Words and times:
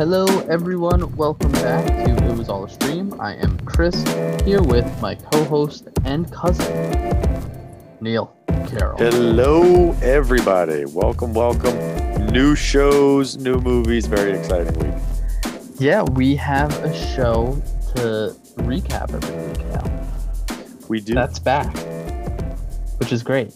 Hello, 0.00 0.24
everyone. 0.48 1.14
Welcome 1.14 1.52
back 1.52 1.86
to 1.86 2.26
It 2.26 2.38
Was 2.38 2.48
All 2.48 2.64
a 2.64 2.70
Stream. 2.70 3.20
I 3.20 3.34
am 3.34 3.60
Chris 3.66 4.02
here 4.46 4.62
with 4.62 4.86
my 5.02 5.14
co 5.14 5.44
host 5.44 5.90
and 6.06 6.32
cousin, 6.32 6.72
Neil 8.00 8.34
Carroll. 8.66 8.96
Hello, 8.96 9.92
everybody. 10.00 10.86
Welcome, 10.86 11.34
welcome. 11.34 11.76
New 12.32 12.56
shows, 12.56 13.36
new 13.36 13.60
movies. 13.60 14.06
Very 14.06 14.32
exciting 14.32 14.72
week. 14.78 15.02
Yeah, 15.78 16.02
we 16.02 16.34
have 16.34 16.72
a 16.82 16.96
show 17.14 17.62
to 17.96 18.34
recap 18.62 19.12
every 19.12 19.48
week 19.48 19.66
now. 19.66 20.86
We 20.88 21.00
do. 21.02 21.12
That's 21.12 21.38
back, 21.38 21.76
which 22.98 23.12
is 23.12 23.22
great. 23.22 23.52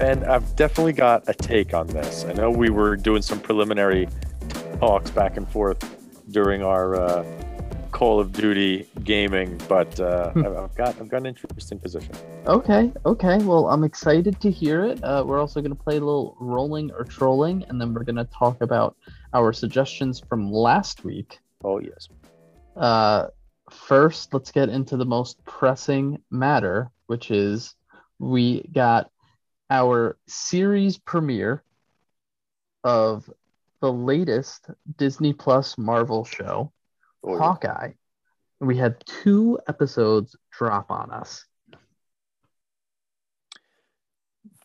And 0.00 0.24
I've 0.24 0.56
definitely 0.56 0.94
got 0.94 1.22
a 1.28 1.32
take 1.32 1.74
on 1.74 1.86
this. 1.86 2.24
I 2.24 2.32
know 2.32 2.50
we 2.50 2.70
were 2.70 2.96
doing 2.96 3.22
some 3.22 3.38
preliminary 3.38 4.08
talks 4.82 5.10
back 5.12 5.36
and 5.36 5.48
forth 5.48 5.78
during 6.32 6.60
our 6.64 6.96
uh, 6.96 7.24
Call 7.92 8.18
of 8.18 8.32
Duty 8.32 8.88
gaming, 9.04 9.56
but 9.68 10.00
uh, 10.00 10.30
Hmm. 10.32 10.44
I've 10.44 10.56
I've 10.56 10.74
got 10.74 10.88
I've 11.00 11.08
got 11.08 11.18
an 11.18 11.26
interesting 11.26 11.78
position. 11.78 12.12
Okay, 12.48 12.92
okay. 13.06 13.38
Well, 13.44 13.68
I'm 13.68 13.84
excited 13.84 14.40
to 14.40 14.50
hear 14.50 14.84
it. 14.84 14.98
Uh, 15.04 15.22
we're 15.24 15.38
also 15.38 15.60
going 15.60 15.70
to 15.70 15.80
play 15.80 15.98
a 15.98 16.00
little 16.00 16.36
rolling 16.40 16.90
or 16.90 17.04
trolling, 17.04 17.64
and 17.68 17.80
then 17.80 17.94
we're 17.94 18.02
going 18.02 18.16
to 18.16 18.28
talk 18.36 18.60
about 18.60 18.96
our 19.32 19.52
suggestions 19.52 20.18
from 20.28 20.50
last 20.50 21.04
week. 21.04 21.38
Oh 21.62 21.78
yes. 21.78 22.08
Uh, 22.74 23.28
first, 23.70 24.34
let's 24.34 24.50
get 24.50 24.68
into 24.68 24.96
the 24.96 25.06
most 25.06 25.44
pressing 25.44 26.20
matter, 26.28 26.90
which 27.06 27.30
is 27.30 27.76
we 28.18 28.62
got 28.74 29.12
our 29.70 30.16
series 30.26 30.98
premiere 30.98 31.62
of 32.82 33.30
the 33.82 33.92
latest 33.92 34.68
Disney 34.96 35.34
Plus 35.34 35.76
Marvel 35.76 36.24
show, 36.24 36.72
Oh, 37.24 37.32
yeah. 37.34 37.38
Hawkeye. 37.38 37.90
We 38.60 38.76
had 38.76 39.02
two 39.06 39.58
episodes 39.68 40.36
drop 40.50 40.90
on 40.90 41.10
us. 41.10 41.44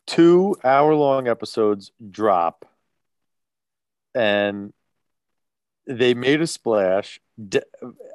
Two 0.05 0.55
hour 0.63 0.93
long 0.95 1.27
episodes 1.27 1.91
drop, 2.09 2.65
and 4.15 4.71
they 5.85 6.13
made 6.13 6.41
a 6.41 6.47
splash. 6.47 7.19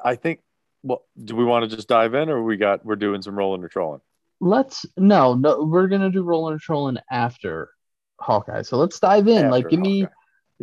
I 0.03 0.14
think. 0.14 0.41
Well, 0.84 1.05
do 1.23 1.36
we 1.36 1.45
want 1.45 1.69
to 1.69 1.77
just 1.77 1.89
dive 1.89 2.14
in, 2.14 2.28
or 2.30 2.42
we 2.42 2.56
got 2.56 2.84
we're 2.84 2.97
doing 2.97 3.20
some 3.20 3.36
rolling 3.36 3.62
or 3.62 3.69
trolling? 3.69 4.00
Let's 4.41 4.86
no, 4.97 5.34
no, 5.34 5.64
we're 5.64 5.89
gonna 5.89 6.11
do 6.11 6.23
rolling 6.23 6.55
or 6.55 6.58
trolling 6.58 6.97
after 7.11 7.70
Hawkeye. 8.19 8.62
So 8.62 8.78
let's 8.78 8.98
dive 8.98 9.28
in. 9.28 9.50
like, 9.50 9.67
After 9.67 9.77
give 9.77 9.80
me. 9.80 10.06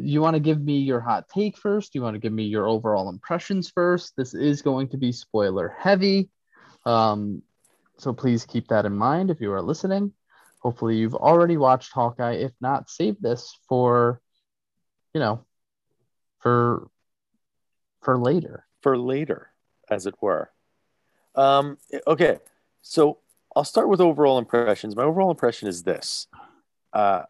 You 0.02 0.22
want 0.22 0.36
to 0.36 0.40
give 0.40 0.62
me 0.62 0.80
your 0.80 1.00
hot 1.00 1.28
take 1.30 1.58
first? 1.58 1.96
You 1.96 2.02
want 2.02 2.16
to 2.16 2.20
give 2.20 2.34
me 2.34 2.44
your 2.44 2.68
overall 2.68 3.10
impressions 3.10 3.70
first? 3.70 4.14
This 4.16 4.34
is 4.34 4.62
going 4.62 4.90
to 4.90 4.98
be 4.98 5.12
spoiler 5.12 5.76
heavy, 5.78 6.30
um, 6.86 7.42
so 7.98 8.14
please 8.14 8.46
keep 8.46 8.68
that 8.70 8.86
in 8.86 8.96
mind 8.96 9.30
if 9.30 9.42
you 9.42 9.52
are 9.52 9.62
listening. 9.62 10.14
Hopefully, 10.60 10.98
you've 10.98 11.16
already 11.16 11.58
watched 11.58 11.92
Hawkeye. 11.92 12.34
If 12.34 12.52
not, 12.60 12.90
save 12.90 13.20
this 13.22 13.58
for, 13.68 14.22
you 15.14 15.20
know, 15.20 15.46
for 16.40 16.88
for 18.02 18.18
later. 18.18 18.66
for 18.82 18.98
later, 18.98 19.52
as 19.90 20.06
it 20.06 20.16
were. 20.22 20.52
Um, 21.36 21.78
okay, 22.08 22.40
so 22.82 23.20
I'll 23.56 23.64
start 23.64 23.90
with 23.90 24.02
overall 24.02 24.38
impressions. 24.38 24.96
My 24.96 25.04
overall 25.04 25.32
impression 25.32 25.68
is 25.68 25.84
this: 25.84 26.28
uh, 26.94 27.24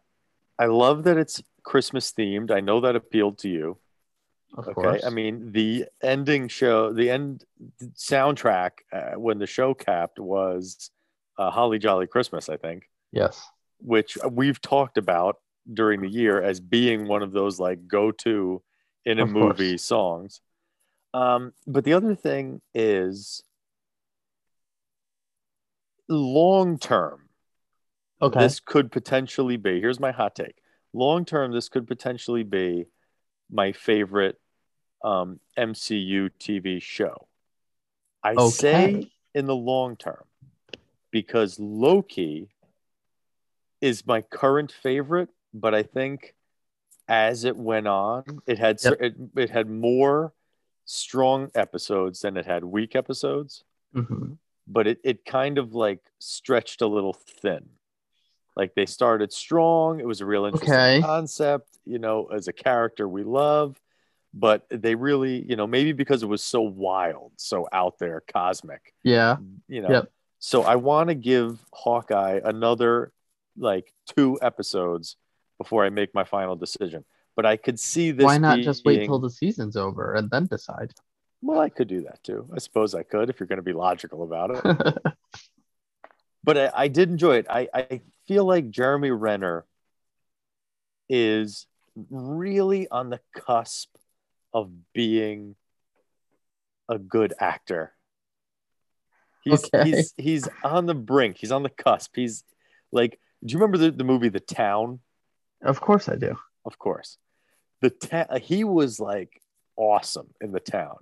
I 0.57 0.65
love 0.65 1.03
that 1.03 1.17
it's 1.17 1.41
Christmas 1.69 2.11
themed. 2.11 2.49
I 2.51 2.61
know 2.61 2.81
that 2.81 2.95
appealed 2.95 3.37
to 3.39 3.49
you. 3.49 3.77
Of 4.57 4.65
Okay, 4.69 4.73
course. 4.73 5.03
I 5.05 5.11
mean 5.11 5.51
the 5.51 5.85
ending 6.01 6.47
show, 6.47 6.91
the 6.91 7.11
end 7.11 7.45
soundtrack 7.93 8.71
uh, 8.91 9.11
when 9.25 9.37
the 9.37 9.45
show 9.45 9.75
capped 9.75 10.19
was 10.19 10.89
uh, 11.37 11.51
"Holly 11.51 11.77
Jolly 11.77 12.07
Christmas," 12.07 12.49
I 12.49 12.57
think, 12.57 12.89
yes. 13.11 13.47
which 13.77 14.17
we've 14.31 14.59
talked 14.59 14.97
about 14.97 15.35
during 15.71 16.01
the 16.01 16.09
year 16.09 16.41
as 16.41 16.59
being 16.59 17.07
one 17.07 17.21
of 17.21 17.31
those 17.31 17.59
like 17.59 17.87
go-to 17.87 18.63
in 19.05 19.19
a 19.19 19.23
Of 19.23 19.33
course. 19.33 19.59
movie 19.59 19.77
songs. 19.77 20.41
Um, 21.13 21.53
but 21.67 21.83
the 21.83 21.93
other 21.93 22.15
thing 22.15 22.61
is 22.73 23.43
long 26.07 26.79
term, 26.79 27.29
Okay. 28.21 28.39
this 28.39 28.59
could 28.59 28.91
potentially 28.91 29.57
be 29.57 29.79
here's 29.79 29.99
my 29.99 30.11
hot 30.11 30.35
take. 30.35 30.55
Long 30.93 31.25
term, 31.25 31.51
this 31.51 31.69
could 31.69 31.87
potentially 31.87 32.43
be 32.43 32.85
my 33.51 33.71
favorite 33.71 34.39
um, 35.03 35.39
MCU 35.57 36.29
TV 36.39 36.81
show. 36.81 37.27
I 38.23 38.35
say 38.49 39.09
in 39.33 39.45
the 39.45 39.55
long 39.55 39.95
term 39.95 40.25
because 41.11 41.59
Loki 41.59 42.49
is 43.81 44.05
my 44.05 44.21
current 44.21 44.71
favorite, 44.71 45.29
but 45.53 45.73
I 45.73 45.83
think 45.83 46.35
as 47.07 47.43
it 47.45 47.55
went 47.55 47.87
on, 47.87 48.23
it 48.45 48.59
had 48.59 48.79
Yep. 48.83 48.97
it, 48.99 49.15
it 49.35 49.49
had 49.49 49.69
more 49.69 50.33
strong 50.85 51.49
episodes 51.55 52.21
than 52.21 52.35
it 52.35 52.45
had 52.45 52.63
weak 52.63 52.95
episodes, 52.95 53.63
hmm 53.93 54.33
but 54.67 54.85
it, 54.85 54.99
it 55.03 55.25
kind 55.25 55.57
of 55.57 55.73
like 55.73 56.01
stretched 56.19 56.81
a 56.81 56.87
little 56.87 57.13
thin. 57.13 57.69
Like 58.55 58.75
they 58.75 58.85
started 58.85 59.31
strong, 59.31 59.99
it 59.99 60.05
was 60.07 60.21
a 60.21 60.25
real 60.25 60.45
interesting 60.45 60.73
Okay. 60.73 61.01
concept, 61.01 61.69
you 61.85 61.99
know, 61.99 62.25
as 62.27 62.47
a 62.47 62.53
character 62.53 63.07
we 63.07 63.23
love, 63.23 63.79
but 64.33 64.65
they 64.69 64.95
really, 64.95 65.45
you 65.47 65.55
know, 65.55 65.65
maybe 65.67 65.93
because 65.93 66.23
it 66.23 66.27
was 66.27 66.43
so 66.43 66.61
wild, 66.61 67.31
so 67.37 67.67
out 67.71 67.99
there, 67.99 68.21
cosmic, 68.33 68.93
Yeah. 69.03 69.37
you 69.67 69.81
know. 69.81 69.89
Yep. 69.89 70.11
So 70.39 70.63
I 70.63 70.75
want 70.75 71.09
to 71.09 71.15
give 71.15 71.59
Hawkeye 71.73 72.39
another 72.43 73.11
like 73.57 73.93
two 74.15 74.37
episodes 74.41 75.15
before 75.57 75.85
I 75.85 75.89
make 75.89 76.13
my 76.13 76.23
final 76.23 76.55
decision. 76.55 77.03
But 77.35 77.45
I 77.45 77.55
could 77.57 77.79
see 77.79 78.11
this. 78.11 78.25
Why 78.25 78.37
not 78.37 78.59
just 78.59 78.83
wait 78.85 78.97
being- 78.97 79.07
till 79.09 79.19
the 79.19 79.29
season's 79.29 79.77
over 79.77 80.13
and 80.15 80.29
then 80.29 80.45
decide? 80.47 80.93
Well, 81.41 81.59
I 81.61 81.69
could 81.69 81.87
do 81.87 82.01
that 82.01 82.21
too. 82.23 82.49
I 82.53 82.59
suppose 82.59 82.93
I 82.93 83.03
could 83.03 83.29
if 83.29 83.39
you're 83.39 83.47
going 83.47 83.57
to 83.57 83.63
be 83.63 83.71
logical 83.73 84.23
about 84.23 84.51
it. 84.65 84.97
but 86.43 86.57
I, 86.57 86.71
I 86.75 86.87
did 86.89 87.09
enjoy 87.09 87.37
it. 87.37 87.45
I, 87.49 87.67
I 87.73 88.01
feel 88.29 88.45
like 88.45 88.69
Jeremy 88.69 89.09
Renner 89.09 89.65
is 91.09 91.65
really 92.11 92.87
on 92.89 93.09
the 93.09 93.19
cusp 93.35 93.89
of 94.53 94.69
being 94.93 95.55
a 96.87 96.99
good 96.99 97.33
actor. 97.39 97.91
He's 99.43 99.63
Okay. 99.65 99.83
he's 99.89 100.13
he's 100.17 100.47
on 100.63 100.85
the 100.85 100.93
brink. 100.93 101.37
He's 101.39 101.51
on 101.51 101.63
the 101.63 101.69
cusp. 101.71 102.15
He's 102.15 102.43
like, 102.91 103.19
do 103.43 103.51
you 103.51 103.57
remember 103.59 103.79
the, 103.79 103.89
the 103.91 104.03
movie 104.03 104.29
The 104.29 104.39
Town? 104.39 104.99
of 105.63 105.81
course 105.81 106.07
I 106.07 106.15
do. 106.15 106.37
Of 106.65 106.77
course. 106.77 107.17
The 107.81 107.89
ta- 107.89 108.37
he 108.39 108.63
was 108.63 108.99
like 108.99 109.41
awesome 109.75 110.27
in 110.39 110.51
the 110.51 110.59
town 110.59 110.97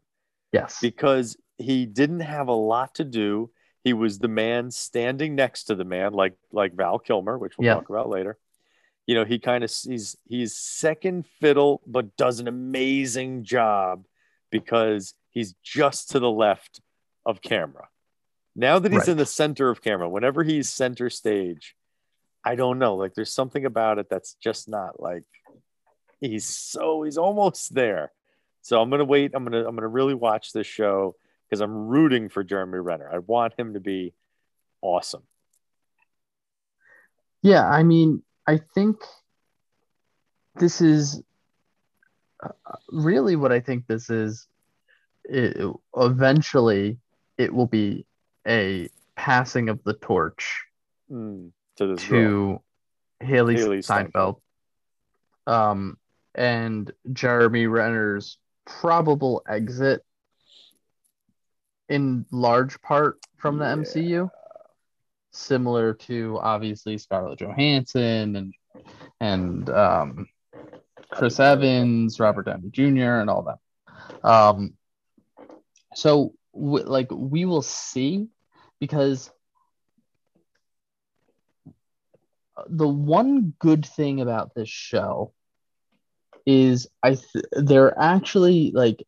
Yes. 0.54 0.78
because 0.82 1.36
he 1.58 1.86
didn't 1.86 2.22
have 2.22 2.48
a 2.48 2.54
lot 2.54 2.96
to 2.96 3.04
do. 3.04 3.50
He 3.88 3.94
was 3.94 4.20
the 4.20 4.28
man 4.28 4.70
standing 4.70 5.34
next 5.34 5.64
to 5.66 5.75
the 5.75 5.86
man, 5.86 6.12
like 6.12 6.34
like 6.52 6.74
Val 6.74 7.00
Kilmer, 7.00 7.38
which 7.38 7.58
we'll 7.58 7.68
Yeah. 7.68 7.75
talk 7.75 7.88
about 7.90 8.09
later. 8.09 8.38
You 9.06 9.16
know, 9.16 9.24
he 9.24 9.40
kind 9.40 9.64
of 9.64 9.72
he's 9.72 10.18
he's 10.28 10.58
second 10.58 11.25
fiddle, 11.40 11.81
but 11.88 12.18
does 12.18 12.42
an 12.42 12.50
amazing 12.50 13.46
job 13.46 14.06
because 14.50 15.14
he's 15.30 15.53
just 15.64 16.09
to 16.09 16.20
the 16.20 16.30
left 16.30 16.81
of 17.26 17.42
camera. 17.42 17.88
Now 18.58 18.78
that 18.78 18.92
he's 18.92 19.00
Right. 19.03 19.08
in 19.09 19.17
the 19.17 19.26
center 19.26 19.70
of 19.70 19.82
camera, 19.82 20.09
whenever 20.09 20.44
he's 20.44 20.67
center 20.67 21.09
stage, 21.09 21.73
I 22.44 22.56
don't 22.56 22.79
know. 22.79 22.97
Like 22.97 23.14
there's 23.14 23.32
something 23.32 23.64
about 23.64 24.00
it 24.00 24.09
that's 24.09 24.34
just 24.34 24.67
not 24.67 25.00
like 25.00 25.23
he's 26.20 26.44
so 26.46 27.03
he's 27.03 27.17
almost 27.17 27.73
there. 27.73 28.11
So 28.64 28.82
I'm 28.82 28.90
gonna 28.90 29.06
wait. 29.06 29.32
I'm 29.34 29.46
gonna 29.46 29.66
I'm 29.66 29.76
gonna 29.76 29.88
really 29.88 30.14
watch 30.14 30.52
this 30.52 30.67
show 30.67 31.16
because 31.49 31.61
I'm 31.61 31.88
rooting 31.88 32.29
for 32.29 32.44
Jeremy 32.44 32.79
Renner. 32.79 33.09
I 33.11 33.20
want 33.20 33.53
him 33.58 33.73
to 33.73 33.79
be 33.79 34.14
awesome. 34.82 35.23
Yeah, 37.41 37.67
I 37.67 37.84
mean, 37.84 38.23
I 38.46 38.59
think 38.76 38.97
this 40.55 40.82
is 40.82 41.22
uh, 42.44 42.49
really 42.90 43.35
what 43.35 43.52
I 43.52 43.59
think 43.59 43.88
this 43.88 44.09
is. 44.09 44.47
It, 45.23 45.58
eventually, 45.96 46.97
it 47.38 47.53
will 47.53 47.67
be 47.67 48.05
a 48.47 48.90
passing 49.16 49.70
of 49.70 49.84
the 49.84 49.94
torch 49.94 50.67
Mm, 51.11 51.52
to 51.78 51.88
this 51.88 52.03
to 52.03 52.61
Hailee, 53.22 53.58
Hailee 53.58 53.84
Steinfeld, 53.84 54.41
um, 55.46 55.97
and 56.35 56.91
Jeremy 57.14 57.67
Renner's 57.67 58.38
probable 58.66 59.41
exit 59.47 60.03
in 61.89 62.25
large 62.31 62.81
part 62.81 63.17
from 63.37 63.57
the 63.57 63.66
Yeah. 63.66 63.75
MCU, 63.75 64.31
similar 65.31 65.93
to 65.93 66.39
obviously 66.41 66.97
Scarlett 66.97 67.39
Johansson 67.39 68.35
and 68.35 68.53
and 69.19 69.69
um, 69.69 70.28
Chris 71.09 71.39
Evans, 71.39 72.19
Robert 72.19 72.45
Downey 72.45 72.69
Jr., 72.69 73.19
and 73.19 73.29
all 73.29 73.43
that. 73.43 74.28
Um, 74.28 74.73
so 75.95 76.34
w- 76.53 76.85
like 76.85 77.07
we 77.11 77.45
will 77.45 77.61
see 77.61 78.28
because 78.79 79.31
the 82.67 82.87
one 82.87 83.53
good 83.59 83.85
thing 83.85 84.22
about 84.22 84.53
this 84.55 84.69
show 84.69 85.34
is 86.45 86.87
I 87.03 87.16
th- 87.16 87.45
they're 87.51 87.97
actually 87.99 88.72
like 88.72 89.05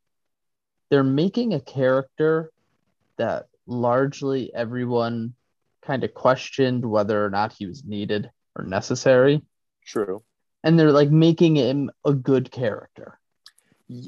they're 0.89 1.03
making 1.03 1.53
a 1.53 1.59
character 1.59 2.51
that 3.19 3.48
largely 3.68 4.51
everyone 4.56 5.36
kind 5.86 6.04
of 6.04 6.13
questioned 6.13 6.83
whether 6.83 7.24
or 7.24 7.30
not 7.30 7.54
he 7.54 7.68
was 7.68 7.86
needed 7.86 8.31
or 8.56 8.66
necessary 8.66 9.42
True. 9.86 10.24
and 10.63 10.80
they're 10.80 10.92
like 10.92 11.12
making 11.12 11.56
him 11.56 11.92
a 12.04 12.13
good 12.13 12.50
character 12.51 13.19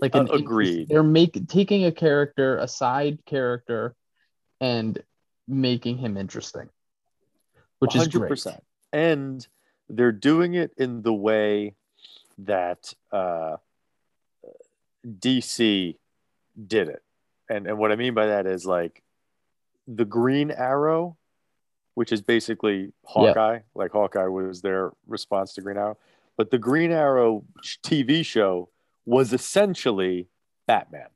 like 0.02 0.16
Uh, 0.16 0.22
an 0.22 0.31
agreed. 0.31 0.88
they're 0.90 1.04
making 1.04 1.46
taking 1.46 1.86
a 1.86 1.92
character 1.92 2.58
a 2.58 2.68
side 2.68 3.19
character 3.25 3.96
and 4.60 5.02
making 5.48 5.98
him 5.98 6.18
interesting 6.18 6.69
which 7.81 7.96
is 7.96 8.07
great 8.07 8.31
100%. 8.31 8.60
And 8.94 9.46
they're 9.90 10.12
doing 10.12 10.54
it 10.54 10.72
in 10.78 11.02
the 11.02 11.14
way 11.14 11.75
that 12.38 12.94
uh, 13.12 13.57
DC 15.06 15.98
did 16.68 16.90
it. 16.90 17.02
And, 17.51 17.68
and 17.68 17.77
what 17.77 17.92
I 17.92 17.95
mean 17.95 18.13
by 18.13 18.27
that 18.27 18.45
is 18.45 18.65
like 18.65 19.03
the 19.88 20.06
Green 20.06 20.51
Arrow, 20.51 21.18
which 21.95 22.12
is 22.12 22.21
basically 22.21 22.94
Hawkeye, 23.06 23.59
like 23.75 23.92
Hawkeye 23.92 24.27
was 24.27 24.62
their 24.62 24.92
response 25.07 25.53
to 25.53 25.62
Green 25.62 25.77
Arrow. 25.77 25.98
But 26.38 26.50
the 26.50 26.57
Green 26.57 26.92
Arrow 26.92 27.44
TV 27.83 28.25
show 28.25 28.69
was 29.06 29.33
essentially 29.33 30.27
Batman. 30.68 31.07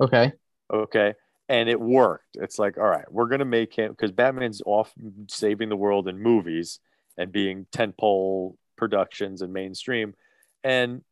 okay 0.00 0.32
okay 0.72 1.14
and 1.48 1.68
it 1.68 1.80
worked 1.80 2.36
it's 2.36 2.58
like 2.58 2.78
all 2.78 2.84
right 2.84 3.10
we're 3.12 3.28
going 3.28 3.40
to 3.40 3.44
make 3.44 3.74
him 3.74 3.90
because 3.90 4.10
batman's 4.10 4.62
off 4.66 4.92
saving 5.28 5.68
the 5.68 5.76
world 5.76 6.08
in 6.08 6.18
movies 6.18 6.80
and 7.16 7.30
being 7.30 7.66
tentpole 7.72 8.56
productions 8.76 9.42
and 9.42 9.52
mainstream 9.52 10.14
and 10.62 11.02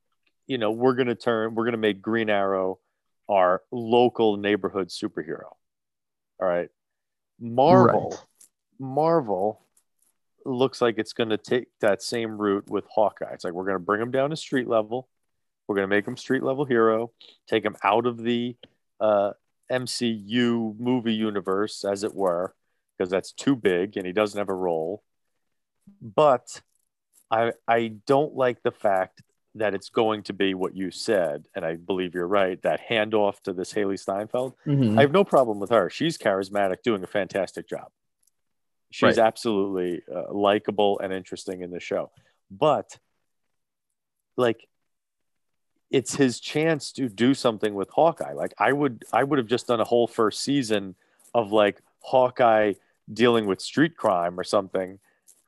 you 0.47 0.59
know 0.59 0.71
we're 0.71 0.95
going 0.95 1.07
to 1.07 1.15
turn 1.15 1.55
we're 1.55 1.65
going 1.65 1.73
to 1.73 1.79
make 1.79 2.03
green 2.03 2.31
arrow 2.31 2.79
our 3.29 3.63
local 3.71 4.37
neighborhood 4.37 4.89
superhero 4.89 5.45
all 6.41 6.49
right 6.49 6.69
marvel 7.41 8.11
Right. 8.11 8.19
marvel 8.79 9.65
looks 10.45 10.81
like 10.81 10.99
it's 10.99 11.13
going 11.13 11.31
to 11.31 11.39
take 11.39 11.67
that 11.81 12.03
same 12.03 12.37
route 12.37 12.69
with 12.69 12.85
hawkeye 12.93 13.33
it's 13.33 13.45
like 13.45 13.53
we're 13.53 13.65
going 13.65 13.77
to 13.77 13.79
bring 13.85 14.03
him 14.03 14.11
down 14.11 14.31
to 14.31 14.37
street 14.37 14.69
level 14.69 15.09
we're 15.67 15.77
going 15.77 15.89
to 15.89 15.95
make 15.97 16.07
him 16.07 16.17
street 16.17 16.43
level 16.43 16.65
hero 16.65 17.13
take 17.49 17.65
him 17.65 17.77
out 17.85 18.07
of 18.07 18.19
the 18.19 18.57
uh, 19.01 19.33
MCU 19.71 20.79
movie 20.79 21.15
universe, 21.15 21.83
as 21.85 22.05
it 22.05 22.15
were, 22.15 22.55
because 22.99 23.11
that's 23.11 23.33
too 23.33 23.57
big 23.57 23.97
and 23.97 24.07
he 24.07 24.13
doesn't 24.13 24.37
have 24.39 24.51
a 24.51 24.55
role. 24.55 25.03
But 26.01 26.61
I 27.31 27.53
I 27.67 27.95
don't 28.07 28.35
like 28.35 28.63
the 28.63 28.71
fact 28.71 29.23
that 29.55 29.75
it's 29.75 29.91
going 29.91 30.23
to 30.25 30.33
be 30.33 30.55
what 30.55 30.75
you 30.75 30.91
said, 30.91 31.47
and 31.55 31.65
I 31.65 31.77
believe 31.77 32.15
you're 32.15 32.27
right. 32.27 32.61
That 32.63 32.81
handoff 32.89 33.41
to 33.43 33.53
this 33.53 33.73
Hailee 33.75 33.99
Steinfeld, 33.99 34.55
Mhm. 34.67 34.97
I 34.99 35.03
have 35.03 35.13
no 35.13 35.25
problem 35.25 35.61
with 35.61 35.71
her. 35.71 35.91
She's 35.91 36.17
charismatic, 36.17 36.83
doing 36.83 37.03
a 37.03 37.07
fantastic 37.07 37.69
job. 37.69 37.91
She's 38.91 39.19
Right. 39.19 39.27
absolutely 39.27 40.03
uh, 40.11 40.33
likable 40.33 40.99
and 41.01 41.13
interesting 41.13 41.61
in 41.63 41.71
the 41.71 41.81
show. 41.81 42.11
But 42.51 42.99
like 44.37 44.67
it's 45.91 46.15
his 46.15 46.41
chance 46.41 46.91
to 46.93 47.09
do 47.09 47.35
something 47.35 47.75
with 47.75 47.91
Hawkeye. 47.91 48.33
Like 48.33 48.55
I 48.59 48.73
would 48.73 49.05
I 49.13 49.25
would 49.25 49.39
have 49.39 49.47
just 49.47 49.67
done 49.67 49.81
a 49.81 49.85
whole 49.85 50.07
first 50.07 50.41
season 50.41 50.95
of 51.35 51.53
like 51.53 51.83
Hawkeye 52.01 52.75
dealing 53.13 53.45
with 53.47 53.61
street 53.61 53.97
crime 53.97 54.41
or 54.41 54.45
something 54.45 54.99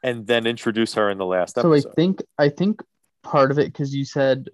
and 0.03 0.27
then 0.27 0.47
introduce 0.47 0.93
her 0.95 1.09
in 1.09 1.17
the 1.17 1.25
last 1.25 1.57
episode. 1.57 1.81
so 1.83 1.91
i 1.91 1.95
think 1.95 2.23
i 2.39 2.49
think 2.49 2.83
part 3.25 3.51
of 3.51 3.59
it 3.59 3.67
because 3.67 3.95
you 3.95 4.05
said 4.05 4.49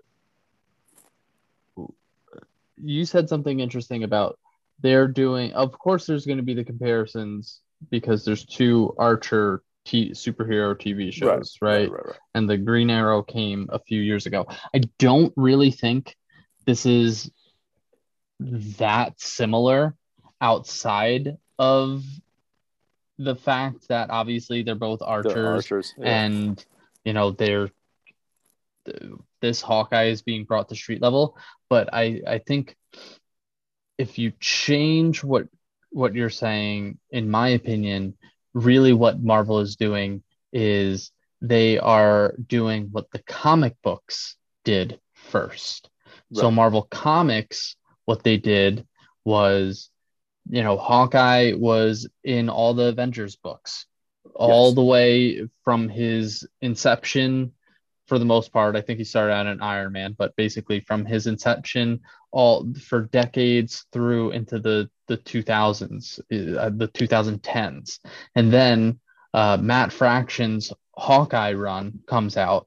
you 2.83 3.05
said 3.05 3.29
something 3.29 3.61
interesting 3.61 4.05
about 4.05 4.39
they're 4.81 5.09
doing 5.09 5.53
of 5.53 5.73
course 5.79 6.07
there's 6.07 6.25
going 6.25 6.39
to 6.39 6.45
be 6.45 6.55
the 6.55 6.65
comparisons 6.65 7.61
because 7.91 8.25
there's 8.25 8.45
two 8.45 8.95
archer 8.99 9.63
t- 9.85 10.13
superhero 10.13 10.75
tv 10.75 11.13
shows 11.13 11.57
right, 11.61 11.91
right, 11.91 12.07
right. 12.07 12.17
and 12.35 12.49
the 12.49 12.57
green 12.57 12.91
arrow 12.91 13.23
came 13.23 13.69
a 13.71 13.79
few 13.79 14.01
years 14.01 14.27
ago 14.27 14.47
i 14.75 14.81
don't 14.99 15.33
really 15.37 15.71
think 15.71 16.17
this 16.65 16.87
is 16.87 17.31
that 18.41 19.21
similar 19.21 19.95
outside 20.41 21.37
of 21.59 22.03
the 23.19 23.37
fact 23.37 23.89
that 23.89 24.09
obviously 24.09 24.63
they're 24.63 24.75
both 24.75 25.03
archers 25.03 25.37
archers. 25.37 25.95
yeah. 25.99 26.25
and 26.25 26.65
you 27.05 27.13
know 27.13 27.31
they're 27.31 27.67
th- 27.67 27.75
this 29.41 29.61
hawkeye 29.61 30.07
is 30.07 30.23
being 30.23 30.45
brought 30.45 30.69
to 30.69 30.75
street 30.75 31.03
level 31.03 31.37
but 31.69 31.89
i 31.93 32.21
i 32.27 32.39
think 32.39 32.77
if 33.99 34.19
you 34.19 34.33
change 34.41 35.23
what 35.23 35.47
what 35.91 36.15
you're 36.15 36.31
saying 36.31 36.99
in 37.11 37.31
my 37.31 37.49
opinion 37.51 38.15
really 38.55 38.93
what 38.93 39.23
marvel 39.23 39.61
is 39.61 39.77
doing 39.77 40.23
is 40.53 41.13
they 41.41 41.79
are 41.79 42.35
doing 42.47 42.89
what 42.93 43.11
the 43.11 43.23
comic 43.23 43.75
books 43.83 44.37
did 44.65 44.99
first 45.15 45.89
so 46.33 46.51
marvel 46.51 46.83
comics 46.83 47.77
what 48.05 48.23
they 48.23 48.37
did 48.37 48.87
was 49.25 49.91
you 50.49 50.63
know 50.63 50.77
hawkeye 50.77 51.53
was 51.55 52.09
in 52.25 52.49
all 52.49 52.75
the 52.75 52.85
avengers 52.87 53.37
books 53.37 53.87
all 54.35 54.69
Yes. 54.69 54.75
the 54.75 54.85
way 54.85 55.49
from 55.65 55.89
his 55.89 56.47
inception 56.61 57.53
for 58.11 58.19
the 58.19 58.25
most 58.25 58.53
part 58.53 58.75
i 58.77 58.81
think 58.81 58.99
he 58.99 59.05
started 59.05 59.33
out 59.33 59.47
in 59.47 59.63
iron 59.63 59.93
man 59.93 60.15
but 60.19 60.35
basically 60.35 60.81
from 60.81 61.05
his 61.05 61.27
inception 61.27 62.01
all 62.33 62.67
for 62.75 63.03
decades 63.03 63.87
through 63.93 64.33
into 64.33 64.59
the 64.59 64.91
the 65.07 65.17
2000s 65.17 66.19
uh, 66.19 66.71
the 66.75 66.89
2010s 66.89 68.01
and 68.35 68.53
then 68.53 68.99
uh, 69.33 69.57
matt 69.57 69.93
fraction's 69.93 70.73
hawkeye 70.97 71.53
run 71.53 72.01
comes 72.07 72.37
out 72.37 72.67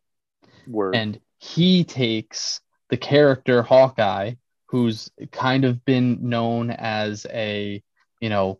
Word. 0.65 0.96
and 0.96 1.20
he 1.44 1.84
takes 1.84 2.62
the 2.89 2.98
character 2.98 3.63
Hawkeye, 3.63 4.36
who's 4.67 5.10
kind 5.32 5.65
of 5.65 5.84
been 5.84 6.29
known 6.29 6.72
as 6.72 7.25
a, 7.29 7.82
you 8.22 8.29
know, 8.29 8.60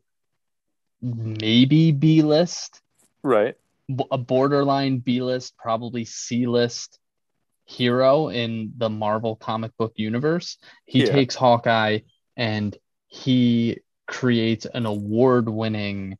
maybe 1.02 1.92
B 1.92 2.24
list, 2.24 2.82
right. 3.22 3.56
A 4.12 4.18
borderline 4.18 5.00
B 5.00 5.22
list, 5.22 5.58
probably 5.58 6.06
C 6.06 6.48
list 6.48 7.00
hero 7.66 8.30
in 8.30 8.74
the 8.78 8.90
Marvel 8.90 9.36
comic 9.36 9.76
book 9.78 9.94
universe. 9.96 10.58
He 10.86 11.00
Yeah. 11.00 11.12
takes 11.12 11.36
Hawkeye 11.36 12.00
and 12.36 12.78
he 13.08 13.80
creates 14.08 14.66
an 14.66 14.86
award 14.86 15.48
winning 15.50 16.18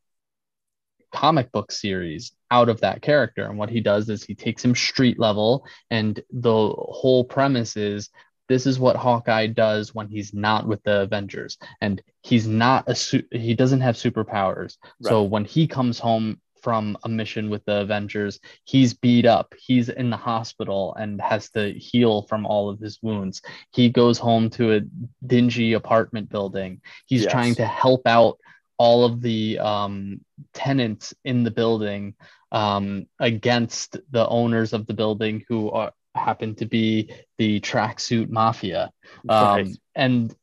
comic 1.12 1.52
book 1.52 1.70
series 1.70 2.32
out 2.50 2.68
of 2.68 2.80
that 2.80 3.02
character. 3.02 3.44
And 3.44 3.58
what 3.58 3.70
he 3.70 3.80
does 3.80 4.08
is 4.08 4.24
he 4.24 4.34
takes 4.34 4.64
him 4.64 4.74
street 4.74 5.18
level, 5.18 5.66
and 5.90 6.20
the 6.32 6.68
whole 6.70 7.24
premise 7.24 7.76
is 7.76 8.10
this 8.48 8.66
is 8.66 8.78
what 8.78 8.96
Hawkeye 8.96 9.46
does 9.46 9.94
when 9.94 10.08
he's 10.08 10.34
not 10.34 10.66
with 10.66 10.82
the 10.82 11.02
Avengers, 11.02 11.56
and 11.80 12.02
he's 12.22 12.46
not 12.46 12.84
a 12.88 12.94
su- 12.94 13.26
he 13.30 13.54
doesn't 13.54 13.80
have 13.80 13.96
superpowers. 13.96 14.76
So 15.02 15.22
when 15.22 15.44
he 15.44 15.66
comes 15.66 15.98
home 15.98 16.40
from 16.64 16.96
a 17.04 17.08
mission 17.08 17.50
with 17.50 17.62
the 17.66 17.82
Avengers, 17.82 18.40
he's 18.64 18.94
beat 18.94 19.26
up, 19.26 19.54
he's 19.66 19.90
in 19.90 20.08
the 20.10 20.16
hospital 20.16 20.94
and 20.98 21.20
has 21.20 21.50
to 21.50 21.72
heal 21.74 22.22
from 22.22 22.46
all 22.46 22.70
of 22.70 22.80
his 22.80 22.98
wounds. 23.02 23.42
He 23.72 23.90
goes 23.90 24.18
home 24.18 24.48
to 24.56 24.64
a 24.76 24.80
dingy 25.26 25.74
apartment 25.74 26.30
building. 26.30 26.80
He's 27.06 27.24
Yes. 27.24 27.32
trying 27.32 27.54
to 27.56 27.66
help 27.66 28.02
out 28.06 28.38
all 28.78 29.04
of 29.04 29.20
the 29.20 29.58
um, 29.58 30.20
tenants 30.54 31.14
in 31.24 31.44
the 31.44 31.50
building 31.50 32.14
um, 32.50 33.06
against 33.20 33.98
the 34.10 34.26
owners 34.26 34.72
of 34.72 34.86
the 34.86 34.94
building 34.94 35.44
who 35.48 35.70
are, 35.70 35.92
happen 36.14 36.54
to 36.56 36.66
be 36.66 37.10
the 37.38 37.60
tracksuit 37.60 38.28
mafia. 38.30 38.90
Um, 39.28 39.46
Right. 39.46 39.68
And 39.94 40.34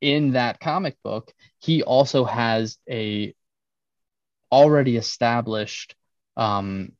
in 0.00 0.32
that 0.32 0.58
comic 0.60 0.96
book, 1.04 1.32
he 1.60 1.82
also 1.82 2.24
has 2.24 2.78
a 2.88 3.34
already 4.52 4.96
established 4.96 5.94
um, 6.36 6.92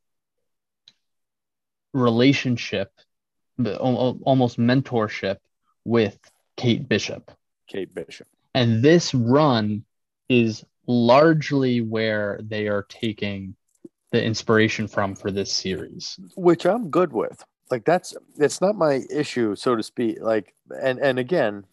relationship, 1.92 2.90
the- 3.58 3.74
al- 3.80 3.98
al- 3.98 4.20
almost 4.22 4.58
mentorship 4.58 5.36
with 5.84 6.18
Kate 6.56 6.88
Bishop. 6.88 7.30
Kate 7.68 7.92
Bishop. 7.94 8.26
And 8.54 8.82
this 8.82 9.14
run 9.14 9.84
is 10.28 10.64
largely 10.86 11.80
where 11.80 12.40
they 12.42 12.68
are 12.68 12.84
taking 12.88 13.54
the 14.12 14.22
inspiration 14.22 14.88
from 14.88 15.14
for 15.14 15.30
this 15.30 15.52
series. 15.52 16.18
Which 16.36 16.64
I'm 16.64 16.90
good 16.90 17.12
with. 17.12 17.44
like 17.70 17.84
that's 17.84 18.14
it's 18.38 18.60
not 18.60 18.76
my 18.76 19.02
issue, 19.10 19.56
so 19.56 19.74
to 19.74 19.82
speak. 19.82 20.18
Like, 20.20 20.54
and 20.80 20.98
and 21.00 21.18
again, 21.18 21.64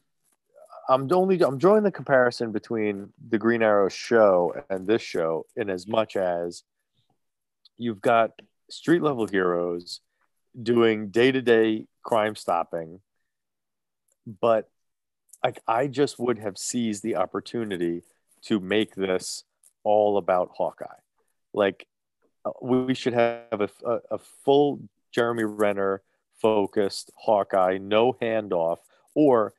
I'm 0.89 1.11
only 1.11 1.41
I'm 1.41 1.57
drawing 1.57 1.83
the 1.83 1.91
comparison 1.91 2.51
between 2.51 3.13
the 3.29 3.37
Green 3.37 3.61
Arrow 3.61 3.89
show 3.89 4.53
and 4.69 4.85
this 4.85 5.01
show 5.01 5.45
in 5.55 5.69
as 5.69 5.87
much 5.87 6.15
as 6.15 6.63
you've 7.77 8.01
got 8.01 8.31
street 8.69 9.01
level 9.01 9.27
heroes 9.27 10.01
doing 10.61 11.09
day 11.09 11.31
to 11.31 11.41
day 11.41 11.87
crime 12.03 12.35
stopping, 12.35 12.99
but 14.41 14.69
like 15.43 15.61
I 15.67 15.87
just 15.87 16.19
would 16.19 16.39
have 16.39 16.57
seized 16.57 17.03
the 17.03 17.15
opportunity 17.15 18.03
to 18.43 18.59
make 18.59 18.95
this 18.95 19.43
all 19.83 20.17
about 20.17 20.51
Hawkeye. 20.55 20.85
Like 21.53 21.87
uh, 22.45 22.51
we 22.61 22.93
should 22.93 23.13
have 23.13 23.47
a, 23.51 23.69
a, 23.85 23.99
a 24.11 24.17
full 24.43 24.79
Jeremy 25.11 25.43
Renner 25.43 26.01
focused 26.41 27.11
Hawkeye, 27.15 27.77
no 27.77 28.13
handoff, 28.13 28.77
or 29.15 29.53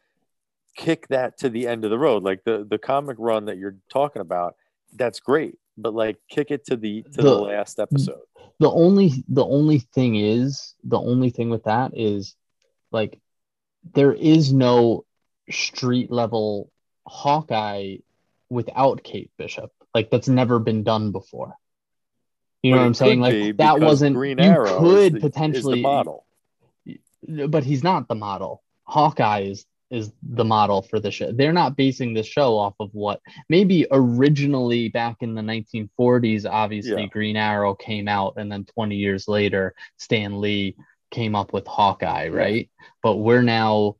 kick 0.74 1.08
that 1.08 1.38
to 1.38 1.48
the 1.48 1.66
end 1.66 1.84
of 1.84 1.90
the 1.90 1.98
road. 1.98 2.22
Like 2.22 2.44
the 2.44 2.66
the 2.68 2.78
comic 2.78 3.16
run 3.18 3.46
that 3.46 3.58
you're 3.58 3.76
talking 3.90 4.22
about, 4.22 4.56
that's 4.94 5.20
great, 5.20 5.56
but 5.76 5.94
like 5.94 6.16
kick 6.28 6.50
it 6.50 6.66
to 6.66 6.76
the 6.76 7.02
to 7.02 7.10
the, 7.10 7.22
the 7.22 7.34
last 7.34 7.78
episode. 7.78 8.22
The 8.60 8.70
only 8.70 9.24
the 9.28 9.44
only 9.44 9.78
thing 9.78 10.16
is 10.16 10.74
the 10.84 10.98
only 10.98 11.30
thing 11.30 11.50
with 11.50 11.64
that 11.64 11.92
is 11.94 12.34
like 12.92 13.20
there 13.94 14.12
is 14.12 14.52
no 14.52 15.04
street 15.50 16.10
level 16.10 16.70
Hawkeye 17.06 17.96
without 18.48 19.02
Kate 19.02 19.30
Bishop. 19.36 19.70
Like 19.94 20.10
that's 20.10 20.28
never 20.28 20.58
been 20.58 20.82
done 20.82 21.12
before. 21.12 21.54
You 22.62 22.70
know 22.70 22.76
but 22.78 22.80
what 22.80 22.86
I'm 22.86 22.94
saying? 22.94 23.20
Like 23.20 23.56
that 23.58 23.80
wasn't 23.80 24.16
Green 24.16 24.40
Arrow 24.40 24.72
you 24.72 24.78
could 24.78 25.12
the, 25.14 25.20
potentially 25.20 25.82
model. 25.82 26.24
But 27.26 27.64
he's 27.64 27.82
not 27.82 28.08
the 28.08 28.14
model. 28.14 28.62
Hawkeye 28.84 29.40
is 29.42 29.66
is 29.90 30.12
the 30.22 30.44
model 30.44 30.82
for 30.82 30.98
the 30.98 31.10
show. 31.10 31.30
They're 31.32 31.52
not 31.52 31.76
basing 31.76 32.14
the 32.14 32.22
show 32.22 32.56
off 32.56 32.74
of 32.80 32.90
what 32.92 33.20
maybe 33.48 33.86
originally 33.90 34.88
back 34.88 35.16
in 35.20 35.34
the 35.34 35.42
1940s, 35.42 36.46
obviously 36.50 37.02
yeah. 37.02 37.08
Green 37.08 37.36
Arrow 37.36 37.74
came 37.74 38.08
out, 38.08 38.34
and 38.36 38.50
then 38.50 38.64
20 38.64 38.96
years 38.96 39.28
later, 39.28 39.74
Stan 39.98 40.40
Lee 40.40 40.76
came 41.10 41.34
up 41.34 41.52
with 41.52 41.66
Hawkeye, 41.66 42.28
right? 42.28 42.70
But 43.02 43.16
we're 43.16 43.42
now, 43.42 43.96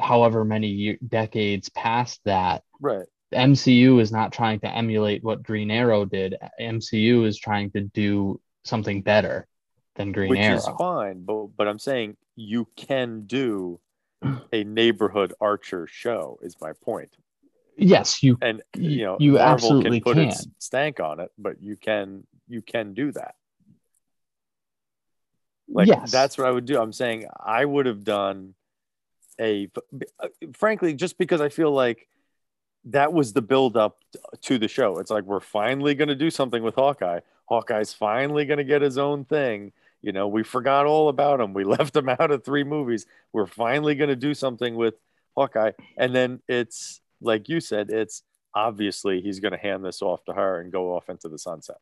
however 0.00 0.44
many 0.44 0.68
year, 0.68 0.98
decades 1.06 1.68
past 1.68 2.20
that. 2.24 2.62
Right. 2.80 3.06
MCU 3.32 4.00
is 4.00 4.10
not 4.10 4.32
trying 4.32 4.58
to 4.60 4.74
emulate 4.74 5.22
what 5.22 5.42
Green 5.44 5.70
Arrow 5.70 6.04
did. 6.04 6.36
MCU 6.60 7.24
is 7.26 7.38
trying 7.38 7.70
to 7.72 7.82
do 7.82 8.40
something 8.64 9.02
better 9.02 9.46
than 9.94 10.10
Green 10.10 10.30
Which 10.30 10.40
Arrow. 10.40 10.56
Which 10.56 10.64
is 10.64 10.68
fine, 10.76 11.24
but 11.24 11.46
but 11.56 11.68
I'm 11.68 11.78
saying 11.78 12.16
you 12.34 12.66
can 12.76 13.26
do 13.26 13.78
a 14.52 14.64
neighborhood 14.64 15.34
Archer 15.40 15.86
show. 15.86 16.38
Is 16.42 16.56
my 16.60 16.72
point. 16.72 17.16
Yes, 17.76 18.22
you 18.22 18.38
and 18.42 18.62
you 18.76 19.04
know 19.04 19.16
you 19.18 19.32
Marvel 19.32 19.52
absolutely 19.52 20.00
can 20.00 20.04
put 20.04 20.16
can. 20.16 20.28
its 20.28 20.46
stank 20.58 21.00
on 21.00 21.20
it, 21.20 21.30
but 21.38 21.62
you 21.62 21.76
can 21.76 22.26
you 22.48 22.62
can 22.62 22.94
do 22.94 23.12
that. 23.12 23.34
Like 25.68 25.86
yes. 25.86 26.10
that's 26.10 26.36
what 26.36 26.46
I 26.46 26.50
would 26.50 26.66
do. 26.66 26.80
I'm 26.80 26.92
saying 26.92 27.26
I 27.38 27.64
would 27.64 27.86
have 27.86 28.04
done 28.04 28.54
a 29.40 29.68
frankly 30.52 30.94
just 30.94 31.16
because 31.16 31.40
I 31.40 31.48
feel 31.48 31.70
like 31.72 32.08
that 32.84 33.12
was 33.12 33.32
the 33.32 33.42
build 33.42 33.76
up 33.76 33.98
to 34.42 34.58
the 34.58 34.68
show. 34.68 34.98
It's 34.98 35.10
like 35.10 35.24
we're 35.24 35.40
finally 35.40 35.94
going 35.94 36.08
to 36.08 36.14
do 36.14 36.30
something 36.30 36.62
with 36.62 36.74
Hawkeye. 36.74 37.20
Hawkeye's 37.46 37.92
finally 37.92 38.44
going 38.44 38.58
to 38.58 38.64
get 38.64 38.82
his 38.82 38.98
own 38.98 39.24
thing. 39.24 39.72
You 40.02 40.12
know, 40.12 40.28
we 40.28 40.42
forgot 40.42 40.86
all 40.86 41.08
about 41.08 41.40
him. 41.40 41.52
We 41.52 41.64
left 41.76 41.96
him 41.96 42.08
out 42.08 42.30
of 42.30 42.44
three 42.44 42.64
movies. 42.64 43.06
We're 43.32 43.46
finally 43.46 43.94
going 43.94 44.10
to 44.10 44.16
do 44.16 44.34
something 44.34 44.74
with 44.76 44.94
Hawkeye. 45.36 45.72
And 45.96 46.14
then 46.14 46.40
it's 46.48 47.00
like 47.20 47.48
you 47.48 47.60
said, 47.60 47.90
it's 47.90 48.22
obviously 48.54 49.20
he's 49.20 49.40
going 49.40 49.52
to 49.52 49.58
hand 49.58 49.84
this 49.84 50.02
off 50.02 50.24
to 50.24 50.32
her 50.32 50.60
and 50.60 50.72
go 50.72 50.96
off 50.96 51.08
into 51.08 51.28
the 51.28 51.38
sunset. 51.38 51.76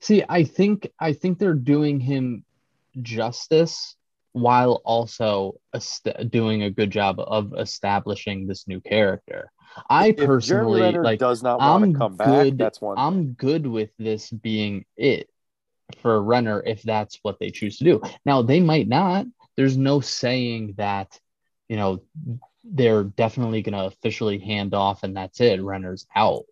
See, 0.00 0.22
I 0.28 0.44
think 0.44 0.90
I 0.98 1.12
think 1.12 1.38
they're 1.38 1.54
doing 1.54 2.00
him 2.00 2.44
justice 3.00 3.96
while 4.32 4.82
also 4.84 5.54
est- 5.74 6.30
doing 6.30 6.64
a 6.64 6.70
good 6.70 6.90
job 6.90 7.20
of 7.20 7.54
establishing 7.56 8.46
this 8.46 8.66
new 8.66 8.80
character. 8.80 9.50
I 9.88 10.08
if 10.08 10.16
personally 10.16 10.92
like 10.92 11.18
does 11.18 11.42
not 11.42 11.60
want 11.60 11.84
I'm 11.84 11.92
to 11.92 11.98
come 11.98 12.16
good, 12.16 12.56
back. 12.56 12.66
That's 12.66 12.80
one. 12.80 12.98
I'm 12.98 13.32
good 13.32 13.66
with 13.66 13.90
this 13.98 14.30
being 14.30 14.84
it 14.96 15.28
for 16.00 16.16
a 16.16 16.20
Renner 16.20 16.62
if 16.64 16.82
that's 16.82 17.18
what 17.22 17.38
they 17.38 17.50
choose 17.50 17.78
to 17.78 17.84
do. 17.84 18.02
Now 18.24 18.42
they 18.42 18.60
might 18.60 18.88
not. 18.88 19.26
There's 19.56 19.76
no 19.76 20.00
saying 20.00 20.74
that, 20.78 21.18
you 21.68 21.76
know, 21.76 22.02
they're 22.64 23.04
definitely 23.04 23.62
going 23.62 23.74
to 23.74 23.86
officially 23.86 24.38
hand 24.38 24.74
off 24.74 25.02
and 25.02 25.16
that's 25.16 25.40
it. 25.40 25.62
Renner's 25.62 26.06
out. 26.14 26.44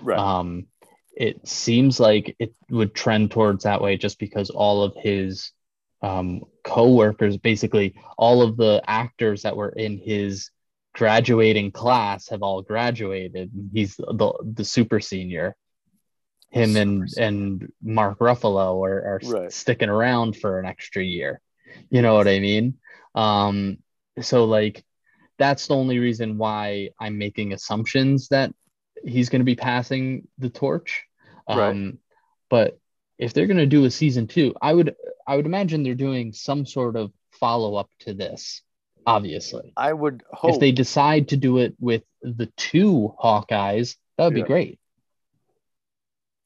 Right. 0.00 0.18
Um, 0.18 0.66
it 1.14 1.46
seems 1.46 1.98
like 1.98 2.36
it 2.38 2.54
would 2.70 2.94
trend 2.94 3.30
towards 3.30 3.64
that 3.64 3.82
way 3.82 3.96
just 3.96 4.18
because 4.18 4.50
all 4.50 4.82
of 4.82 4.94
his 4.96 5.50
um, 6.00 6.42
co-workers, 6.62 7.36
basically 7.36 7.96
all 8.16 8.40
of 8.40 8.56
the 8.56 8.82
actors 8.86 9.42
that 9.42 9.56
were 9.56 9.70
in 9.70 9.98
his 9.98 10.50
graduating 10.94 11.72
class 11.72 12.28
have 12.28 12.42
all 12.42 12.62
graduated. 12.62 13.50
He's 13.72 13.96
the 13.96 14.32
the 14.42 14.64
super 14.64 15.00
senior. 15.00 15.56
Him 16.50 16.76
and 16.76 17.08
and 17.18 17.72
Mark 17.82 18.18
Ruffalo 18.20 18.84
are, 18.84 19.00
are 19.14 19.20
right. 19.24 19.52
sticking 19.52 19.88
around 19.88 20.36
for 20.36 20.58
an 20.58 20.66
extra 20.66 21.02
year. 21.02 21.40
You 21.90 22.02
know 22.02 22.14
what 22.14 22.28
I 22.28 22.38
mean? 22.38 22.78
Um, 23.14 23.78
so 24.20 24.44
like 24.44 24.84
that's 25.38 25.66
the 25.66 25.74
only 25.74 25.98
reason 25.98 26.38
why 26.38 26.90
I'm 26.98 27.18
making 27.18 27.52
assumptions 27.52 28.28
that 28.28 28.52
he's 29.04 29.28
going 29.28 29.40
to 29.40 29.44
be 29.44 29.54
passing 29.54 30.26
the 30.38 30.50
torch. 30.50 31.04
Um, 31.46 31.58
right. 31.58 31.94
But 32.48 32.78
if 33.18 33.34
they're 33.34 33.46
going 33.46 33.58
to 33.58 33.66
do 33.66 33.84
a 33.84 33.90
season 33.90 34.26
two, 34.26 34.54
I 34.60 34.72
would 34.72 34.96
I 35.26 35.36
would 35.36 35.46
imagine 35.46 35.82
they're 35.82 35.94
doing 35.94 36.32
some 36.32 36.64
sort 36.64 36.96
of 36.96 37.12
follow 37.32 37.76
up 37.76 37.90
to 38.00 38.14
this 38.14 38.62
obviously. 39.08 39.72
I 39.76 39.92
would 39.92 40.22
hope 40.30 40.54
if 40.54 40.60
they 40.60 40.72
decide 40.72 41.28
to 41.28 41.36
do 41.36 41.58
it 41.58 41.74
with 41.80 42.02
the 42.22 42.46
two 42.56 43.14
Hawkeyes, 43.22 43.96
that 44.16 44.24
would 44.24 44.36
yeah. 44.36 44.42
be 44.42 44.46
great. 44.46 44.80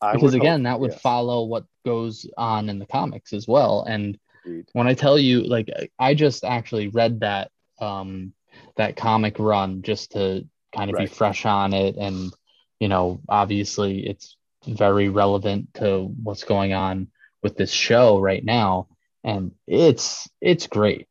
I 0.02 0.14
because 0.14 0.34
again, 0.34 0.64
hope, 0.64 0.72
that 0.72 0.80
would 0.80 0.92
yes. 0.92 1.00
follow 1.00 1.44
what 1.44 1.64
goes 1.84 2.26
on 2.36 2.68
in 2.68 2.78
the 2.78 2.86
comics 2.86 3.32
as 3.32 3.46
well. 3.46 3.84
And 3.88 4.18
Indeed. 4.44 4.68
when 4.72 4.86
I 4.86 4.94
tell 4.94 5.18
you, 5.18 5.42
like, 5.42 5.70
I 5.98 6.14
just 6.14 6.44
actually 6.44 6.88
read 6.88 7.20
that 7.20 7.50
um, 7.80 8.32
that 8.76 8.96
comic 8.96 9.38
run 9.38 9.82
just 9.82 10.12
to 10.12 10.46
kind 10.74 10.90
of 10.90 10.94
right. 10.94 11.08
be 11.08 11.14
fresh 11.14 11.46
on 11.46 11.72
it, 11.72 11.96
and 11.96 12.32
you 12.80 12.88
know, 12.88 13.20
obviously, 13.28 14.06
it's 14.06 14.36
very 14.66 15.08
relevant 15.08 15.74
to 15.74 16.12
what's 16.22 16.44
going 16.44 16.72
on 16.72 17.08
with 17.42 17.56
this 17.56 17.72
show 17.72 18.18
right 18.18 18.44
now, 18.44 18.88
and 19.24 19.52
it's 19.66 20.28
it's 20.40 20.66
great 20.66 21.08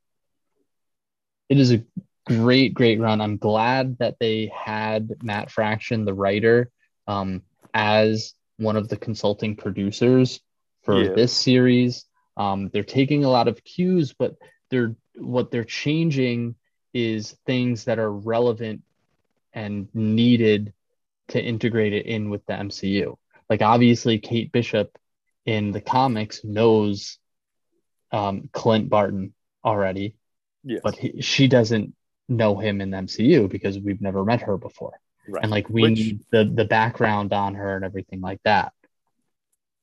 it 1.52 1.60
is 1.60 1.74
a 1.74 1.84
great, 2.26 2.74
great 2.74 2.98
run. 3.02 3.20
I'm 3.20 3.36
glad 3.36 3.98
that 3.98 4.16
they 4.22 4.50
had 4.56 5.22
Matt 5.22 5.52
Fraction, 5.52 6.06
the 6.06 6.14
writer, 6.14 6.72
um, 7.08 7.42
as 7.74 8.34
one 8.62 8.78
of 8.78 8.88
the 8.88 8.98
consulting 8.98 9.56
producers 9.56 10.40
for 10.84 11.04
yeah. 11.04 11.14
this 11.14 11.34
series. 11.34 12.06
Um, 12.38 12.70
they're 12.72 12.84
taking 12.84 13.24
a 13.24 13.30
lot 13.30 13.48
of 13.48 13.64
cues, 13.64 14.14
but 14.14 14.36
they're 14.70 14.96
what 15.16 15.52
they're 15.52 15.64
changing 15.66 16.56
is 16.94 17.36
things 17.46 17.86
that 17.86 18.00
are 18.00 18.12
relevant 18.12 18.82
and 19.54 19.88
needed 19.94 20.74
to 21.30 21.42
integrate 21.42 21.94
it 21.94 22.06
in 22.06 22.30
with 22.30 22.46
the 22.46 22.54
MCU. 22.54 23.18
Like 23.50 23.62
obviously, 23.62 24.20
Kate 24.20 24.52
Bishop 24.52 24.98
in 25.46 25.72
the 25.72 25.82
comics 25.82 26.44
knows 26.44 27.18
um, 28.12 28.50
Clint 28.54 28.90
Barton 28.90 29.34
already, 29.64 30.16
Yes. 30.64 30.82
But 30.84 30.96
he, 30.96 31.22
she 31.22 31.48
doesn't 31.48 31.96
know 32.30 32.58
him 32.58 32.82
in 32.82 32.92
the 32.92 32.98
MCU 32.98 33.50
because 33.50 33.80
we've 33.80 34.02
never 34.02 34.24
met 34.24 34.42
her 34.42 34.58
before. 34.58 35.00
Right. 35.28 35.44
And 35.44 35.52
like 35.52 35.70
we 35.70 35.84
Which, 35.84 35.92
need 35.94 36.20
the 36.32 36.46
the 36.46 36.66
background 36.66 37.34
on 37.34 37.56
her 37.56 37.76
and 37.76 37.86
everything 37.86 38.22
like 38.22 38.42
that. 38.44 38.74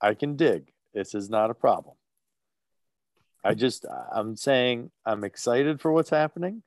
I 0.00 0.14
can 0.14 0.36
dig. 0.36 0.72
This 0.94 1.14
is 1.14 1.30
not 1.30 1.50
a 1.50 1.54
problem. 1.54 1.96
I 3.44 3.54
just 3.54 3.86
I'm 4.12 4.36
saying 4.36 4.90
I'm 5.06 5.24
excited 5.24 5.80
for 5.80 5.92
what's 5.92 6.10
happening. 6.10 6.62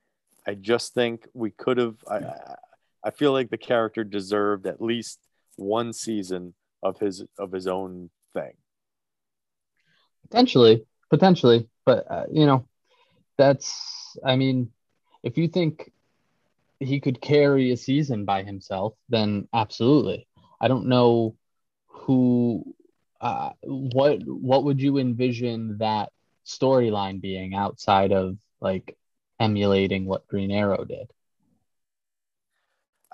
I 0.48 0.56
just 0.56 0.94
think 0.94 1.28
we 1.34 1.52
could 1.52 1.78
have 1.78 1.96
I 2.10 2.22
I 3.04 3.12
feel 3.12 3.34
like 3.34 3.50
the 3.50 3.58
character 3.58 4.04
deserved 4.04 4.66
at 4.68 4.82
least 4.82 5.20
one 5.58 5.94
season 5.94 6.54
of 6.82 7.00
his 7.00 7.24
of 7.38 7.52
his 7.52 7.68
own 7.68 8.10
thing. 8.34 8.54
Potentially, 10.24 10.86
potentially, 11.10 11.68
but 11.86 12.10
uh, 12.10 12.26
you 12.32 12.46
know, 12.46 12.66
that's 13.38 14.18
I 14.26 14.36
mean, 14.36 14.72
if 15.24 15.38
you 15.38 15.48
think 15.48 15.92
he 16.82 17.00
could 17.00 17.22
carry 17.22 17.72
a 17.72 17.78
season 17.78 18.26
by 18.26 18.44
himself, 18.44 18.96
then 19.10 19.48
absolutely. 19.54 20.28
I 20.60 20.68
don't 20.68 20.88
know 20.88 21.36
who, 21.88 22.76
uh, 23.20 23.52
what, 23.64 24.20
what 24.26 24.64
would 24.64 24.82
you 24.82 24.98
envision 24.98 25.78
that 25.78 26.12
storyline 26.46 27.22
being 27.22 27.54
outside 27.54 28.12
of 28.12 28.38
like 28.60 28.98
emulating 29.40 30.06
what 30.06 30.28
Green 30.28 30.52
Arrow 30.52 30.84
did? 30.84 31.12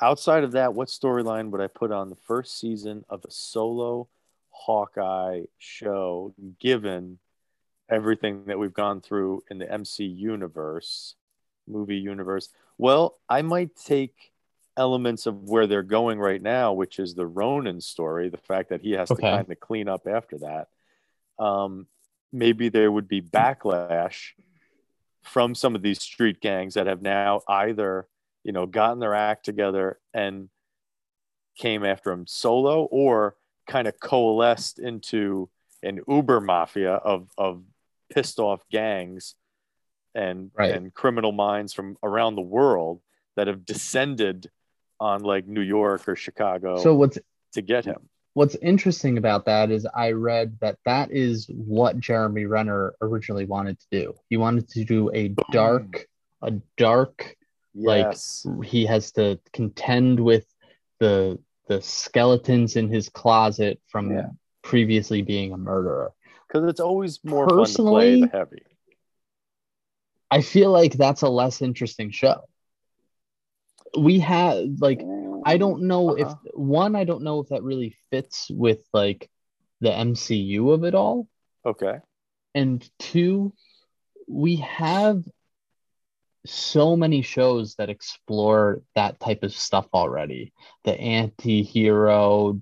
Outside 0.01 0.43
of 0.43 0.51
that, 0.53 0.73
what 0.73 0.87
storyline 0.87 1.49
would 1.49 1.61
I 1.61 1.67
put 1.67 1.91
on 1.91 2.09
the 2.09 2.15
first 2.15 2.59
season 2.59 3.03
of 3.09 3.25
a 3.25 3.31
solo 3.31 4.07
Hawkeye 4.49 5.43
show, 5.57 6.33
given 6.59 7.19
everything 7.89 8.45
that 8.45 8.59
we've 8.59 8.73
gone 8.73 9.01
through 9.01 9.43
in 9.49 9.57
the 9.57 9.71
MC 9.71 10.05
universe, 10.05 11.15
movie 11.67 11.97
universe? 11.97 12.49
Well, 12.77 13.17
I 13.27 13.41
might 13.41 13.75
take 13.75 14.13
elements 14.75 15.25
of 15.25 15.43
where 15.43 15.65
they're 15.65 15.81
going 15.83 16.19
right 16.19 16.41
now, 16.41 16.73
which 16.73 16.99
is 16.99 17.15
the 17.15 17.25
Ronin 17.25 17.81
story, 17.81 18.29
the 18.29 18.37
fact 18.37 18.69
that 18.69 18.81
he 18.81 18.91
has 18.91 19.09
Okay. 19.11 19.23
to 19.23 19.31
kind 19.31 19.51
of 19.51 19.59
clean 19.59 19.87
up 19.89 20.07
after 20.07 20.37
that. 20.39 20.67
Um, 21.43 21.87
maybe 22.31 22.69
there 22.69 22.91
would 22.91 23.07
be 23.07 23.21
backlash 23.21 24.33
from 25.23 25.55
some 25.55 25.75
of 25.75 25.81
these 25.81 26.01
street 26.01 26.39
gangs 26.39 26.75
that 26.75 26.87
have 26.87 27.01
now 27.01 27.41
either, 27.47 28.07
you 28.43 28.51
know, 28.51 28.65
gotten 28.65 28.99
their 28.99 29.15
act 29.15 29.45
together 29.45 29.99
and 30.13 30.49
came 31.57 31.83
after 31.83 32.11
him 32.11 32.27
solo 32.27 32.83
or 32.83 33.35
kind 33.65 33.87
of 33.87 33.99
coalesced 33.99 34.77
into 34.79 35.49
an 35.83 35.99
uber 36.07 36.39
mafia 36.39 36.93
of, 36.93 37.29
of 37.37 37.63
pissed 38.11 38.39
off 38.39 38.61
gangs 38.71 39.35
and 40.15 40.51
Right. 40.57 40.73
and 40.73 40.93
criminal 40.93 41.31
minds 41.31 41.73
from 41.73 41.97
around 42.03 42.35
the 42.35 42.41
world 42.41 43.01
that 43.35 43.47
have 43.47 43.65
descended 43.65 44.49
on 44.99 45.21
like 45.21 45.47
New 45.47 45.61
York 45.61 46.07
or 46.07 46.15
Chicago 46.15 46.77
So 46.77 46.95
what's 46.95 47.19
to 47.53 47.61
get 47.61 47.85
him. 47.85 48.09
what's 48.33 48.55
interesting 48.55 49.17
about 49.17 49.45
that 49.45 49.69
is 49.71 49.85
I 49.95 50.11
read 50.11 50.57
that 50.61 50.77
that 50.85 51.11
is 51.11 51.47
what 51.49 51.99
Jeremy 51.99 52.45
Renner 52.45 52.95
originally 53.01 53.45
wanted 53.45 53.79
to 53.79 53.87
do. 53.91 54.13
He 54.29 54.37
wanted 54.37 54.67
to 54.69 54.83
do 54.83 55.11
a 55.13 55.29
dark, 55.51 56.07
a 56.41 56.51
dark. 56.77 57.35
Like, 57.75 58.17
He 58.63 58.85
has 58.87 59.11
to 59.13 59.39
contend 59.53 60.19
with 60.19 60.45
the 60.99 61.39
the 61.67 61.81
skeletons 61.81 62.75
in 62.77 62.87
his 62.89 63.09
closet 63.09 63.79
from 63.87 64.09
Yeah. 64.11 64.29
previously 64.63 65.21
being 65.21 65.51
a 65.51 65.57
murderer. 65.57 66.13
Because 66.47 66.67
it's 66.69 66.79
always 66.79 67.21
more 67.25 67.47
fun 67.47 67.65
to 67.65 67.73
play 67.83 68.21
the 68.21 68.27
Personally- 68.27 68.29
heavy. 68.31 68.63
I 70.29 70.41
feel 70.41 70.71
like 70.71 70.93
that's 70.93 71.21
a 71.21 71.29
less 71.29 71.61
interesting 71.61 72.11
show. 72.11 72.41
We 73.97 74.19
have 74.19 74.65
like 74.79 75.01
I 75.45 75.57
don't 75.57 75.83
know 75.83 76.15
if 76.17 76.27
Uh-huh. 76.27 76.51
one 76.53 76.95
I 76.95 77.05
don't 77.05 77.23
know 77.23 77.39
if 77.39 77.49
that 77.49 77.63
really 77.63 77.95
fits 78.11 78.49
with 78.49 78.83
like 78.93 79.29
the 79.79 79.89
MCU 79.91 80.71
of 80.73 80.83
it 80.83 80.95
all. 80.95 81.27
Okay. 81.65 81.99
and 82.55 82.89
two, 82.99 83.53
we 84.27 84.57
have 84.57 85.23
so 86.45 86.95
many 86.95 87.21
shows 87.21 87.75
that 87.75 87.89
explore 87.89 88.81
that 88.95 89.19
type 89.19 89.43
of 89.43 89.53
stuff 89.53 89.87
already. 89.93 90.53
The 90.85 90.99
anti-hero 90.99 92.61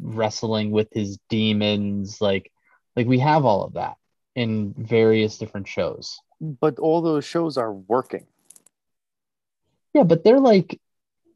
wrestling 0.00 0.70
with 0.70 0.88
his 0.92 1.18
demons, 1.28 2.20
like 2.20 2.50
like 2.96 3.06
we 3.06 3.18
have 3.18 3.44
all 3.44 3.64
of 3.64 3.74
that 3.74 3.96
in 4.34 4.74
various 4.76 5.38
different 5.38 5.68
shows. 5.68 6.18
But 6.40 6.78
all 6.78 7.02
those 7.02 7.24
shows 7.24 7.56
are 7.58 7.72
working. 7.72 8.26
Yeah, 9.94 10.04
but 10.04 10.24
they're 10.24 10.40
like, 10.40 10.80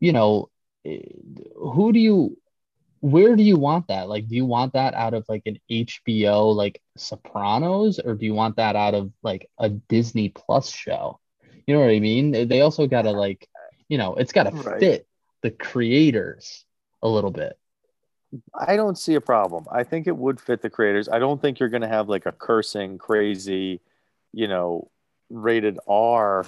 you 0.01 0.13
know, 0.13 0.51
eh, 0.85 0.99
who 1.57 1.93
do 1.93 1.99
you 2.01 2.39
where 3.01 3.37
do 3.37 3.43
you 3.43 3.59
want 3.59 3.89
that? 3.89 4.09
Like, 4.09 4.29
do 4.29 4.35
you 4.35 4.47
want 4.47 4.73
that 4.73 4.95
out 4.95 5.13
of 5.13 5.27
like 5.29 5.43
an 5.45 5.59
HBO 5.71 6.55
like 6.55 6.81
Sopranos, 6.97 7.99
or 7.99 8.15
do 8.15 8.25
you 8.25 8.33
want 8.33 8.57
that 8.57 8.77
out 8.77 8.95
of 8.95 9.13
like 9.23 9.51
a 9.59 9.69
Disney 9.69 10.31
Plus 10.31 10.71
show? 10.71 11.21
You 11.67 11.75
know 11.75 11.81
what 11.81 11.91
I 11.91 12.01
mean? 12.01 12.31
They- 12.31 12.45
They 12.47 12.61
also 12.63 12.87
gotta 12.87 13.11
like, 13.11 13.47
you 13.89 13.99
know, 13.99 14.15
it's 14.15 14.33
gotta 14.33 14.53
Right. 14.53 14.81
fit 14.81 15.07
the 15.43 15.51
creators 15.51 16.65
a 17.03 17.09
little 17.09 17.31
bit. 17.31 17.59
I 18.55 18.77
don't 18.77 18.97
see 18.97 19.15
a 19.17 19.21
problem. 19.21 19.67
I 19.71 19.85
think 19.85 20.07
it 20.07 20.17
would 20.17 20.41
fit 20.41 20.63
the 20.63 20.71
creators. 20.71 21.09
I 21.09 21.19
don't 21.19 21.41
think 21.41 21.61
you're 21.61 21.69
going 21.69 21.83
to 21.83 21.89
have 21.89 22.09
like 22.09 22.27
a 22.27 22.33
cursing, 22.33 22.99
crazy, 22.99 23.81
you 24.33 24.49
know, 24.49 24.91
rated 25.43 25.79
R 25.89 26.47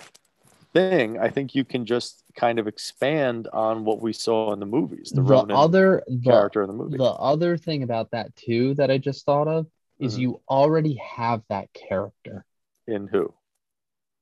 thing. 0.72 1.18
I 1.18 1.28
think 1.30 1.54
you 1.54 1.64
can 1.64 1.86
just 1.86 2.22
kind 2.34 2.58
of 2.58 2.66
expand 2.66 3.48
on 3.52 3.84
what 3.84 4.00
we 4.02 4.12
saw 4.12 4.52
in 4.52 4.60
the 4.60 4.66
movies, 4.66 5.10
the, 5.14 5.22
The, 5.22 5.36
other 5.54 6.02
the, 6.06 6.18
character 6.22 6.62
in 6.62 6.68
the 6.68 6.74
movie. 6.74 6.98
the 6.98 7.04
other 7.04 7.56
thing 7.56 7.82
about 7.82 8.10
that 8.10 8.34
too 8.36 8.74
that 8.74 8.90
I 8.90 8.98
just 8.98 9.24
thought 9.24 9.48
of 9.48 9.66
is 9.98 10.16
Mhm. 10.16 10.20
you 10.20 10.40
already 10.48 10.94
have 10.96 11.42
that 11.48 11.72
character, 11.72 12.44
in 12.86 13.06
who? 13.08 13.32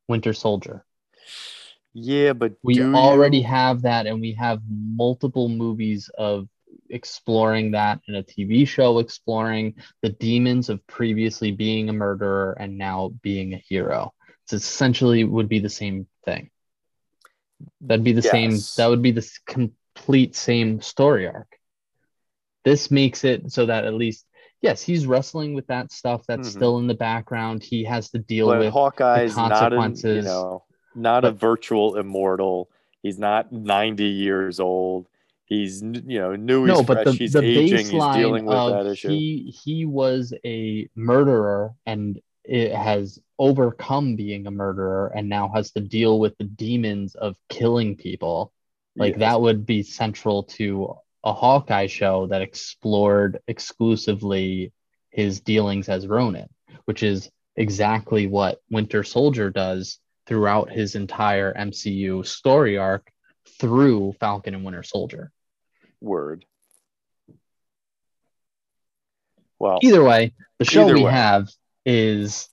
Winter 0.09 0.33
Soldier. 0.33 0.85
Yeah, 1.93 2.33
but 2.33 2.55
we 2.63 2.83
already 2.83 3.39
you- 3.39 3.45
have 3.45 3.83
that 3.83 4.07
and 4.07 4.21
we 4.21 4.33
have 4.33 4.61
multiple 4.69 5.49
movies 5.49 6.11
of 6.17 6.49
exploring 6.91 7.71
that 7.71 8.01
in 8.09 8.15
a 8.17 8.23
tv 8.23 8.67
show 8.69 8.99
exploring 8.99 9.75
the 10.03 10.11
demons 10.11 10.69
of 10.69 10.87
previously 10.87 11.51
being 11.51 11.89
a 11.89 11.93
murderer 11.93 12.53
and 12.61 12.77
now 12.77 13.11
being 13.23 13.55
a 13.55 13.57
hero 13.57 14.13
it's 14.45 14.53
essentially 14.53 15.25
would 15.25 15.49
be 15.49 15.59
the 15.59 15.71
same 15.71 16.07
thing 16.25 16.51
that'd 17.81 18.05
be 18.05 18.13
the 18.13 18.23
same 18.23 18.51
that 18.77 18.89
would 18.89 19.03
be 19.03 19.11
the 19.11 19.29
complete 19.47 20.35
same 20.37 20.81
story 20.81 21.27
arc 21.27 21.49
this 22.65 22.91
makes 22.91 23.25
it 23.25 23.51
so 23.53 23.67
that 23.67 23.85
at 23.85 23.95
least 23.95 24.27
yes 24.61 24.83
he's 24.83 25.07
wrestling 25.07 25.55
with 25.55 25.67
that 25.69 25.91
stuff 25.93 26.23
that's 26.27 26.49
Mhm. 26.49 26.53
still 26.53 26.79
in 26.79 26.87
the 26.87 26.95
background 26.95 27.63
he 27.63 27.85
has 27.85 28.11
to 28.11 28.19
deal 28.19 28.49
but 28.49 28.59
with 28.59 28.73
Hawkeye's 28.73 29.37
not 29.37 29.51
an, 29.53 29.73
you 29.73 29.79
consequences. 29.79 30.25
know, 30.27 30.65
not 30.95 31.25
a 31.25 31.31
virtual 31.33 31.97
immortal. 31.97 32.71
He's 33.03 33.19
not 33.19 33.53
90 33.53 34.05
years 34.05 34.61
old. 34.61 35.09
He's 35.47 35.83
you 35.83 36.19
know 36.21 36.37
new. 36.37 36.67
no, 36.67 36.77
he's 36.79 36.87
but 36.87 36.95
fresh. 37.03 37.05
the, 37.07 37.13
he's 37.13 37.33
the 37.35 37.43
aging. 37.43 37.79
He's 37.79 37.91
baseline 37.93 38.15
dealing 38.17 38.45
with 38.47 38.57
that 38.57 38.87
issue. 38.87 39.09
he 39.09 39.55
he 39.65 39.85
was 39.85 40.33
a 40.45 40.89
murderer 40.95 41.75
and 41.85 42.21
it 42.45 42.73
has 42.73 43.19
overcome 43.39 44.17
being 44.17 44.47
a 44.47 44.51
murderer 44.51 45.13
and 45.15 45.29
now 45.29 45.51
has 45.55 45.73
to 45.73 45.81
deal 45.81 46.19
with 46.21 46.37
the 46.39 46.45
demons 46.45 47.15
of 47.15 47.37
killing 47.49 47.97
people. 47.97 48.53
Like 48.97 49.15
Yes. 49.15 49.21
that 49.21 49.41
would 49.41 49.67
be 49.67 49.83
central 49.83 50.45
to 50.45 50.95
a 51.25 51.33
Hawkeye 51.33 51.87
show 51.89 52.27
that 52.29 52.43
explored 52.43 53.41
exclusively 53.49 54.73
his 55.11 55.41
dealings 55.41 55.89
as 55.89 56.07
Ronin, 56.07 56.49
which 56.85 57.03
is 57.03 57.31
exactly 57.57 58.27
what 58.27 58.61
Winter 58.71 59.03
Soldier 59.03 59.51
does 59.51 59.99
throughout 60.27 60.71
his 60.71 60.95
entire 60.95 61.53
MCU 61.55 62.25
story 62.27 62.79
arc 62.79 63.11
through 63.59 64.15
Falcon 64.21 64.55
and 64.55 64.65
Winter 64.65 64.83
Soldier. 64.83 65.33
Word. 66.01 66.45
Well, 69.59 69.79
either 69.83 70.05
way, 70.05 70.35
the 70.59 70.65
show 70.65 70.87
we 70.93 71.05
way. 71.05 71.11
have 71.11 71.49
is 71.87 72.49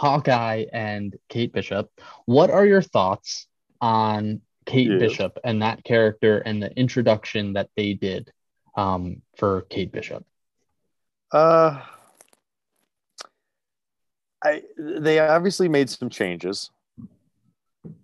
Hawkeye 0.00 0.64
and 0.72 1.14
Kate 1.28 1.52
Bishop. 1.52 1.90
What 2.24 2.50
are 2.50 2.64
your 2.64 2.80
thoughts 2.80 3.46
on 3.82 4.40
Kate 4.64 4.90
Yeah. 4.90 4.98
Bishop 4.98 5.38
and 5.44 5.60
that 5.60 5.84
character 5.84 6.38
and 6.38 6.62
the 6.62 6.74
introduction 6.74 7.52
that 7.52 7.68
they 7.76 7.92
did 7.92 8.32
um, 8.76 9.20
for 9.36 9.62
Kate 9.68 9.92
Bishop? 9.92 10.24
uh, 11.32 11.82
I 14.42 14.62
they 14.78 15.18
obviously 15.18 15.68
made 15.68 15.90
some 15.90 16.08
changes. 16.08 16.70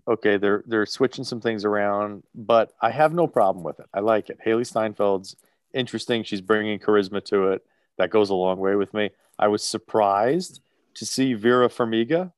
Okay, 0.06 0.36
they're 0.36 0.62
they're 0.66 0.84
switching 0.84 1.24
some 1.24 1.40
things 1.40 1.64
around, 1.64 2.24
but 2.34 2.72
I 2.82 2.90
have 2.90 3.14
no 3.14 3.26
problem 3.26 3.64
with 3.64 3.80
it. 3.80 3.86
I 3.94 4.00
like 4.00 4.28
it. 4.28 4.38
Hailee 4.44 4.70
Steinfeld's 4.70 5.34
interesting. 5.72 6.24
She's 6.24 6.42
bringing 6.42 6.78
charisma 6.78 7.24
to 7.24 7.52
it. 7.52 7.64
That 7.96 8.10
goes 8.10 8.28
a 8.28 8.34
long 8.34 8.58
way 8.58 8.74
with 8.76 8.92
me. 8.92 9.10
I 9.38 9.48
was 9.48 9.64
surprised 9.64 10.60
to 10.96 11.06
see 11.06 11.34
Vera 11.34 11.68
Farmiga 11.68 12.32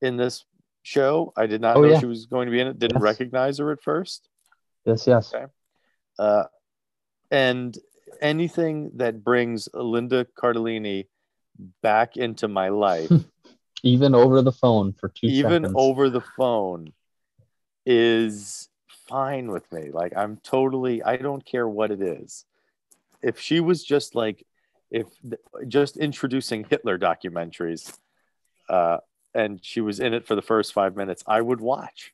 in 0.00 0.16
this 0.16 0.44
show. 0.82 1.32
I 1.36 1.46
did 1.46 1.60
not 1.60 1.76
Oh, 1.76 1.82
know 1.82 1.90
yeah. 1.90 2.00
she 2.00 2.06
was 2.06 2.26
going 2.26 2.46
to 2.46 2.52
be 2.52 2.60
in 2.60 2.68
it. 2.68 2.78
Didn't 2.78 2.96
Yes. 2.96 3.02
recognize 3.02 3.58
her 3.58 3.72
at 3.72 3.82
first. 3.82 4.28
Yes, 4.84 5.06
yes. 5.06 5.34
Okay. 5.34 5.46
Uh, 6.18 6.44
and 7.30 7.76
anything 8.20 8.92
that 8.94 9.24
brings 9.24 9.68
Linda 9.74 10.26
Cardellini 10.38 11.06
back 11.82 12.16
into 12.16 12.48
my 12.48 12.68
life, 12.68 13.10
Even 13.82 14.14
over 14.14 14.42
the 14.42 14.52
phone 14.52 14.92
for 14.94 15.08
two 15.08 15.26
even 15.28 15.62
seconds. 15.62 15.74
over 15.76 16.08
the 16.10 16.22
phone, 16.36 16.92
is 17.84 18.68
fine 19.08 19.50
with 19.50 19.70
me. 19.70 19.90
Like 19.92 20.12
I'm 20.16 20.38
totally, 20.38 21.02
I 21.02 21.16
don't 21.16 21.44
care 21.44 21.68
what 21.68 21.90
it 21.90 22.00
is. 22.00 22.44
If 23.22 23.38
she 23.38 23.60
was 23.60 23.84
just 23.84 24.14
like, 24.14 24.44
if 24.90 25.06
just 25.68 25.96
introducing 25.96 26.64
Hitler 26.64 26.98
documentaries, 26.98 27.96
uh, 28.68 28.98
and 29.34 29.62
she 29.64 29.80
was 29.80 30.00
in 30.00 30.14
it 30.14 30.26
for 30.26 30.34
the 30.34 30.42
first 30.42 30.72
five 30.72 30.96
minutes, 30.96 31.22
I 31.26 31.40
would 31.40 31.60
watch 31.60 32.12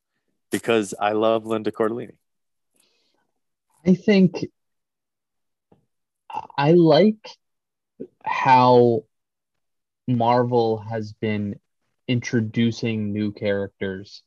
because 0.50 0.94
I 0.98 1.12
love 1.12 1.46
Linda 1.46 1.70
Cardellini. 1.70 2.16
I 3.86 3.94
think 3.94 4.46
I 6.56 6.72
like 6.72 7.28
how 8.24 9.04
Marvel 10.06 10.78
has 10.78 11.12
been 11.12 11.58
introducing 12.08 13.12
new 13.12 13.32
characters 13.32 14.22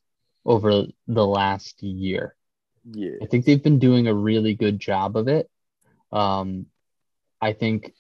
over 0.46 0.86
the 1.08 1.26
last 1.26 1.82
year. 1.84 2.36
Yeah. 2.84 3.18
I 3.22 3.26
think 3.26 3.46
they've 3.46 3.62
been 3.62 3.80
doing 3.80 4.08
a 4.08 4.14
really 4.14 4.54
good 4.54 4.80
job 4.80 5.18
of 5.18 5.28
it. 5.28 5.50
Um, 6.12 6.68
I 7.42 7.54
think 7.54 7.94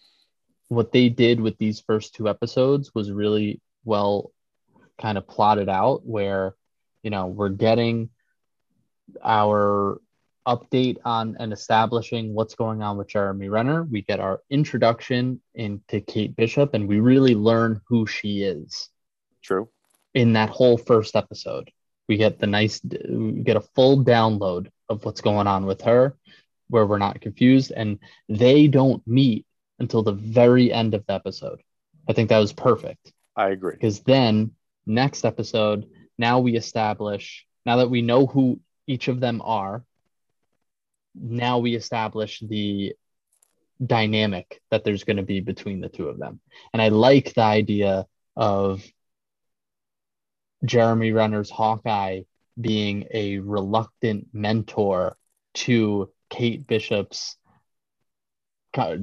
what 0.67 0.91
they 0.91 1.10
did 1.10 1.39
with 1.39 1.58
these 1.58 1.82
first 1.82 2.15
two 2.15 2.28
episodes 2.28 2.93
was 2.93 3.12
really 3.12 3.62
well 3.84 4.32
kind 4.99 5.17
of 5.17 5.28
plotted 5.28 5.69
out 5.69 6.06
where 6.06 6.56
you 7.04 7.10
know 7.10 7.28
we're 7.28 7.49
getting 7.49 8.10
our 9.23 9.99
update 10.47 10.97
on 11.04 11.36
and 11.39 11.51
establishing 11.51 12.34
what's 12.34 12.56
going 12.56 12.82
on 12.82 12.97
with 12.97 13.08
Jeremy 13.08 13.49
Renner. 13.49 13.84
We 13.84 14.01
get 14.04 14.19
our 14.19 14.41
introduction 14.49 15.41
into 15.56 16.01
Kate 16.01 16.36
Bishop 16.36 16.73
and 16.73 16.88
we 16.88 16.99
really 16.99 17.36
learn 17.36 17.82
who 17.88 18.06
she 18.06 18.43
is 18.43 18.89
True. 19.41 19.69
in 20.13 20.34
that 20.34 20.49
whole 20.49 20.78
first 20.78 21.15
episode. 21.15 21.71
We 22.08 22.17
get 22.17 22.38
the 22.38 22.47
nice, 22.47 22.80
we 22.84 23.41
get 23.43 23.58
a 23.58 23.62
full 23.62 24.04
download 24.04 24.67
of 24.88 25.04
what's 25.04 25.21
going 25.21 25.47
on 25.47 25.65
with 25.65 25.82
her 25.82 26.15
where 26.69 26.86
we're 26.86 26.99
not 26.99 27.21
confused. 27.21 27.71
And 27.75 27.99
they 28.30 28.67
don't 28.67 29.06
meet 29.08 29.45
until 29.79 30.03
the 30.03 30.13
very 30.13 30.71
end 30.71 30.93
of 30.93 31.05
the 31.05 31.13
episode. 31.13 31.61
I 32.07 32.13
think 32.13 32.29
that 32.29 32.39
was 32.39 32.53
perfect 32.53 33.11
I 33.35 33.49
agree. 33.49 33.73
because 33.73 34.01
then 34.01 34.51
next 34.85 35.25
episode, 35.25 35.88
now 36.17 36.39
we 36.39 36.55
establish, 36.55 37.45
now 37.65 37.77
that 37.77 37.89
we 37.89 38.01
know 38.01 38.25
who 38.25 38.59
each 38.88 39.07
of 39.07 39.19
them 39.19 39.41
are, 39.43 39.83
now 41.13 41.59
we 41.59 41.75
establish 41.75 42.41
the 42.41 42.93
dynamic 43.83 44.61
that 44.71 44.83
there's 44.83 45.03
going 45.03 45.17
to 45.17 45.23
be 45.23 45.39
between 45.39 45.81
the 45.81 45.89
two 45.89 46.07
of 46.07 46.17
them. 46.17 46.39
And 46.73 46.81
I 46.81 46.89
like 46.89 47.33
the 47.33 47.41
idea 47.41 48.05
of 48.35 48.83
Jeremy 50.63 51.11
Renner's 51.11 51.49
Hawkeye 51.49 52.21
being 52.59 53.07
a 53.13 53.39
reluctant 53.39 54.27
mentor 54.33 55.17
to 55.55 56.09
Kate 56.29 56.65
Bishop's 56.67 57.38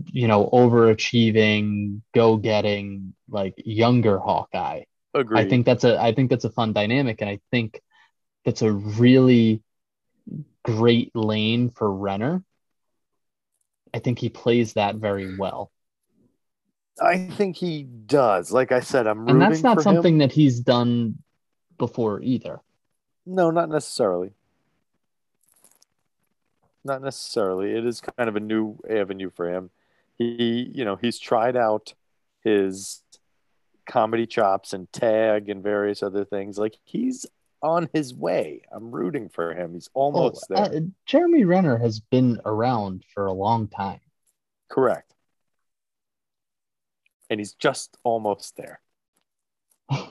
you 0.07 0.29
know 0.29 0.49
overachieving 0.53 2.03
go-getting 2.15 3.15
like 3.29 3.55
younger 3.57 4.19
Hawkeye. 4.19 4.83
Agree. 5.15 5.41
I 5.41 5.49
think 5.49 5.67
that's 5.67 5.85
a 5.85 6.01
I 6.01 6.15
think 6.15 6.31
that's 6.31 6.45
a 6.45 6.51
fun 6.51 6.73
dynamic 6.73 7.21
and 7.21 7.31
I 7.31 7.41
think 7.51 7.81
that's 8.45 8.63
a 8.63 8.73
really 8.73 9.63
great 10.65 11.15
lane 11.15 11.71
for 11.71 11.93
Renner. 11.93 12.43
I 13.95 13.99
think 13.99 14.19
he 14.19 14.29
plays 14.29 14.75
that 14.75 14.97
very 14.97 15.37
well. 15.37 15.71
I 17.01 17.19
think 17.19 17.57
he 17.57 17.83
does. 17.83 18.53
Like 18.53 18.73
I 18.73 18.81
said, 18.81 19.07
I'm 19.07 19.29
And 19.29 19.41
that's 19.41 19.63
not 19.63 19.83
something 19.83 20.15
him. 20.15 20.19
that 20.19 20.33
he's 20.33 20.61
done 20.61 21.19
before 21.79 22.21
either. 22.23 22.61
No, 23.27 23.51
not 23.51 23.69
necessarily. 23.69 24.33
Not 26.85 27.03
necessarily. 27.03 27.73
It 27.77 27.87
is 27.87 28.01
kind 28.01 28.29
of 28.29 28.37
a 28.37 28.41
new 28.41 28.79
avenue 28.91 29.31
for 29.31 29.49
him. 29.53 29.71
He, 30.19 30.71
you 30.75 30.85
know, 30.85 30.97
he's 30.97 31.19
tried 31.19 31.57
out 31.57 31.95
his 32.45 33.03
comedy 33.87 34.27
chops 34.27 34.73
and 34.73 34.93
tag 34.93 35.49
and 35.49 35.63
various 35.63 36.03
other 36.03 36.25
things. 36.25 36.59
Like 36.59 36.77
he's 36.85 37.25
on 37.63 37.89
his 37.93 38.13
way. 38.13 38.63
I'm 38.73 38.91
rooting 38.91 39.29
for 39.29 39.55
him. 39.55 39.75
He's 39.75 39.89
almost 39.95 40.47
Oh, 40.51 40.55
there. 40.69 40.77
uh, 40.77 40.81
Jeremy 41.07 41.45
Renner 41.45 41.79
has 41.79 42.01
been 42.01 42.41
around 42.45 43.05
for 43.15 43.27
a 43.27 43.33
long 43.33 43.69
time. 43.69 44.01
Correct. 44.69 45.15
And 47.31 47.39
he's 47.41 47.55
just 47.55 47.97
almost 48.03 48.57
there. 48.57 48.81
I 49.91 50.09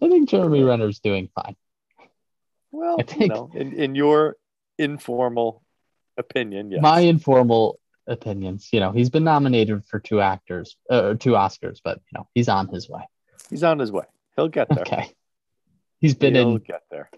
think 0.00 0.28
Jeremy 0.28 0.62
Renner's 0.62 1.00
doing 1.00 1.28
fine. 1.34 1.56
Well, 2.70 2.96
I 2.98 3.02
you 3.02 3.06
think- 3.18 3.32
know, 3.32 3.50
in, 3.54 3.72
in 3.72 3.94
your 3.94 4.36
informal 4.78 5.62
opinion, 6.16 6.70
yes. 6.70 6.80
My 6.82 7.00
informal 7.00 7.78
opinions, 8.06 8.68
you 8.72 8.80
know, 8.80 8.92
he's 8.92 9.10
been 9.10 9.24
nominated 9.24 9.84
for 9.84 9.98
two 10.00 10.20
actors, 10.20 10.76
uh, 10.90 11.14
two 11.14 11.32
Oscars, 11.32 11.80
but 11.82 12.00
you 12.10 12.18
know, 12.18 12.28
he's 12.34 12.48
on 12.48 12.68
his 12.68 12.88
way. 12.88 13.02
he's 13.50 13.62
on 13.62 13.78
his 13.78 13.92
way. 13.92 14.04
He'll 14.36 14.48
get 14.48 14.68
there. 14.68 14.80
Okay. 14.80 15.10
He's 16.00 16.14
been 16.14 16.34
He'll 16.34 16.56
in 16.56 16.58
get 16.58 16.82
there. 16.90 17.10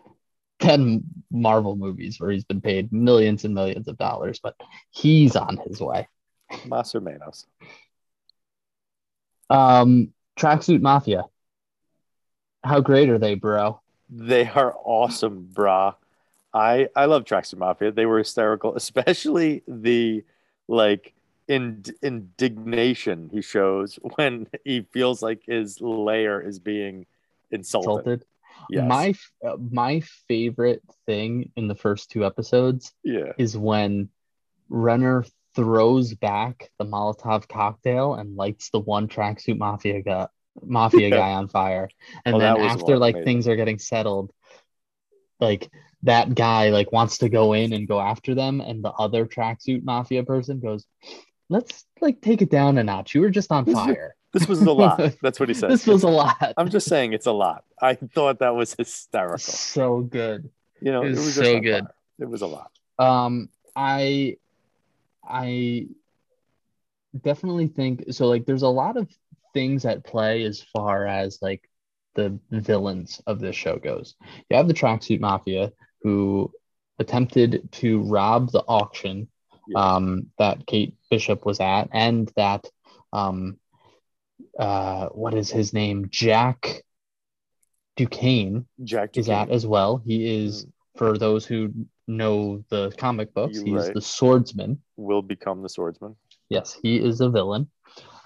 10 0.61 1.03
Marvel 1.31 1.77
movies 1.77 2.19
where 2.19 2.31
he's 2.31 2.45
been 2.45 2.61
paid 2.61 2.93
millions 2.93 3.45
and 3.45 3.55
millions 3.55 3.89
of 3.89 3.97
dollars, 3.97 4.41
but 4.43 4.55
he's 4.91 5.37
on 5.37 5.59
his 5.67 5.81
way. 5.81 6.09
Mas 6.67 6.95
or. 6.95 7.47
Um, 9.49 10.13
Tracksuit 10.39 10.81
Mafia. 10.81 11.25
How 12.63 12.81
great 12.81 13.09
are 13.09 13.19
they, 13.19 13.35
bro? 13.35 13.81
They 14.09 14.47
are 14.49 14.75
awesome, 14.85 15.49
brah. 15.53 15.95
I 16.53 16.89
I 16.97 17.05
love 17.07 17.25
Tracksuit 17.25 17.59
Mafia. 17.59 17.93
They 17.93 18.07
were 18.07 18.19
hysterical, 18.19 18.75
especially 18.83 19.63
the 19.69 20.25
like 20.69 21.15
in, 21.49 21.83
indignation 22.03 23.29
he 23.33 23.43
shows 23.43 23.99
when 24.17 24.47
he 24.65 24.83
feels 24.93 25.23
like 25.23 25.43
his 25.47 25.81
layer 25.81 26.41
is 26.41 26.59
being 26.59 27.07
insulted. 27.51 27.89
Insulted. 27.89 28.25
Yes. 28.69 28.89
My 28.89 29.15
uh, 29.49 29.57
my 29.59 30.01
favorite 30.29 30.83
thing 31.07 31.51
in 31.57 31.67
the 31.67 31.75
first 31.75 32.11
two 32.11 32.25
episodes 32.27 32.93
yeah. 33.03 33.33
is 33.39 33.57
when 33.57 34.11
Renner 34.69 35.25
throws 35.57 36.15
back 36.15 36.71
the 36.79 36.85
Molotov 36.85 37.49
cocktail 37.49 38.15
and 38.15 38.37
lights 38.37 38.71
the 38.71 38.79
one 38.79 39.09
tracksuit 39.09 39.59
mafia 39.59 40.03
guy, 40.03 40.29
mafia 40.63 41.09
Yeah. 41.09 41.17
guy 41.17 41.33
on 41.33 41.49
fire. 41.49 41.89
And 42.25 42.37
Oh, 42.37 42.39
then 42.39 42.57
after 42.59 42.99
like 42.99 43.15
amazing. 43.15 43.25
things 43.27 43.49
are 43.49 43.57
getting 43.57 43.79
settled, 43.79 44.31
like 45.41 45.71
that 46.03 46.35
guy 46.35 46.71
like 46.71 46.93
wants 46.93 47.19
to 47.19 47.29
go 47.29 47.53
in 47.53 47.73
and 47.73 47.87
go 47.89 48.01
after 48.01 48.35
them, 48.35 48.61
and 48.61 48.83
the 48.85 48.91
other 48.93 49.27
tracksuit 49.27 49.83
mafia 49.85 50.23
person 50.25 50.61
goes, 50.61 50.87
"Let's 51.49 51.85
like 52.01 52.21
take 52.21 52.43
it 52.43 52.51
down 52.51 52.79
a 52.79 52.85
notch. 52.85 53.15
You 53.15 53.21
were 53.23 53.31
just 53.31 53.51
on 53.53 53.65
fire. 53.67 54.15
This 54.33 54.47
was 54.47 54.63
a 54.63 54.73
lot. 54.73 55.01
That's 55.23 55.41
what 55.41 55.49
he 55.49 55.55
said. 55.55 55.71
this 55.71 55.87
was 55.87 56.03
a 56.05 56.09
lot. 56.09 56.55
I'm 56.57 56.71
just 56.71 56.87
saying 56.89 57.13
it's 57.13 57.27
a 57.27 57.33
lot. 57.33 57.65
I 57.83 57.95
thought 57.95 58.39
that 58.39 58.55
was 58.55 58.75
hysterical. 58.75 59.39
so 59.39 60.01
good." 60.01 60.51
You 60.81 60.93
know, 60.93 61.03
It 61.03 61.09
it 61.09 61.11
was 61.11 61.27
was 61.27 61.35
so 61.35 61.61
good. 61.61 61.85
fire. 61.85 61.95
It 62.21 62.29
was 62.29 62.43
a 62.43 62.47
lot. 62.47 62.71
Um, 62.99 63.49
I, 63.77 64.37
I 65.27 65.87
definitely 67.21 67.69
think 67.69 68.05
so. 68.13 68.27
Like, 68.27 68.47
there's 68.47 68.63
a 68.63 68.69
lot 68.69 68.97
of 68.97 69.09
things 69.53 69.85
at 69.85 70.05
play 70.05 70.43
as 70.45 70.63
far 70.63 71.07
as 71.07 71.39
like 71.43 71.69
the 72.15 72.39
villains 72.51 73.21
of 73.27 73.41
this 73.41 73.57
show 73.57 73.77
goes. 73.79 74.15
You 74.49 74.57
have 74.57 74.69
the 74.69 74.75
tracksuit 74.75 75.21
mafia 75.21 75.73
who 76.03 76.53
attempted 76.99 77.69
to 77.73 78.03
rob 78.03 78.51
the 78.51 78.61
auction 78.67 79.29
um, 79.77 80.27
that 80.39 80.67
Kate 80.67 80.95
Bishop 81.11 81.47
was 81.47 81.61
at, 81.61 81.89
and 81.93 82.31
that 82.37 82.67
um, 83.13 83.59
uh, 84.59 85.07
what 85.09 85.35
is 85.35 85.51
his 85.51 85.73
name? 85.73 86.09
Jack 86.11 86.83
Duquesne 87.97 88.67
Jack 88.83 89.17
is 89.17 89.27
Duquesne. 89.27 89.49
at 89.49 89.55
as 89.55 89.67
well. 89.67 89.99
He 90.05 90.45
is, 90.45 90.67
for 90.97 91.17
those 91.19 91.47
who 91.47 91.73
know 92.09 92.65
the 92.69 92.91
comic 92.99 93.33
books, 93.35 93.57
You're 93.57 93.65
he's 93.79 93.87
right. 93.87 93.95
the 93.95 94.03
swordsman. 94.03 94.83
will 94.97 95.23
become 95.23 95.63
the 95.63 95.69
swordsman. 95.69 96.17
Yes, 96.49 96.77
he 96.83 96.97
is 96.97 97.21
a 97.21 97.31
villain. 97.31 97.71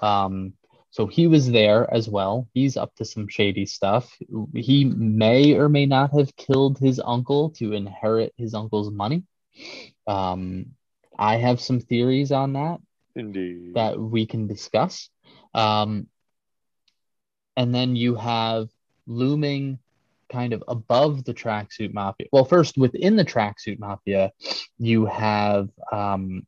Um, 0.01 0.55
so 0.95 1.09
he 1.09 1.27
was 1.27 1.51
there 1.51 1.93
as 1.93 2.09
well. 2.09 2.47
He's 2.55 2.77
up 2.77 2.95
to 2.95 3.05
some 3.05 3.27
shady 3.27 3.67
stuff. 3.67 4.17
He 4.55 4.85
may 4.85 5.55
or 5.55 5.69
may 5.69 5.87
not 5.87 6.13
have 6.13 6.37
killed 6.37 6.79
his 6.79 7.01
uncle 7.05 7.51
to 7.59 7.73
inherit 7.73 8.33
his 8.37 8.55
uncle's 8.55 8.93
money. 8.93 9.25
Um, 10.07 10.67
I 11.19 11.39
have 11.39 11.61
some 11.61 11.81
theories 11.81 12.31
on 12.31 12.53
that 12.53 12.79
Indeed. 13.17 13.75
that 13.75 13.99
we 13.99 14.25
can 14.25 14.47
discuss. 14.47 15.11
Um, 15.53 16.07
and 17.57 17.75
then 17.75 17.97
you 17.97 18.15
have 18.15 18.69
looming 19.09 19.81
kind 20.31 20.53
of 20.53 20.63
above 20.69 21.25
the 21.25 21.35
tracksuit 21.35 21.93
mafia. 21.93 22.29
Well, 22.31 22.45
first 22.45 22.79
within 22.79 23.17
the 23.17 23.25
tracksuit 23.25 23.81
mafia, 23.81 24.31
you 24.79 25.07
have 25.07 25.71
um, 25.91 26.47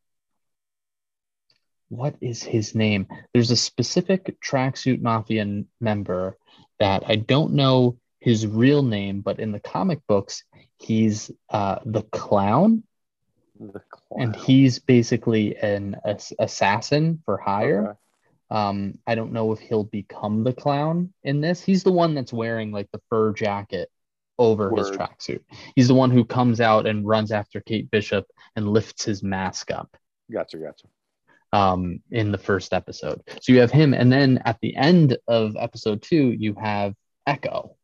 what 1.89 2.17
is 2.21 2.43
his 2.43 2.75
name? 2.75 3.07
There's 3.33 3.51
a 3.51 3.57
specific 3.57 4.41
tracksuit 4.41 5.01
mafia 5.01 5.65
member 5.81 6.37
that 6.79 7.05
I 7.07 7.17
don't 7.17 7.55
know 7.55 7.99
his 8.21 8.47
real 8.47 8.83
name, 8.83 9.21
but 9.21 9.39
in 9.39 9.53
the 9.53 9.61
comic 9.61 10.01
books, 10.09 10.45
he's 10.79 11.31
uh, 11.49 11.79
the 11.85 12.03
clown 12.03 12.83
the 13.59 13.81
and 14.11 14.35
he's 14.37 14.79
basically 14.79 15.57
an 15.57 15.97
ass- 16.05 16.33
assassin 16.39 17.23
for 17.25 17.39
hire. 17.39 17.91
Okay. 17.91 17.99
Um, 18.49 18.99
I 19.07 19.15
don't 19.15 19.33
know 19.33 19.53
if 19.53 19.61
he'll 19.61 19.85
become 19.85 20.45
the 20.45 20.53
clown 20.53 21.13
in 21.25 21.41
this. 21.41 21.63
He's 21.63 21.83
the 21.83 21.93
one 21.93 22.15
that's 22.15 22.33
wearing 22.33 22.71
like 22.71 22.91
the 22.93 23.01
fur 23.11 23.33
jacket 23.33 23.91
over 24.39 24.71
his 24.77 24.91
tracksuit. 24.91 25.41
He's 25.75 25.89
the 25.89 25.95
one 25.95 26.11
who 26.11 26.25
comes 26.25 26.61
out 26.61 26.87
and 26.87 27.07
runs 27.07 27.33
after 27.33 27.61
Kate 27.61 27.91
Bishop 27.91 28.27
and 28.55 28.69
lifts 28.69 29.05
his 29.05 29.23
mask 29.23 29.71
up. 29.71 29.97
Gotcha, 30.31 30.59
gotcha. 30.59 30.87
Um, 31.53 32.01
in 32.11 32.33
the 32.33 32.39
first 32.39 32.73
episode. 32.73 33.23
So 33.41 33.53
you 33.53 33.61
have 33.61 33.71
him, 33.71 33.95
and 33.95 34.13
then 34.13 34.43
at 34.45 34.59
the 34.61 34.77
end 34.77 35.17
of 35.29 35.57
episode 35.59 36.03
two, 36.03 36.33
you 36.33 36.55
have 36.55 36.95
Echo. 37.27 37.77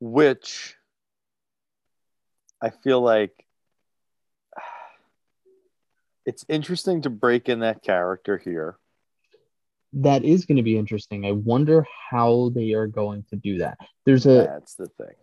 which 0.00 0.74
I 2.60 2.70
feel 2.70 3.00
like 3.00 3.32
it's 6.26 6.44
interesting 6.48 7.02
to 7.02 7.10
break 7.10 7.48
in 7.48 7.60
that 7.60 7.82
character 7.82 8.36
here. 8.38 8.76
That 9.94 10.24
is 10.24 10.44
going 10.46 10.56
to 10.56 10.62
be 10.64 10.76
interesting. 10.76 11.24
I 11.24 11.32
wonder 11.32 11.86
how 12.10 12.50
they 12.54 12.72
are 12.72 12.88
going 12.88 13.24
to 13.30 13.36
do 13.36 13.58
that. 13.58 13.78
There's 14.04 14.26
a 14.26 14.42
That's 14.44 14.74
the 14.74 14.88
thing. 14.88 15.14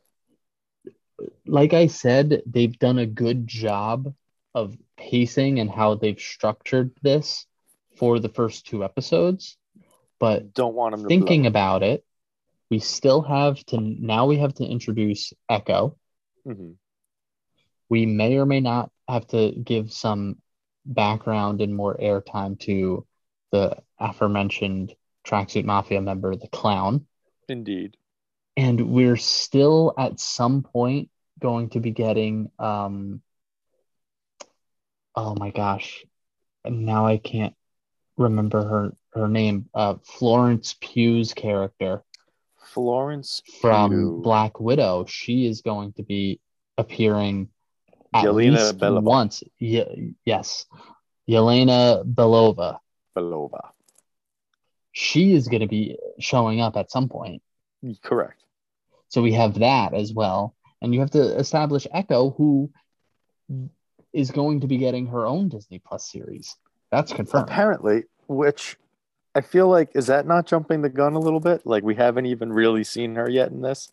like 1.45 1.73
I 1.73 1.87
said, 1.87 2.41
they've 2.45 2.77
done 2.79 2.97
a 2.97 3.05
good 3.05 3.47
job 3.47 4.13
of 4.53 4.77
pacing 4.97 5.59
and 5.59 5.69
how 5.69 5.95
they've 5.95 6.19
structured 6.19 6.91
this 7.01 7.45
for 7.97 8.19
the 8.19 8.29
first 8.29 8.67
two 8.67 8.83
episodes. 8.83 9.57
But 10.19 10.53
Don't 10.53 10.75
want 10.75 10.95
to 10.97 11.07
thinking 11.07 11.41
blow. 11.41 11.49
about 11.49 11.83
it, 11.83 12.05
we 12.69 12.79
still 12.79 13.21
have 13.21 13.63
to 13.67 13.79
now 13.79 14.25
we 14.27 14.37
have 14.37 14.53
to 14.55 14.65
introduce 14.65 15.33
Echo. 15.49 15.97
Mhm. 16.45 16.75
We 17.89 18.05
may 18.05 18.37
or 18.37 18.45
may 18.45 18.61
not 18.61 18.91
have 19.07 19.27
to 19.27 19.51
give 19.51 19.91
some 19.91 20.37
background 20.85 21.61
and 21.61 21.75
more 21.75 21.95
airtime 21.97 22.59
to 22.61 23.05
the 23.51 23.77
aforementioned 23.99 24.95
tracksuit 25.25 25.65
mafia 25.65 26.01
member, 26.01 26.35
the 26.35 26.47
clown. 26.47 27.07
Indeed. 27.49 27.97
and 28.57 28.91
we're 28.91 29.17
still 29.17 29.93
at 29.97 30.19
some 30.19 30.61
point 30.61 31.09
going 31.39 31.69
to 31.69 31.79
be 31.79 31.91
getting 31.91 32.51
um 32.59 33.21
oh 35.15 35.35
my 35.37 35.51
gosh 35.51 36.03
now 36.65 37.05
i 37.05 37.17
can't 37.17 37.53
remember 38.17 38.63
her 38.63 38.95
her 39.13 39.27
name 39.27 39.67
uh 39.73 39.95
florence 40.03 40.75
pugh's 40.79 41.33
character 41.33 42.03
Florence 42.73 43.41
from 43.59 43.91
Pugh. 43.91 44.21
black 44.23 44.59
widow 44.59 45.05
she 45.05 45.45
is 45.45 45.61
going 45.61 45.91
to 45.93 46.03
be 46.03 46.39
appearing 46.77 47.49
at 48.13 48.23
Yelena 48.23 48.33
least 48.51 48.77
Belova. 48.77 49.01
once 49.01 49.43
Ye- 49.57 50.15
yes 50.25 50.65
yelena 51.27 52.03
belova 52.05 52.77
Belova. 53.17 53.71
she 54.91 55.33
is 55.33 55.47
going 55.47 55.61
to 55.61 55.67
be 55.67 55.97
showing 56.19 56.61
up 56.61 56.77
at 56.77 56.91
some 56.91 57.09
point 57.09 57.41
Correct. 58.03 58.43
So 59.09 59.21
we 59.21 59.33
have 59.33 59.59
that 59.59 59.93
as 59.93 60.13
well. 60.13 60.55
And 60.81 60.93
you 60.93 60.99
have 61.01 61.11
to 61.11 61.37
establish 61.37 61.87
Echo, 61.91 62.29
who 62.31 62.71
is 64.13 64.31
going 64.31 64.61
to 64.61 64.67
be 64.67 64.77
getting 64.77 65.07
her 65.07 65.25
own 65.25 65.49
Disney 65.49 65.79
Plus 65.79 66.09
series. 66.09 66.55
That's 66.91 67.13
confirmed. 67.13 67.47
Apparently, 67.49 68.03
which 68.27 68.77
I 69.33 69.41
feel 69.41 69.67
like 69.67 69.91
is 69.95 70.07
that 70.07 70.27
not 70.27 70.45
jumping 70.45 70.81
the 70.81 70.89
gun 70.89 71.13
a 71.13 71.19
little 71.19 71.39
bit? 71.39 71.65
Like 71.65 71.83
we 71.83 71.95
haven't 71.95 72.25
even 72.25 72.51
really 72.51 72.83
seen 72.83 73.15
her 73.15 73.29
yet 73.29 73.51
in 73.51 73.61
this. 73.61 73.91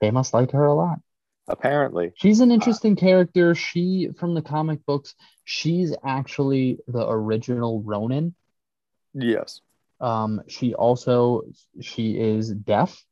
They 0.00 0.10
must 0.10 0.34
like 0.34 0.52
her 0.52 0.64
a 0.64 0.74
lot. 0.74 1.00
Apparently. 1.48 2.12
She's 2.16 2.40
an 2.40 2.50
interesting 2.50 2.96
character. 2.96 3.54
She, 3.54 4.08
from 4.18 4.34
the 4.34 4.42
comic 4.42 4.84
books, 4.84 5.14
she's 5.44 5.94
actually 6.04 6.78
the 6.88 7.08
original 7.08 7.82
Ronin. 7.82 8.34
Yes. 9.14 9.60
Um, 10.00 10.42
she 10.48 10.74
also 10.74 11.42
she 11.80 12.18
is 12.18 12.50
deaf. 12.50 13.04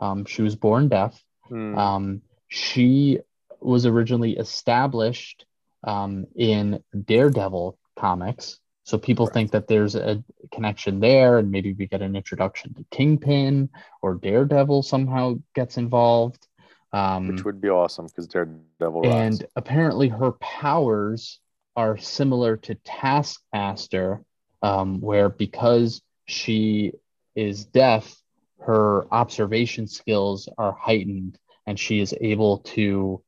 Um, 0.00 0.24
she 0.24 0.42
was 0.42 0.56
born 0.56 0.88
deaf. 0.88 1.20
Hmm. 1.48 1.78
Um, 1.78 2.22
she 2.48 3.20
was 3.60 3.86
originally 3.86 4.36
established 4.36 5.46
um, 5.84 6.26
in 6.36 6.82
Daredevil 7.04 7.78
comics. 7.96 8.58
So 8.84 8.98
people 8.98 9.26
Correct. 9.26 9.34
think 9.34 9.50
that 9.52 9.66
there's 9.66 9.94
a 9.94 10.22
connection 10.52 11.00
there, 11.00 11.38
and 11.38 11.50
maybe 11.50 11.72
we 11.72 11.86
get 11.86 12.02
an 12.02 12.16
introduction 12.16 12.74
to 12.74 12.84
Kingpin 12.90 13.70
or 14.02 14.14
Daredevil 14.14 14.82
somehow 14.82 15.36
gets 15.54 15.78
involved. 15.78 16.46
Um, 16.92 17.28
which 17.28 17.44
would 17.44 17.60
be 17.60 17.70
awesome 17.70 18.06
because 18.06 18.28
Daredevil 18.28 19.06
and 19.06 19.44
apparently 19.56 20.08
her 20.08 20.32
powers 20.32 21.40
are 21.76 21.96
similar 21.96 22.56
to 22.58 22.74
Taskmaster, 22.76 24.22
um, 24.62 25.00
where 25.00 25.28
because 25.28 26.02
she 26.26 26.92
is 27.34 27.64
deaf, 27.64 28.14
her 28.60 29.06
observation 29.12 29.86
skills 29.86 30.48
are 30.56 30.72
heightened 30.72 31.38
and 31.66 31.80
she 31.80 32.00
is 32.00 32.14
able 32.20 32.58
to 32.58 33.22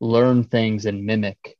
learn 0.00 0.44
things 0.44 0.86
and 0.86 1.04
mimic 1.04 1.56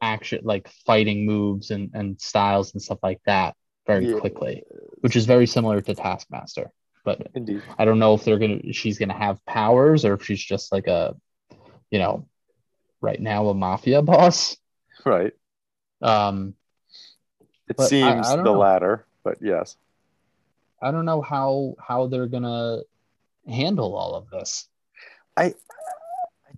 action 0.00 0.40
like 0.44 0.68
fighting 0.86 1.26
moves 1.26 1.70
and, 1.70 1.90
and 1.94 2.20
styles 2.20 2.72
and 2.72 2.80
stuff 2.82 2.98
like 3.02 3.20
that 3.26 3.56
very 3.86 4.06
Yeah. 4.06 4.18
quickly, 4.20 4.62
which 5.00 5.16
is 5.16 5.26
very 5.26 5.46
similar 5.46 5.80
to 5.80 5.94
Taskmaster. 5.94 6.70
But 7.04 7.28
Indeed. 7.34 7.62
I 7.78 7.84
don't 7.84 7.98
know 7.98 8.14
if 8.14 8.24
they're 8.24 8.38
gonna 8.38 8.72
she's 8.72 8.98
gonna 8.98 9.16
have 9.18 9.44
powers 9.46 10.04
or 10.04 10.14
if 10.14 10.24
she's 10.24 10.42
just 10.42 10.72
like 10.72 10.86
a, 10.86 11.16
you 11.90 11.98
know, 11.98 12.28
right 13.00 13.20
now 13.20 13.48
a 13.48 13.54
mafia 13.54 14.02
boss. 14.10 14.56
Right. 15.04 15.32
Um, 16.02 16.54
It 17.68 17.76
But 17.76 17.84
I- 17.84 17.86
seems 17.88 18.28
I 18.28 18.36
the 18.36 18.42
know. 18.42 18.58
latter, 18.58 19.06
but 19.24 19.38
yes. 19.40 19.76
I 20.80 20.90
don't 20.92 21.06
know 21.06 21.22
how 21.22 21.74
how 21.80 22.06
they're 22.06 22.28
gonna 22.28 22.80
handle 23.48 23.96
all 23.96 24.14
of 24.14 24.30
this. 24.30 24.68
I 25.36 25.54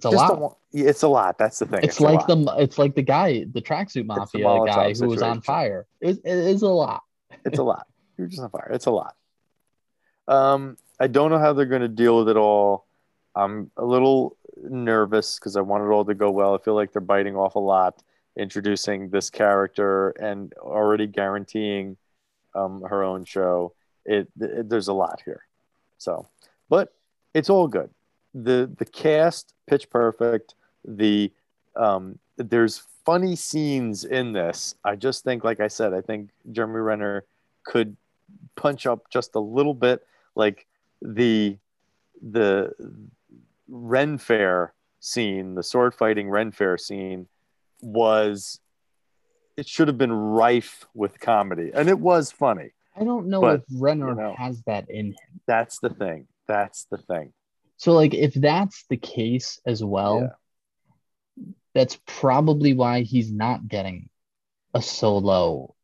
It's 0.05 0.07
a 0.07 0.11
lot. 0.17 0.59
yeah, 0.73 0.89
it's 0.89 1.03
a 1.03 1.09
lot. 1.09 1.37
That's 1.37 1.59
the 1.59 1.67
thing. 1.67 1.81
It's, 1.83 1.99
a 2.01 2.03
like 2.03 2.27
the 2.27 2.55
it's 2.59 2.79
like 2.79 2.95
the 2.95 3.03
guy, 3.03 3.45
the 3.53 3.61
tracksuit 3.61 4.07
mafia 4.07 4.45
Molotov 4.45 4.67
guy 4.67 4.95
who 4.95 5.09
was 5.09 5.21
on 5.21 5.43
fire. 5.43 5.87
It, 6.01 6.19
it 6.25 6.39
is 6.39 6.63
a 6.63 6.69
lot. 6.69 7.03
it's 7.45 7.59
a 7.59 7.63
lot. 7.63 7.87
You're 8.17 8.27
just 8.27 8.43
on 8.43 8.51
fire. 8.51 8.71
It's 8.73 8.87
a 8.87 8.91
lot. 8.91 9.15
Um, 10.27 10.79
I 10.99 11.07
don't 11.07 11.31
know 11.31 11.39
how 11.39 11.53
they're 11.53 11.67
going 11.67 11.83
to 11.83 11.89
deal 11.89 12.19
with 12.19 12.29
it 12.29 12.37
all. 12.37 12.87
I'm 13.35 13.71
a 13.77 13.85
little 13.85 14.37
nervous 14.57 15.39
because 15.39 15.57
I 15.57 15.61
want 15.61 15.85
it 15.85 15.89
all 15.89 16.05
to 16.05 16.15
go 16.15 16.31
well. 16.31 16.55
I 16.55 16.59
feel 16.59 16.75
like 16.75 16.93
they're 16.93 17.01
biting 17.01 17.37
off 17.37 17.55
a 17.55 17.61
lot, 17.61 18.03
introducing 18.37 19.11
this 19.11 19.29
character 19.29 20.11
and 20.11 20.53
already 20.55 21.07
guaranteeing 21.07 21.97
um, 22.55 22.83
her 22.83 23.03
own 23.03 23.25
show. 23.25 23.75
It, 24.05 24.29
it 24.41 24.69
there's 24.69 24.89
a 24.89 24.95
lot 24.95 25.21
here, 25.25 25.43
so 25.99 26.27
but 26.69 26.93
it's 27.35 27.51
all 27.51 27.69
good. 27.69 27.91
The 28.35 28.71
The 28.79 28.85
cast 28.85 29.55
pitch 29.66 29.90
perfect. 29.90 30.55
The 30.85 31.33
um, 31.77 32.19
there's 32.37 32.83
funny 33.05 33.37
scenes 33.37 34.05
in 34.05 34.33
this. 34.33 34.75
I 34.85 34.97
just 34.97 35.25
think, 35.25 35.45
like 35.45 35.61
I 35.61 35.69
said, 35.69 35.93
I 35.95 36.01
think 36.01 36.31
Jeremy 36.53 36.81
Renner 36.81 37.25
could 37.64 37.97
punch 38.57 38.87
up 38.87 39.11
just 39.11 39.35
a 39.35 39.40
little 39.40 39.75
bit. 39.75 40.07
Like 40.35 40.66
the 41.03 41.59
the 42.23 42.73
Ren 43.69 44.19
Fair 44.19 44.73
scene, 45.01 45.55
the 45.55 45.62
sword 45.62 45.95
fighting 45.95 46.29
Ren 46.29 46.51
Fair 46.53 46.77
scene, 46.79 47.27
was 47.83 48.61
it 49.57 49.69
should 49.69 49.88
have 49.88 49.99
been 49.99 50.12
rife 50.12 50.87
with 50.95 51.21
comedy, 51.21 51.71
and 51.75 51.88
it 51.88 51.99
was 51.99 52.31
funny. 52.33 52.71
I 52.97 53.05
don't 53.05 53.27
know 53.29 53.40
But, 53.40 53.61
if 53.61 53.62
Renner 53.81 54.11
you 54.11 54.14
know. 54.14 54.35
has 54.37 54.62
that 54.62 54.90
in 54.90 55.07
him. 55.09 55.40
That's 55.47 55.79
the 55.79 55.90
thing. 55.90 56.27
That's 56.47 56.85
the 56.85 56.99
thing. 56.99 57.33
So 57.81 57.93
like 57.95 58.12
if 58.12 58.35
that's 58.35 58.85
the 58.90 58.99
case 58.99 59.59
as 59.64 59.83
well, 59.83 60.37
that's 61.75 61.99
probably 62.07 62.75
why 62.75 63.01
he's 63.01 63.33
not 63.33 63.66
getting 63.69 64.11
a 64.75 64.83
solo. 64.83 65.75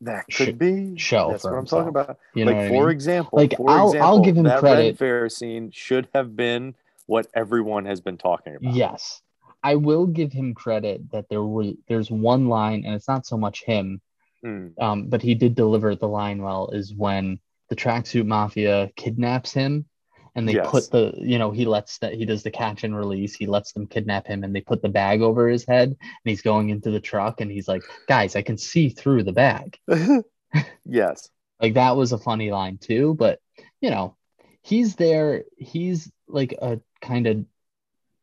That 0.00 0.24
Sh- 0.28 0.36
could 0.38 0.58
be 0.58 0.98
show 0.98 1.30
That's 1.30 1.42
for 1.42 1.52
what 1.52 1.58
I'm 1.60 1.66
talking 1.66 1.88
about. 1.88 2.18
You 2.34 2.46
like 2.46 2.56
what 2.56 2.64
I 2.64 2.68
for 2.68 2.72
mean? 2.86 2.90
example, 2.90 3.38
Like, 3.38 3.56
for 3.56 3.70
I'll- 3.70 4.02
I'll 4.02 4.20
give 4.24 4.36
him 4.36 4.42
that 4.42 4.58
credit. 4.58 4.82
Ren 4.86 4.94
Fair 4.96 5.28
scene 5.28 5.70
should 5.70 6.08
have 6.12 6.34
been 6.34 6.74
what 7.06 7.28
everyone 7.32 7.84
has 7.84 8.00
been 8.00 8.18
talking 8.18 8.56
about. 8.56 8.74
Yes. 8.74 9.22
I 9.62 9.76
will 9.76 10.06
give 10.08 10.32
him 10.32 10.52
credit 10.52 11.12
that 11.12 11.28
there 11.28 11.44
were 11.44 11.72
there's 11.86 12.10
one 12.10 12.48
line, 12.48 12.84
and 12.84 12.92
it's 12.92 13.06
not 13.08 13.24
so 13.24 13.36
much 13.36 13.62
him, 13.62 14.00
Mm, 14.44 14.72
um, 14.82 15.06
but 15.08 15.22
he 15.22 15.36
did 15.36 15.54
deliver 15.54 15.94
the 15.94 16.08
line 16.08 16.42
well, 16.42 16.70
is 16.70 16.92
when 16.92 17.38
the 17.68 17.76
tracksuit 17.76 18.26
mafia 18.26 18.90
kidnaps 18.96 19.52
him 19.52 19.86
and 20.36 20.46
they 20.48 20.52
Yes. 20.52 20.70
put 20.70 20.90
the 20.90 21.14
you 21.16 21.38
know, 21.38 21.50
he 21.50 21.64
lets 21.64 21.98
that 21.98 22.14
he 22.14 22.24
does 22.26 22.42
the 22.44 22.50
catch 22.50 22.84
and 22.84 22.96
release, 22.96 23.34
he 23.34 23.46
lets 23.46 23.72
them 23.72 23.86
kidnap 23.86 24.26
him 24.26 24.44
and 24.44 24.54
they 24.54 24.60
put 24.60 24.82
the 24.82 24.88
bag 24.88 25.22
over 25.22 25.48
his 25.48 25.64
head 25.64 25.88
and 25.88 25.98
he's 26.24 26.42
going 26.42 26.68
into 26.68 26.90
the 26.90 27.00
truck 27.00 27.40
and 27.40 27.50
he's 27.50 27.66
like, 27.66 27.82
Guys, 28.06 28.36
I 28.36 28.42
can 28.42 28.58
see 28.58 28.90
through 28.90 29.24
the 29.24 29.32
bag. 29.32 29.78
yes. 30.84 31.30
Like 31.60 31.74
that 31.74 31.96
was 31.96 32.12
a 32.12 32.18
funny 32.18 32.50
line 32.50 32.78
too, 32.78 33.14
but 33.14 33.40
you 33.80 33.90
know, 33.90 34.16
he's 34.62 34.94
there, 34.96 35.44
he's 35.56 36.10
like 36.28 36.52
a 36.60 36.80
kind 37.00 37.26
of 37.26 37.44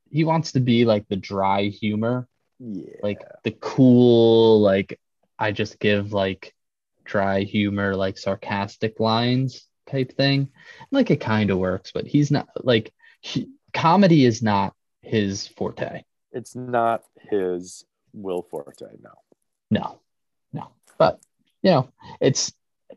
he 0.10 0.24
wants 0.24 0.52
to 0.52 0.60
be 0.60 0.86
like 0.86 1.08
the 1.08 1.16
dry 1.16 1.64
humor, 1.64 2.28
Yeah. 2.60 2.98
like 3.02 3.22
the 3.44 3.52
cool, 3.52 4.62
like 4.62 5.00
I 5.40 5.52
just 5.52 5.80
give 5.80 6.14
like 6.14 6.54
dry 7.04 7.42
humor, 7.42 7.96
like 7.96 8.20
sarcastic 8.20 9.00
lines 9.00 9.68
type 9.94 10.16
thing. 10.18 10.50
Like 10.92 11.12
it 11.12 11.22
kind 11.22 11.50
of 11.52 11.58
works, 11.60 11.92
but 11.94 12.08
he's 12.08 12.32
not 12.32 12.48
like 12.64 12.94
he, 13.22 13.50
comedy 13.74 14.26
is 14.26 14.42
not 14.42 14.74
his 15.02 15.48
forte. 15.48 16.04
it's 16.32 16.56
not 16.56 17.04
his 17.30 17.86
Will 18.14 18.42
Forte. 18.42 18.86
No. 19.02 19.12
No, 19.72 20.00
no. 20.52 20.68
But 20.98 21.20
you 21.62 21.72
know, 21.72 21.90
it's 22.20 22.54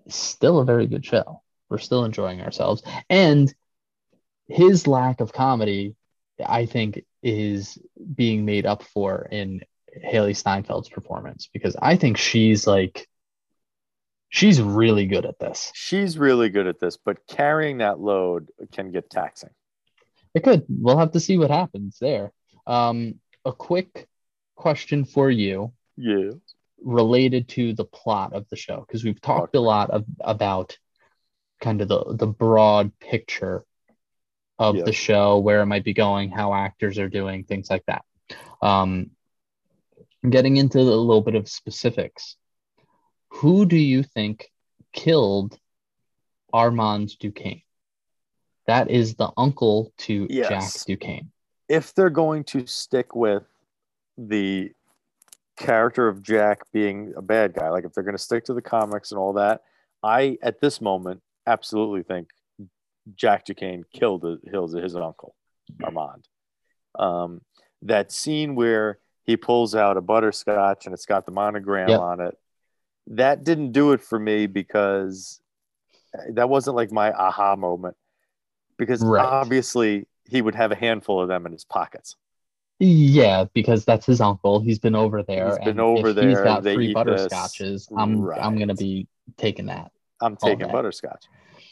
still 0.08 0.58
a 0.58 0.64
very 0.64 0.86
good 0.86 1.04
show. 1.04 1.42
We're 1.68 1.78
still 1.78 2.04
enjoying 2.04 2.40
ourselves, 2.40 2.82
and 3.08 3.52
his 4.48 4.86
lack 4.86 5.20
of 5.20 5.32
comedy, 5.32 5.96
I 6.44 6.66
think, 6.66 7.04
is 7.22 7.78
being 8.14 8.44
made 8.44 8.66
up 8.66 8.82
for 8.82 9.28
in 9.30 9.62
Hailee 10.04 10.40
Steinfeld's 10.40 10.88
performance 10.88 11.48
because 11.52 11.76
I 11.80 11.96
think 11.96 12.18
she's 12.18 12.66
like 12.66 13.08
she's 14.36 14.60
really 14.60 15.06
good 15.06 15.24
at 15.24 15.38
this. 15.38 15.72
She's 15.74 16.18
really 16.18 16.50
good 16.50 16.66
at 16.66 16.78
this, 16.78 16.98
but 16.98 17.26
carrying 17.26 17.78
that 17.78 17.98
load 17.98 18.50
can 18.70 18.90
get 18.92 19.08
taxing. 19.08 19.50
It 20.34 20.44
could. 20.44 20.66
We'll 20.68 20.98
have 20.98 21.12
to 21.12 21.20
see 21.20 21.38
what 21.38 21.50
happens 21.50 21.96
there. 21.98 22.32
Um, 22.66 23.14
a 23.46 23.52
quick 23.52 24.06
question 24.54 25.06
for 25.06 25.30
you. 25.30 25.72
Yeah. 25.96 26.32
Related 26.82 27.48
to 27.50 27.72
the 27.72 27.86
plot 27.86 28.34
of 28.34 28.46
the 28.50 28.56
show, 28.56 28.84
because 28.86 29.02
we've 29.02 29.20
talked 29.20 29.56
a 29.56 29.60
lot 29.60 29.88
of, 29.88 30.04
about 30.20 30.76
kind 31.62 31.80
of 31.80 31.88
the, 31.88 32.04
the 32.14 32.26
broad 32.26 32.92
picture 32.98 33.64
of 34.58 34.84
the 34.84 34.92
show, 34.92 35.38
where 35.38 35.62
it 35.62 35.66
might 35.66 35.84
be 35.84 35.94
going, 35.94 36.30
how 36.30 36.52
actors 36.52 36.98
are 36.98 37.08
doing, 37.08 37.44
things 37.44 37.70
like 37.70 37.84
that. 37.86 38.04
Um, 38.60 39.10
getting 40.28 40.58
into 40.58 40.78
a 40.78 40.82
little 40.82 41.22
bit 41.22 41.34
of 41.34 41.48
specifics, 41.48 42.36
who 43.28 43.66
do 43.66 43.76
you 43.76 44.02
think 44.02 44.50
killed 44.92 45.58
Armand 46.52 47.18
Duquesne? 47.18 47.62
That 48.66 48.90
is 48.90 49.14
the 49.14 49.30
uncle 49.36 49.92
to 49.98 50.26
Yes. 50.30 50.48
Jack 50.48 50.86
Duquesne. 50.86 51.30
If 51.68 51.94
they're 51.94 52.10
going 52.10 52.44
to 52.44 52.66
stick 52.66 53.14
with 53.14 53.44
the 54.18 54.72
character 55.56 56.08
of 56.08 56.22
Jack 56.22 56.60
being 56.72 57.12
a 57.16 57.22
bad 57.22 57.54
guy, 57.54 57.68
like 57.70 57.84
if 57.84 57.92
they're 57.92 58.04
going 58.04 58.16
to 58.16 58.22
stick 58.22 58.44
to 58.44 58.54
the 58.54 58.62
comics 58.62 59.10
and 59.10 59.18
all 59.18 59.34
that, 59.34 59.62
I 60.02 60.38
at 60.42 60.60
this 60.60 60.80
moment 60.80 61.22
absolutely 61.46 62.02
think 62.02 62.30
Jack 63.14 63.44
Duquesne 63.44 63.84
killed 63.92 64.24
his, 64.24 64.38
his, 64.52 64.72
his 64.82 64.96
uncle 64.96 65.34
Armand. 65.82 66.26
Um, 66.98 67.40
that 67.82 68.10
scene 68.10 68.54
where 68.54 68.98
he 69.24 69.36
pulls 69.36 69.74
out 69.74 69.96
a 69.96 70.00
butterscotch 70.00 70.86
and 70.86 70.94
it's 70.94 71.06
got 71.06 71.26
the 71.26 71.32
monogram 71.32 71.88
Yep. 71.88 72.00
on 72.00 72.20
it, 72.20 72.38
that 73.08 73.44
didn't 73.44 73.72
do 73.72 73.92
it 73.92 74.00
for 74.00 74.18
me 74.18 74.46
because 74.46 75.40
that 76.30 76.48
wasn't 76.48 76.76
like 76.76 76.92
my 76.92 77.12
aha 77.12 77.56
moment. 77.56 77.96
Because 78.78 79.02
Right. 79.02 79.24
obviously 79.24 80.06
he 80.28 80.42
would 80.42 80.54
have 80.54 80.72
a 80.72 80.76
handful 80.76 81.20
of 81.20 81.28
them 81.28 81.46
in 81.46 81.52
his 81.52 81.64
pockets. 81.64 82.16
Yeah, 82.78 83.44
because 83.54 83.84
that's 83.86 84.04
his 84.04 84.20
uncle. 84.20 84.60
He's 84.60 84.78
been 84.78 84.94
over 84.94 85.22
there. 85.22 85.46
He's 85.46 85.58
been 85.64 85.80
over 85.80 86.08
if 86.08 86.16
He's 86.16 86.24
there, 86.24 86.44
got 86.44 86.62
three 86.62 86.88
eat 86.88 86.94
this. 86.94 87.32
butterscotches. 87.32 87.88
I'm 87.96 88.30
I'm 88.30 88.58
gonna 88.58 88.74
be 88.74 89.08
taking 89.38 89.66
that. 89.66 89.92
I'm 90.20 90.36
taking 90.36 90.66
butterscotch. 90.68 91.24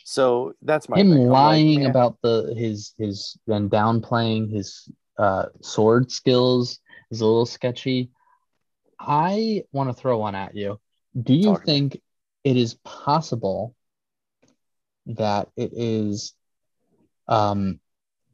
So 0.05 0.55
that's 0.63 0.89
my 0.89 0.99
Him 0.99 1.11
thing. 1.11 1.19
I'm 1.19 1.27
like, 1.27 1.31
lying 1.33 1.85
about 1.87 2.17
the 2.23 2.55
his 2.57 2.95
his 2.97 3.37
and 3.49 3.71
downplaying 3.71 4.51
his 4.51 4.89
uh 5.19 5.47
sword 5.61 6.11
skills 6.11 6.81
is 7.11 7.21
a 7.21 7.27
little 7.27 7.47
sketchy. 7.47 8.11
I 8.99 9.65
want 9.73 9.91
to 9.91 9.95
throw 9.95 10.19
one 10.19 10.35
at 10.35 10.55
you. 10.55 10.81
Do 11.21 11.35
you 11.35 11.57
think 11.65 12.01
it 12.43 12.57
is 12.57 12.75
possible 12.85 13.75
that 15.07 15.49
it 15.57 15.73
is 15.75 16.35
um 17.29 17.81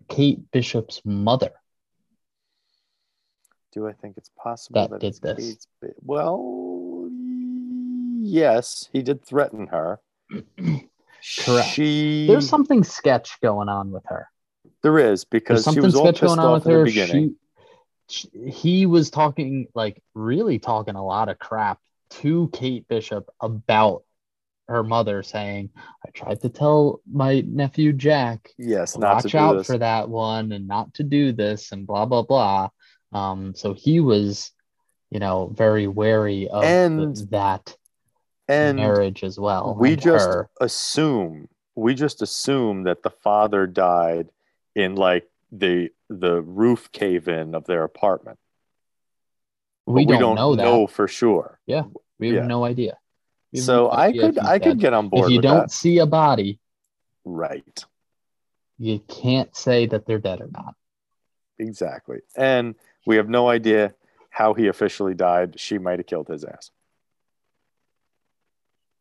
Kate 0.08 0.50
Bishop's 0.50 1.02
mother? 1.04 1.52
Do 3.72 3.86
I 3.86 3.92
think 3.92 4.16
it's 4.16 4.30
possible 4.36 4.80
that 4.80 4.90
that, 4.90 5.00
did 5.00 5.08
it's 5.08 5.18
this. 5.20 5.36
Kate's 5.36 5.66
Well, 6.02 7.08
yes, 8.22 8.88
he 8.92 9.02
did 9.02 9.24
threaten 9.24 9.68
her. 9.68 10.00
Correct. 11.38 11.68
She 11.68 12.26
There's 12.26 12.48
something 12.48 12.82
sketch 12.82 13.40
going 13.42 13.68
on 13.68 13.92
with 13.92 14.04
her. 14.06 14.28
there 14.82 14.98
is 14.98 15.04
There's 15.04 15.24
because 15.24 15.60
she 15.60 15.64
something 15.64 15.82
was 15.82 15.94
all 15.94 16.06
pissed 16.06 16.22
going 16.22 16.38
on 16.38 16.46
off 16.46 16.54
with 16.54 16.64
the 16.64 16.70
her. 16.70 16.84
beginning. 16.84 17.36
She, 18.08 18.30
she, 18.30 18.50
he 18.50 18.86
was 18.86 19.10
talking 19.10 19.68
like 19.74 20.02
really 20.14 20.58
talking 20.58 20.96
a 20.96 21.04
lot 21.04 21.28
of 21.28 21.38
crap 21.38 21.78
to 22.10 22.48
Kate 22.52 22.86
Bishop 22.88 23.30
about 23.40 24.02
her 24.68 24.82
mother, 24.84 25.22
saying, 25.22 25.70
"I 26.06 26.10
tried 26.10 26.40
to 26.42 26.48
tell 26.48 27.00
my 27.10 27.40
nephew 27.40 27.92
Jack 27.92 28.50
yes, 28.58 28.96
not 28.96 29.24
watch 29.24 29.32
to 29.32 29.38
out 29.38 29.56
this. 29.58 29.66
for 29.66 29.78
that 29.78 30.08
one 30.08 30.52
and 30.52 30.68
not 30.68 30.94
to 30.94 31.02
do 31.02 31.32
this 31.32 31.72
and 31.72 31.86
blah 31.86 32.06
blah 32.06 32.22
blah." 32.22 32.68
Um, 33.12 33.54
so 33.56 33.72
he 33.72 33.98
was, 33.98 34.52
you 35.10 35.18
know, 35.18 35.48
very 35.54 35.88
wary 35.88 36.48
of 36.48 36.62
the- 36.62 37.26
that 37.30 37.76
and 38.48 38.76
marriage 38.76 39.24
as 39.24 39.38
well. 39.38 39.74
we 39.78 39.96
just 39.96 40.28
her. 40.28 40.50
assume 40.60 41.48
we 41.74 41.94
just 41.94 42.20
assume 42.20 42.82
that 42.84 43.02
the 43.02 43.10
father 43.10 43.66
died 43.66 44.28
in 44.74 44.94
like 44.96 45.28
the 45.50 45.90
the 46.08 46.42
roof 46.42 46.90
cave 46.92 47.28
in 47.28 47.54
of 47.54 47.64
their 47.66 47.82
apartment. 47.84 48.38
But 49.90 50.06
we, 50.06 50.06
don't, 50.06 50.34
know 50.36 50.56
that. 50.56 50.92
for 50.92 51.06
sure. 51.08 51.60
Yeah, 51.66 51.82
we 52.18 52.28
have 52.28 52.36
yeah. 52.36 52.46
no 52.46 52.64
idea. 52.64 52.96
Have 53.54 53.64
So 53.64 53.74
no 53.84 53.88
I 53.88 54.06
idea 54.06 54.26
if 54.28 54.34
could 54.34 54.44
I 54.44 54.58
dead. 54.58 54.68
could 54.68 54.78
get 54.80 54.92
on 54.92 55.08
board 55.08 55.26
if 55.26 55.34
you 55.34 55.40
don't 55.42 55.60
that. 55.62 55.70
see 55.70 55.98
a 55.98 56.06
body, 56.06 56.60
Right. 57.24 57.84
you 58.78 59.00
can't 59.00 59.54
say 59.54 59.86
that 59.86 60.06
they're 60.06 60.18
dead 60.18 60.40
or 60.40 60.48
not. 60.52 60.74
Exactly. 61.58 62.18
And 62.36 62.74
we 63.06 63.16
have 63.16 63.28
no 63.28 63.48
idea 63.48 63.94
how 64.30 64.54
he 64.54 64.68
officially 64.68 65.14
died. 65.14 65.58
She 65.60 65.78
might 65.78 65.98
have 65.98 66.06
killed 66.06 66.28
his 66.28 66.44
ass. 66.44 66.70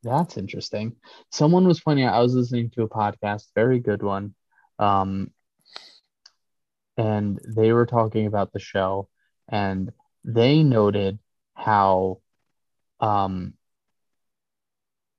That's 0.04 0.38
interesting. 0.38 0.95
Someone 1.32 1.67
was 1.67 1.82
pointing 1.82 2.06
out, 2.06 2.15
I 2.15 2.19
was 2.21 2.34
listening 2.34 2.69
to 2.71 2.84
a 2.84 2.89
podcast, 2.89 3.47
very 3.56 3.80
good 3.80 4.02
one. 4.02 4.34
Um, 4.78 5.32
and 6.97 7.39
they 7.45 7.71
were 7.73 7.86
talking 7.86 8.25
about 8.25 8.52
the 8.54 8.60
show, 8.60 9.08
and 9.49 9.91
they 10.23 10.63
noted 10.63 11.19
how 11.53 12.21
um, 12.99 13.53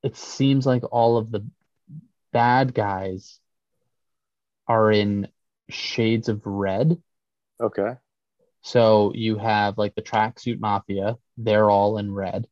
it 0.02 0.16
seems 0.16 0.66
like 0.66 0.82
all 0.90 1.16
of 1.16 1.30
the 1.30 1.46
bad 2.32 2.74
guys 2.74 3.38
are 4.66 4.90
in 4.90 5.28
shades 5.68 6.28
of 6.28 6.44
red. 6.44 7.00
Okay. 7.60 7.94
So 8.62 9.12
you 9.14 9.36
have 9.38 9.78
like 9.78 9.94
the 9.94 10.02
tracksuit 10.02 10.60
mafia, 10.60 11.16
they're 11.36 11.70
all 11.70 11.98
in 11.98 12.12
red. 12.12 12.46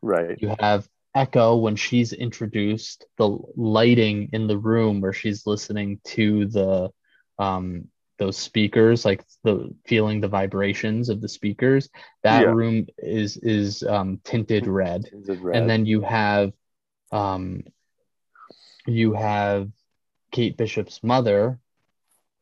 Right. 0.00 0.36
You 0.40 0.54
have 0.58 0.88
Echo 1.14 1.56
when 1.56 1.76
she's 1.76 2.12
introduced, 2.12 3.06
the 3.18 3.38
lighting 3.56 4.30
in 4.32 4.46
the 4.46 4.58
room 4.58 5.00
where 5.00 5.12
she's 5.12 5.46
listening 5.46 6.00
to 6.04 6.46
the 6.46 6.90
um 7.38 7.88
those 8.18 8.36
speakers, 8.36 9.04
like 9.04 9.24
the 9.42 9.74
feeling 9.86 10.20
the 10.20 10.28
vibrations 10.28 11.08
of 11.08 11.20
the 11.20 11.28
speakers. 11.28 11.88
That 12.22 12.42
Yeah. 12.42 12.52
room 12.52 12.86
is 12.98 13.36
is 13.38 13.82
um 13.82 14.20
tinted 14.24 14.66
red. 14.66 15.04
Tinted 15.10 15.40
red. 15.40 15.56
And 15.60 15.70
then 15.70 15.86
you 15.86 16.02
have 16.02 16.52
um 17.10 17.62
you 18.86 19.12
have 19.12 19.70
Kate 20.30 20.56
Bishop's 20.56 21.02
mother. 21.02 21.58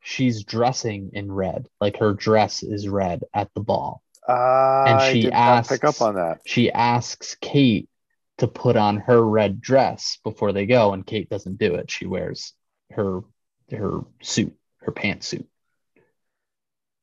She's 0.01 0.43
dressing 0.43 1.11
in 1.13 1.31
red, 1.31 1.67
like 1.79 1.97
her 1.97 2.13
dress 2.13 2.63
is 2.63 2.87
red 2.87 3.23
at 3.33 3.53
the 3.53 3.61
ball. 3.61 4.01
and 4.27 5.01
she 5.01 5.29
not 5.29 5.67
pick 5.67 5.83
up 5.83 6.01
on 6.01 6.15
that. 6.15 6.39
she 6.45 6.71
asks 6.71 7.35
Kate 7.39 7.87
to 8.39 8.47
put 8.47 8.75
on 8.75 8.97
her 8.97 9.21
red 9.23 9.61
dress 9.61 10.17
before 10.23 10.51
they 10.53 10.65
go, 10.65 10.93
and 10.93 11.05
Kate 11.05 11.29
doesn't 11.29 11.59
do 11.59 11.75
it. 11.75 11.91
She 11.91 12.07
wears 12.07 12.53
her 12.91 13.21
her 13.71 14.01
suit, 14.21 14.53
her 14.81 14.91
pantsuit. 14.91 15.45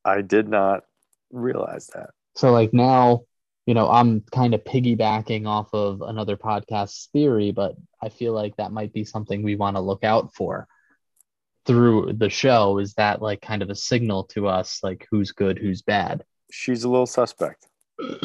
I 0.05 0.21
did 0.21 0.47
not 0.47 0.83
realize 1.31 1.87
that. 1.93 2.11
So 2.35 2.51
like 2.51 2.73
now, 2.73 3.23
you 3.65 3.73
know, 3.73 3.89
I'm 3.89 4.21
kind 4.31 4.53
of 4.53 4.63
piggybacking 4.63 5.45
off 5.45 5.73
of 5.73 6.01
another 6.01 6.37
podcast's 6.37 7.09
theory, 7.13 7.51
but 7.51 7.75
I 8.01 8.09
feel 8.09 8.33
like 8.33 8.55
that 8.57 8.71
might 8.71 8.93
be 8.93 9.05
something 9.05 9.43
we 9.43 9.55
want 9.55 9.75
to 9.75 9.81
look 9.81 10.03
out 10.03 10.33
for 10.33 10.67
through 11.65 12.13
the 12.13 12.29
show. 12.29 12.79
Is 12.79 12.93
that 12.95 13.21
like 13.21 13.41
kind 13.41 13.61
of 13.61 13.69
a 13.69 13.75
signal 13.75 14.23
to 14.25 14.47
us, 14.47 14.79
like 14.81 15.07
who's 15.11 15.31
good, 15.33 15.59
who's 15.59 15.81
bad? 15.81 16.23
She's 16.51 16.83
a 16.83 16.89
little 16.89 17.05
suspect. 17.05 17.67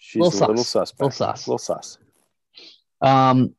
She's 0.00 0.22
Little 0.22 0.38
a 0.38 0.48
little 0.48 0.64
sus. 0.64 0.88
suspect. 0.90 1.00
Little 1.00 1.10
sus. 1.10 1.46
Little 1.46 1.58
sus. 1.58 1.98
Um, 3.02 3.54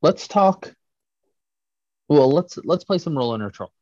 let's 0.00 0.28
talk. 0.28 0.72
Well, 2.08 2.30
let's 2.30 2.56
let's 2.64 2.84
play 2.84 2.98
some 2.98 3.18
roller 3.18 3.36
neutral. 3.38 3.72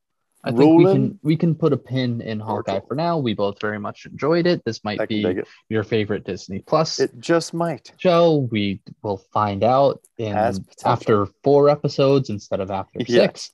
I 0.46 0.52
think 0.52 0.78
we 0.78 0.84
can 0.84 1.18
we 1.22 1.36
can 1.36 1.54
put 1.56 1.72
a 1.72 1.76
pin 1.76 2.20
in 2.20 2.38
Hawkeye 2.38 2.80
for 2.86 2.94
now. 2.94 3.18
We 3.18 3.34
both 3.34 3.60
very 3.60 3.80
much 3.80 4.06
enjoyed 4.06 4.46
it. 4.46 4.64
This 4.64 4.84
might 4.84 5.00
I 5.00 5.06
can 5.06 5.16
be 5.22 5.24
it. 5.40 5.48
your 5.68 5.82
favorite 5.82 6.24
Disney 6.24 6.60
Plus 6.60 7.00
It 7.00 7.18
just 7.18 7.52
might. 7.52 7.92
show. 7.98 8.48
We 8.50 8.80
will 9.02 9.16
find 9.32 9.64
out 9.64 10.00
in 10.18 10.32
Has 10.34 10.60
potential. 10.60 10.92
after 10.92 11.26
four 11.42 11.68
episodes 11.68 12.30
instead 12.30 12.60
of 12.60 12.70
after 12.70 13.00
Yeah. 13.08 13.32
six. 13.32 13.50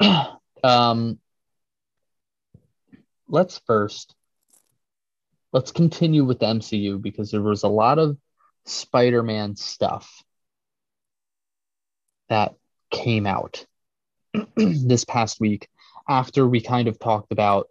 um, 0.64 1.18
let's 3.28 3.58
first 3.66 4.14
let's 5.52 5.70
continue 5.70 6.24
with 6.24 6.40
the 6.40 6.46
MCU 6.46 7.00
because 7.00 7.30
there 7.30 7.40
was 7.42 7.62
a 7.62 7.68
lot 7.68 7.98
of 8.00 8.16
Spider-Man 8.66 9.54
stuff 9.56 10.24
that 12.28 12.54
came 12.90 13.26
out 13.26 13.64
this 14.56 15.04
past 15.04 15.40
week 15.40 15.68
after 16.08 16.46
we 16.46 16.60
kind 16.60 16.88
of 16.88 16.98
talked 16.98 17.32
about 17.32 17.68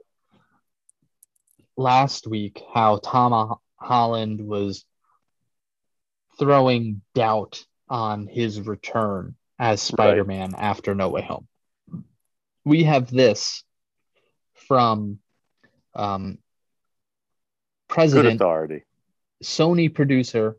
last 1.76 2.28
week 2.28 2.62
how 2.74 2.98
Tom 2.98 3.56
Holland 3.78 4.42
was 4.42 4.86
throwing 6.40 7.02
doubt 7.16 7.64
on 7.90 8.28
his 8.28 8.62
return 8.62 9.36
as 9.60 9.82
Spider-Man 9.82 10.52
right. 10.52 10.62
after 10.62 10.94
No 10.94 11.10
Way 11.10 11.22
Home. 11.24 11.48
We 12.66 12.84
have 12.84 13.10
this 13.10 13.64
from 14.68 15.20
um, 15.96 16.38
president, 17.88 18.42
Sony 19.44 19.94
producer 19.94 20.58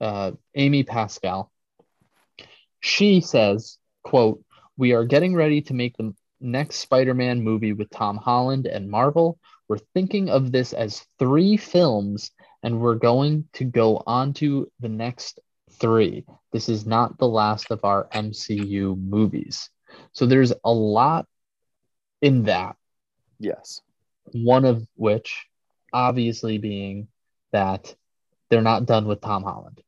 uh, 0.00 0.32
Amy 0.54 0.82
Pascal. 0.82 1.50
She 2.80 3.20
says, 3.20 3.78
"quote 4.02 4.42
We 4.76 4.92
are 4.92 5.04
getting 5.04 5.34
ready 5.34 5.62
to 5.62 5.74
make 5.74 5.96
the 5.96 6.14
next 6.40 6.76
Spider-Man 6.76 7.42
movie 7.42 7.72
with 7.72 7.90
Tom 7.90 8.16
Holland 8.16 8.66
and 8.66 8.90
Marvel. 8.90 9.38
We're 9.68 9.78
thinking 9.94 10.28
of 10.28 10.52
this 10.52 10.72
as 10.72 11.06
three 11.18 11.56
films, 11.56 12.30
and 12.62 12.80
we're 12.80 12.96
going 12.96 13.48
to 13.54 13.64
go 13.64 14.02
on 14.06 14.34
to 14.34 14.70
the 14.80 14.88
next 14.88 15.40
three. 15.72 16.24
This 16.52 16.68
is 16.68 16.86
not 16.86 17.18
the 17.18 17.28
last 17.28 17.70
of 17.70 17.84
our 17.84 18.08
MCU 18.12 18.96
movies." 18.98 19.70
So 20.12 20.26
there's 20.26 20.52
a 20.64 20.72
lot 20.72 21.26
in 22.20 22.44
that. 22.44 22.76
Yes. 23.38 23.80
One 24.32 24.64
of 24.64 24.86
which 24.94 25.46
obviously 25.92 26.58
being 26.58 27.08
that 27.52 27.94
they're 28.50 28.62
not 28.62 28.86
done 28.86 29.06
with 29.06 29.20
Tom 29.20 29.42
Holland. 29.42 29.80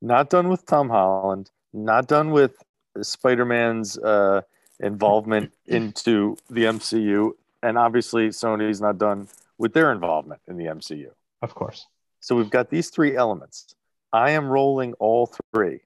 Not 0.00 0.30
done 0.30 0.48
with 0.48 0.64
Tom 0.66 0.88
Holland. 0.88 1.50
Not 1.72 2.06
done 2.06 2.30
with 2.30 2.54
Spider 3.00 3.44
Man's 3.44 3.98
uh, 3.98 4.42
involvement 4.80 5.52
into 5.66 6.36
the 6.50 6.64
MCU. 6.64 7.32
And 7.62 7.78
obviously, 7.78 8.28
Sony's 8.28 8.80
not 8.80 8.98
done 8.98 9.28
with 9.58 9.72
their 9.72 9.92
involvement 9.92 10.40
in 10.48 10.56
the 10.56 10.64
MCU. 10.66 11.08
Of 11.40 11.54
course. 11.54 11.86
So 12.20 12.36
we've 12.36 12.50
got 12.50 12.70
these 12.70 12.90
three 12.90 13.16
elements. 13.16 13.74
I 14.12 14.30
am 14.30 14.46
rolling 14.46 14.94
all 14.94 15.32
three. 15.54 15.80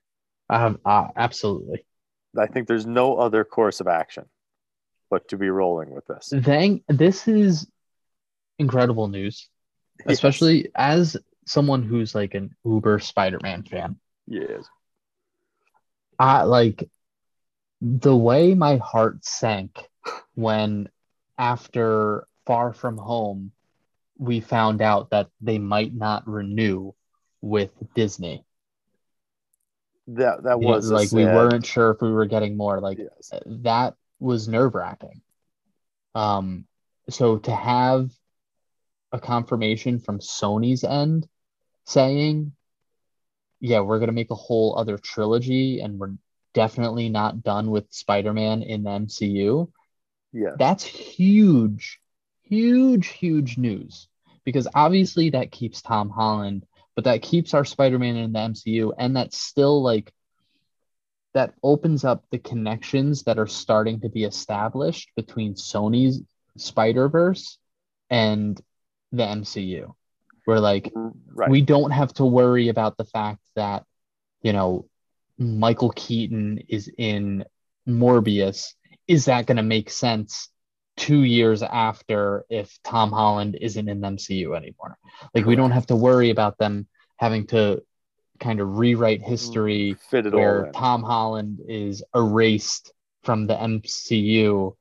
Um, 0.49 0.81
uh, 0.85 1.09
absolutely. 1.17 1.85
I 2.39 2.47
think 2.47 2.69
there's 2.69 2.87
no 2.87 3.17
other 3.17 3.45
course 3.45 3.81
of 3.81 3.87
action 3.87 4.27
but 5.11 5.29
to 5.29 5.37
be 5.37 5.51
rolling 5.51 5.91
with 5.91 6.07
this. 6.07 6.33
Thank. 6.43 6.83
This 6.89 7.29
is 7.29 7.67
incredible 8.59 9.09
news, 9.09 9.49
especially 10.07 10.63
yes. 10.63 10.71
as 10.75 11.17
someone 11.47 11.83
who's 11.83 12.15
like 12.15 12.35
an 12.35 12.55
uber 12.65 12.99
Spider-Man 12.99 13.63
fan. 13.65 13.97
Yes. 14.27 14.65
I 16.19 16.43
like 16.43 16.89
the 17.81 18.17
way 18.17 18.55
my 18.55 18.77
heart 18.77 19.25
sank 19.25 19.79
when 20.35 20.89
after 21.39 22.27
Far 22.47 22.73
From 22.73 22.97
Home 22.99 23.53
we 24.19 24.41
found 24.41 24.81
out 24.81 25.11
that 25.11 25.29
they 25.41 25.59
might 25.59 25.95
not 25.95 26.27
renew 26.27 26.93
with 27.43 27.71
Disney. 27.95 28.45
That 30.09 30.45
that 30.45 30.61
was 30.61 30.91
like 30.91 31.09
sad... 31.09 31.17
we 31.17 31.25
weren't 31.25 31.67
sure 31.67 31.91
if 31.91 32.01
we 32.01 32.11
were 32.11 32.27
getting 32.27 32.57
more. 32.57 32.81
Like 32.81 32.99
yes. 32.99 33.33
that 33.47 33.95
was 34.19 34.49
nerve 34.49 34.75
wracking. 34.75 35.21
Um, 36.15 36.67
so 37.11 37.39
to 37.39 37.55
have 37.55 38.11
a 39.13 39.21
confirmation 39.21 39.99
from 39.99 40.21
Sony's 40.21 40.83
end 40.83 41.29
saying, 41.85 42.53
yeah, 43.61 43.81
we're 43.81 43.99
going 43.99 44.09
to 44.09 44.15
make 44.15 44.31
a 44.31 44.37
whole 44.37 44.79
other 44.79 44.99
trilogy 44.99 45.81
and 45.81 45.99
we're 45.99 46.15
definitely 46.57 47.11
not 47.11 47.43
done 47.43 47.71
with 47.71 47.93
Spider 47.93 48.33
Man 48.33 48.63
in 48.63 48.83
the 48.83 48.91
MCU. 48.91 49.71
Yeah. 50.33 50.55
That's 50.59 50.85
huge, 50.85 52.01
huge, 52.45 53.09
huge 53.09 53.59
news 53.59 54.09
because 54.43 54.67
obviously 54.75 55.31
that 55.31 55.53
keeps 55.53 55.83
Tom 55.83 56.09
Holland, 56.09 56.65
but 56.95 57.05
that 57.05 57.21
keeps 57.21 57.53
our 57.53 57.67
Spider 57.67 57.99
Man 57.99 58.17
in 58.17 58.33
the 58.33 58.39
MCU. 58.39 58.93
And 58.99 59.15
that's 59.15 59.37
still 59.37 59.83
like, 59.83 60.11
that 61.35 61.53
opens 61.63 62.05
up 62.05 62.25
the 62.31 62.39
connections 62.39 63.25
that 63.25 63.39
are 63.39 63.47
starting 63.47 64.01
to 64.01 64.09
be 64.09 64.25
established 64.25 65.11
between 65.15 65.57
Sony's 65.57 66.23
Spider 66.57 67.11
Verse 67.11 67.59
and 68.09 68.59
the 69.13 69.25
MCU. 69.25 69.93
Where 70.47 70.61
like 70.61 70.85
mm-hmm. 70.85 71.19
right. 71.35 71.51
we 71.51 71.61
don't 71.61 71.91
have 71.91 72.15
to 72.15 72.25
worry 72.25 72.69
about 72.69 72.97
the 72.97 73.05
fact 73.05 73.41
that 73.57 73.85
you 74.41 74.55
know 74.55 74.87
Michael 75.39 75.91
Keaton 75.91 76.63
is 76.69 76.91
in 76.97 77.45
Morbius. 77.89 78.75
Is 79.07 79.27
that 79.27 79.47
going 79.47 79.57
to 79.57 79.63
make 79.63 79.91
sense 79.91 80.49
two 80.97 81.23
years 81.23 81.63
after 81.63 82.45
if 82.49 82.79
Tom 82.83 83.11
Holland 83.11 83.57
isn't 83.61 83.89
in 83.89 84.01
the 84.01 84.09
MCU 84.09 84.57
anymore? 84.57 84.99
Like 85.35 85.45
we 85.45 85.57
don't 85.57 85.73
have 85.73 85.87
to 85.87 85.97
worry 85.97 86.31
about 86.31 86.59
them 86.59 86.87
having 87.17 87.47
to 87.49 87.83
kind 88.41 88.61
of 88.61 88.77
rewrite 88.77 89.23
history 89.23 89.97
where 90.11 90.71
Tom 90.75 91.03
Holland 91.03 91.61
is 91.67 92.03
erased 92.15 92.93
from 93.23 93.47
the 93.47 93.55
MCU 93.55 94.75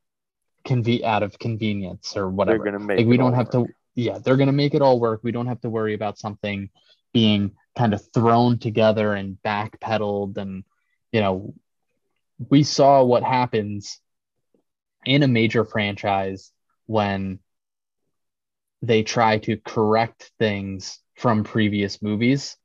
conve- 0.66 1.04
out 1.04 1.24
of 1.24 1.38
convenience 1.40 2.16
or 2.18 2.30
whatever. 2.30 2.80
Like 2.80 3.06
we 3.06 3.18
don't 3.18 3.34
have 3.34 3.54
work. 3.54 3.68
to 3.68 3.74
yeah, 3.96 4.20
they're 4.20 4.36
going 4.36 4.48
to 4.48 4.54
make 4.54 4.74
it 4.74 4.82
all 4.82 5.00
work. 5.00 5.22
We 5.24 5.32
don't 5.32 5.48
have 5.48 5.62
to 5.62 5.70
worry 5.70 5.94
about 5.94 6.20
something 6.20 6.70
being 7.14 7.54
kind 7.76 7.94
of 7.94 8.02
thrown 8.14 8.58
together 8.58 9.14
and 9.14 9.38
backpedaled. 9.46 10.38
And, 10.38 10.64
you 11.12 11.22
know, 11.22 11.54
we 12.50 12.64
saw 12.64 13.04
what 13.04 13.24
happens 13.24 14.00
in 15.06 15.24
a 15.24 15.28
major 15.28 15.66
franchise 15.66 16.52
when 16.86 17.40
they 18.82 19.04
try 19.04 19.38
to 19.40 19.58
correct 19.58 20.32
things 20.40 21.00
from 21.16 21.44
previous 21.44 22.02
movies. 22.02 22.58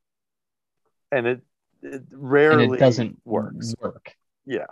And 1.13 1.27
it, 1.27 1.41
it 1.83 2.03
rarely 2.11 2.65
and 2.65 2.75
it 2.75 2.79
doesn't 2.79 3.21
works. 3.25 3.75
work. 3.81 4.15
Yeah. 4.47 4.67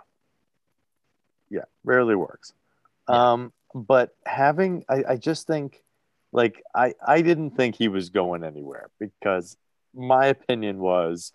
Yeah, 1.49 1.65
rarely 1.83 2.15
works. 2.15 2.53
Yeah. 3.09 3.31
Um, 3.31 3.53
but 3.73 4.15
having, 4.25 4.85
I, 4.89 5.03
I 5.09 5.17
just 5.17 5.47
think 5.47 5.83
like 6.31 6.61
I 6.75 6.93
I 7.05 7.21
didn't 7.21 7.51
think 7.51 7.75
he 7.75 7.87
was 7.87 8.09
going 8.09 8.43
anywhere 8.43 8.89
because 8.99 9.57
my 9.93 10.27
opinion 10.27 10.79
was, 10.79 11.33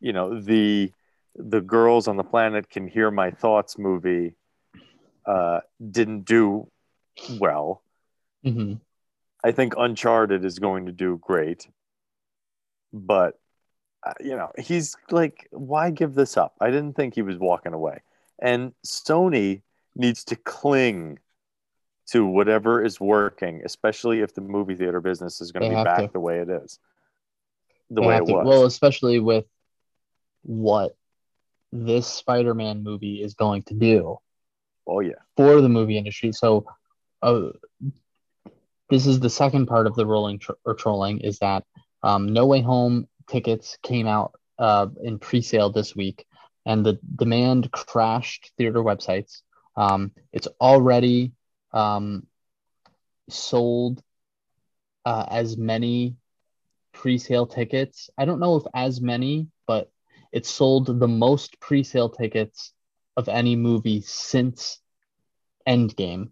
you 0.00 0.12
know, 0.12 0.40
the 0.40 0.92
the 1.34 1.60
girls 1.60 2.08
on 2.08 2.16
the 2.16 2.24
planet 2.24 2.68
can 2.68 2.88
hear 2.88 3.10
my 3.10 3.30
thoughts 3.30 3.78
movie 3.78 4.34
uh, 5.24 5.60
didn't 5.90 6.24
do 6.24 6.68
well. 7.38 7.82
Mm-hmm. 8.44 8.74
I 9.44 9.52
think 9.52 9.74
Uncharted 9.76 10.44
is 10.44 10.58
going 10.58 10.86
to 10.86 10.92
do 10.92 11.18
great, 11.22 11.68
but 12.92 13.38
uh, 14.04 14.14
you 14.20 14.36
know, 14.36 14.50
he's 14.58 14.96
like, 15.10 15.48
why 15.50 15.90
give 15.90 16.14
this 16.14 16.36
up? 16.36 16.54
I 16.60 16.70
didn't 16.70 16.94
think 16.94 17.14
he 17.14 17.22
was 17.22 17.36
walking 17.38 17.72
away, 17.72 18.00
and 18.40 18.72
Sony 18.86 19.62
needs 19.94 20.24
to 20.24 20.36
cling 20.36 21.18
to 22.08 22.24
whatever 22.26 22.82
is 22.82 23.00
working, 23.00 23.60
especially 23.64 24.20
if 24.20 24.34
the 24.34 24.40
movie 24.40 24.74
theater 24.74 25.00
business 25.00 25.40
is 25.40 25.52
going 25.52 25.70
to 25.70 25.76
be 25.76 25.84
back 25.84 26.00
to. 26.00 26.12
the 26.12 26.20
way 26.20 26.38
it 26.38 26.48
is, 26.48 26.78
the 27.90 28.02
way 28.02 28.16
it 28.16 28.26
to. 28.26 28.32
was. 28.32 28.46
Well, 28.46 28.64
especially 28.64 29.20
with 29.20 29.44
what 30.42 30.96
this 31.72 32.06
Spider-Man 32.06 32.82
movie 32.82 33.22
is 33.22 33.34
going 33.34 33.62
to 33.64 33.74
do. 33.74 34.18
Oh 34.86 35.00
yeah, 35.00 35.20
for 35.36 35.60
the 35.60 35.68
movie 35.68 35.98
industry. 35.98 36.32
So, 36.32 36.66
uh, 37.22 37.50
this 38.88 39.06
is 39.06 39.20
the 39.20 39.30
second 39.30 39.66
part 39.66 39.86
of 39.86 39.94
the 39.94 40.06
rolling 40.06 40.38
tr- 40.38 40.52
or 40.64 40.74
trolling 40.74 41.20
is 41.20 41.38
that 41.40 41.64
um, 42.02 42.32
No 42.32 42.46
Way 42.46 42.62
Home 42.62 43.06
tickets 43.28 43.76
came 43.82 44.06
out 44.06 44.32
uh, 44.58 44.86
in 45.02 45.18
pre-sale 45.18 45.70
this 45.70 45.94
week, 45.94 46.24
and 46.64 46.84
the 46.84 46.98
demand 47.16 47.70
crashed 47.70 48.52
theater 48.56 48.82
websites. 48.82 49.42
Um, 49.76 50.12
it's 50.32 50.48
already 50.60 51.32
um, 51.72 52.26
sold 53.28 54.02
uh, 55.04 55.26
as 55.30 55.56
many 55.56 56.16
pre-sale 56.98 57.46
tickets. 57.46 58.10
I 58.18 58.24
don't 58.24 58.40
know 58.40 58.56
if 58.56 58.64
as 58.74 59.00
many, 59.00 59.46
but 59.68 59.90
it 60.32 60.44
sold 60.44 60.86
the 60.86 61.08
most 61.08 61.60
pre-sale 61.60 62.08
tickets 62.10 62.72
of 63.16 63.28
any 63.28 63.54
movie 63.54 64.02
since 64.02 64.80
Endgame. 65.66 66.30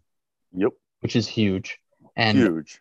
Yep. 0.52 0.72
Which 1.00 1.14
is 1.14 1.28
huge. 1.28 1.78
And 2.16 2.38
huge. 2.38 2.80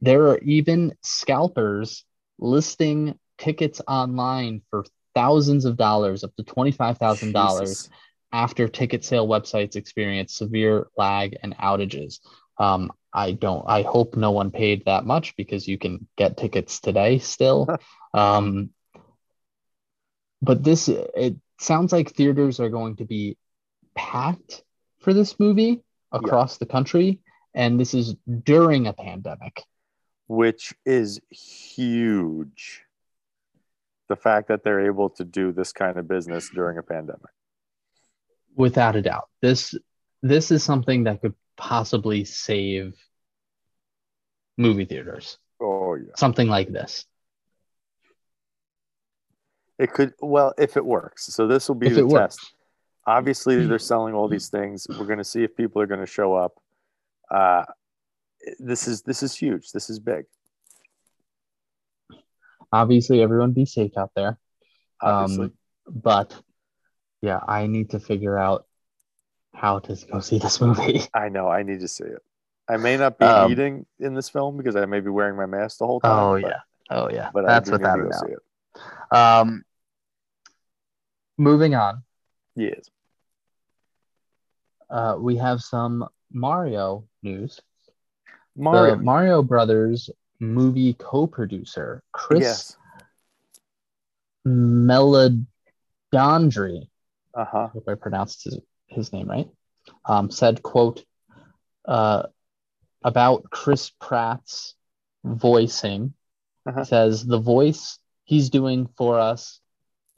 There 0.00 0.28
are 0.28 0.38
even 0.38 0.94
scalpers 1.02 2.04
listing 2.38 3.18
tickets 3.36 3.82
online 3.86 4.62
for 4.70 4.86
thousands 5.14 5.66
of 5.66 5.76
dollars, 5.76 6.24
up 6.24 6.34
to 6.36 6.42
$25,000 6.42 7.88
after 8.32 8.66
ticket 8.66 9.04
sale 9.04 9.28
websites 9.28 9.76
experience 9.76 10.34
severe 10.34 10.86
lag 10.96 11.36
and 11.42 11.54
outages. 11.58 12.20
Um, 12.58 12.90
I 13.12 13.32
don't. 13.32 13.64
I 13.66 13.82
hope 13.82 14.16
no 14.16 14.30
one 14.30 14.50
paid 14.50 14.84
that 14.86 15.04
much 15.04 15.36
because 15.36 15.66
you 15.66 15.78
can 15.78 16.06
get 16.16 16.36
tickets 16.36 16.80
today 16.80 17.18
still. 17.18 17.68
um, 18.14 18.70
but 20.42 20.62
this 20.62 20.88
it 20.88 21.36
sounds 21.58 21.92
like 21.92 22.10
theaters 22.10 22.60
are 22.60 22.68
going 22.68 22.96
to 22.96 23.04
be 23.04 23.36
packed 23.94 24.62
for 25.00 25.12
this 25.12 25.38
movie 25.38 25.82
across 26.12 26.58
the 26.58 26.66
country, 26.66 27.20
and 27.54 27.78
this 27.78 27.94
is 27.94 28.14
during 28.44 28.86
a 28.86 28.92
pandemic. 28.92 29.62
which 30.26 30.72
is 30.86 31.20
huge. 31.30 32.82
The 34.08 34.16
fact 34.16 34.48
that 34.48 34.62
they're 34.64 34.86
able 34.86 35.10
to 35.10 35.24
do 35.24 35.52
this 35.52 35.72
kind 35.72 35.98
of 35.98 36.06
business 36.08 36.50
during 36.54 36.78
a 36.78 36.82
pandemic. 36.82 37.30
without 38.56 38.96
a 38.96 39.02
doubt 39.02 39.28
this 39.42 39.74
this 40.22 40.50
is 40.50 40.62
something 40.62 41.04
that 41.04 41.20
could 41.20 41.34
possibly 41.56 42.24
save 42.24 42.94
movie 44.56 44.84
theaters 44.84 45.38
Oh 45.60 45.94
yeah. 45.94 46.12
something 46.16 46.48
like 46.48 46.68
this 46.72 47.04
It 49.78 49.92
could 49.92 50.12
well 50.20 50.52
if 50.58 50.76
it 50.76 50.84
works. 50.84 51.26
So 51.34 51.46
this 51.46 51.66
will 51.68 51.74
be 51.74 51.86
if 51.86 51.94
the 51.94 52.00
it 52.00 52.08
works 52.08 52.36
test. 52.36 52.52
Obviously, 53.06 53.64
they're 53.66 53.78
selling 53.78 54.14
all 54.14 54.28
these 54.28 54.50
things. 54.50 54.86
We're 54.88 55.06
going 55.06 55.18
to 55.18 55.24
see 55.24 55.42
if 55.42 55.56
people 55.56 55.80
are 55.80 55.86
going 55.86 56.00
to 56.00 56.06
show 56.06 56.34
up. 56.34 56.52
Uh, 57.30 57.64
this 58.58 58.86
is 58.86 59.00
this 59.02 59.22
is 59.22 59.34
huge. 59.34 59.72
This 59.72 59.88
is 59.88 59.98
big. 59.98 60.24
obviously 62.72 63.22
everyone 63.22 63.52
be 63.52 63.64
safe 63.66 63.96
out 63.96 64.12
there 64.14 64.38
Obviously, 65.00 65.46
um 65.46 65.52
but 65.86 66.36
yeah 67.22 67.40
i 67.48 67.66
need 67.66 67.90
to 67.90 67.98
figure 67.98 68.38
out 68.38 68.66
how 69.54 69.78
to 69.80 69.96
go 70.10 70.20
see 70.20 70.38
this 70.38 70.60
movie 70.60 71.02
I 71.14 71.28
know. 71.28 71.48
I 71.48 71.62
need 71.62 71.80
to 71.80 71.88
see 71.88 72.04
it. 72.04 72.22
I 72.68 72.76
may 72.76 72.96
not 72.96 73.18
be 73.18 73.26
Um, 73.26 73.50
eating 73.52 73.86
in 73.98 74.14
this 74.14 74.28
film 74.28 74.56
because 74.56 74.76
I 74.76 74.86
may 74.86 75.00
be 75.00 75.10
wearing 75.10 75.36
my 75.36 75.46
mask 75.46 75.78
the 75.78 75.86
whole 75.86 76.00
time. 76.00 76.12
oh 76.12 76.40
but- 76.40 76.48
yeah 76.48 76.60
oh 76.90 77.10
yeah 77.10 77.30
But 77.34 77.46
that's 77.46 77.70
what 77.70 77.84
I 77.84 77.96
do 77.96 78.04
without 78.04 78.26
a 78.26 79.10
doubt 79.10 79.44
um 79.44 79.64
moving 81.36 81.74
on 81.74 82.02
Yes. 82.54 82.88
uh 84.88 85.16
we 85.18 85.36
have 85.36 85.60
some 85.60 86.06
mario 86.32 87.04
news 87.22 87.60
Mario. 88.56 88.96
the 88.96 89.02
mario 89.02 89.42
brothers 89.42 90.10
movie 90.38 90.94
co-producer 90.94 92.02
chris 92.12 92.40
Yes. 92.40 92.76
Meledandri, 94.46 95.46
Uh 97.34 97.44
huh. 97.44 97.58
I 97.58 97.66
hope 97.68 97.88
I 97.88 97.94
pronounced 97.94 98.44
his, 98.44 98.58
his 98.90 99.12
name 99.12 99.28
right, 99.28 99.48
um, 100.04 100.30
said, 100.30 100.62
quote, 100.62 101.04
uh, 101.86 102.24
about 103.02 103.44
Chris 103.50 103.90
Pratt's 104.00 104.74
voicing, 105.24 106.14
Uh-huh. 106.66 106.84
says 106.84 107.24
the 107.26 107.38
voice 107.40 107.98
he's 108.24 108.50
doing 108.50 108.86
for 108.96 109.18
us 109.18 109.60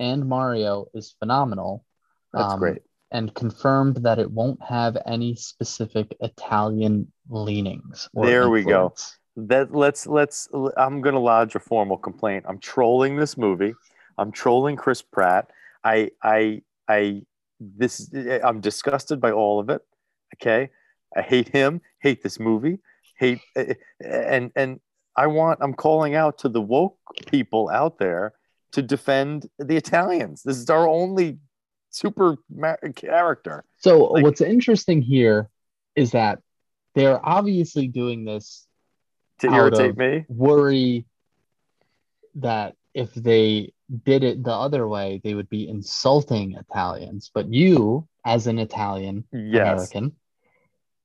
and 0.00 0.28
Mario 0.28 0.86
is 0.94 1.14
phenomenal. 1.18 1.84
That's 2.32 2.54
um, 2.54 2.58
great. 2.58 2.82
And 3.12 3.32
confirmed 3.34 3.98
that 3.98 4.18
it 4.18 4.30
won't 4.30 4.62
have 4.62 4.96
any 5.06 5.36
specific 5.36 6.16
Italian 6.20 7.12
leanings. 7.28 8.08
There 8.14 8.50
we 8.50 8.64
go. 8.64 8.94
that 9.36 9.74
let's 9.74 10.06
let's 10.06 10.48
i'm 10.76 11.00
going 11.00 11.14
to 11.14 11.20
lodge 11.20 11.54
a 11.54 11.58
formal 11.58 11.96
complaint 11.96 12.44
i'm 12.46 12.58
trolling 12.58 13.16
this 13.16 13.38
movie 13.38 13.74
i'm 14.18 14.30
trolling 14.30 14.76
chris 14.76 15.00
pratt 15.00 15.48
i 15.82 16.10
i 16.22 16.60
i 16.86 17.22
this 17.76 18.10
i'm 18.44 18.60
disgusted 18.60 19.20
by 19.20 19.30
all 19.32 19.60
of 19.60 19.68
it 19.70 19.82
okay? 20.36 20.70
I 21.16 21.22
hate 21.22 21.48
him 21.48 21.80
hate 22.00 22.22
this 22.22 22.38
movie 22.40 22.78
hate 23.18 23.40
and 24.00 24.50
and 24.56 24.80
i 25.16 25.26
want 25.26 25.58
i'm 25.62 25.74
calling 25.74 26.14
out 26.14 26.38
to 26.38 26.48
the 26.48 26.60
woke 26.60 26.96
people 27.26 27.68
out 27.70 27.98
there 27.98 28.32
to 28.72 28.80
defend 28.82 29.46
the 29.58 29.76
italians. 29.76 30.42
This 30.42 30.56
is 30.56 30.70
our 30.70 30.88
only 30.88 31.38
super 31.90 32.38
ma- 32.48 32.76
character. 32.96 33.64
So 33.78 34.06
Like- 34.06 34.24
what's 34.24 34.40
interesting 34.40 35.02
here 35.02 35.50
is 35.94 36.12
that 36.12 36.38
they're 36.94 37.20
obviously 37.24 37.86
doing 37.88 38.24
this 38.24 38.66
to 39.40 39.52
irritate 39.52 39.96
me? 39.98 40.24
worry 40.28 41.04
that 42.36 42.74
if 42.94 43.12
they 43.14 43.72
did 44.04 44.22
it 44.22 44.42
the 44.42 44.52
other 44.52 44.86
way, 44.88 45.20
they 45.22 45.34
would 45.34 45.48
be 45.48 45.68
insulting 45.68 46.56
Italians. 46.56 47.30
But 47.32 47.52
you, 47.52 48.06
as 48.24 48.46
an 48.46 48.58
Italian 48.58 49.24
yes 49.32 49.92
American, 49.92 50.16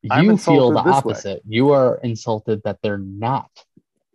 you 0.02 0.38
feel 0.38 0.72
the 0.72 0.82
this 0.84 0.86
way. 0.86 0.98
opposite. 0.98 1.42
You 1.48 1.72
are 1.72 1.98
insulted 2.04 2.62
that 2.64 2.80
they're 2.82 2.98
not 2.98 3.50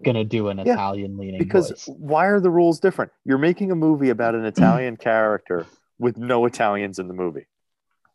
going 0.04 0.16
to 0.16 0.24
do 0.24 0.48
an 0.48 0.58
Yeah, 0.58 0.72
Italian 0.74 1.16
leaning 1.16 1.38
because 1.38 1.70
voice. 1.70 1.84
why 1.86 2.26
are 2.26 2.40
the 2.40 2.50
rules 2.50 2.80
different? 2.80 3.12
You're 3.24 3.38
making 3.38 3.70
a 3.70 3.76
movie 3.76 4.10
about 4.10 4.34
an 4.34 4.44
Italian 4.44 4.96
character 5.08 5.66
with 5.98 6.16
no 6.16 6.46
Italians 6.46 6.98
in 6.98 7.08
the 7.08 7.14
movie. 7.14 7.46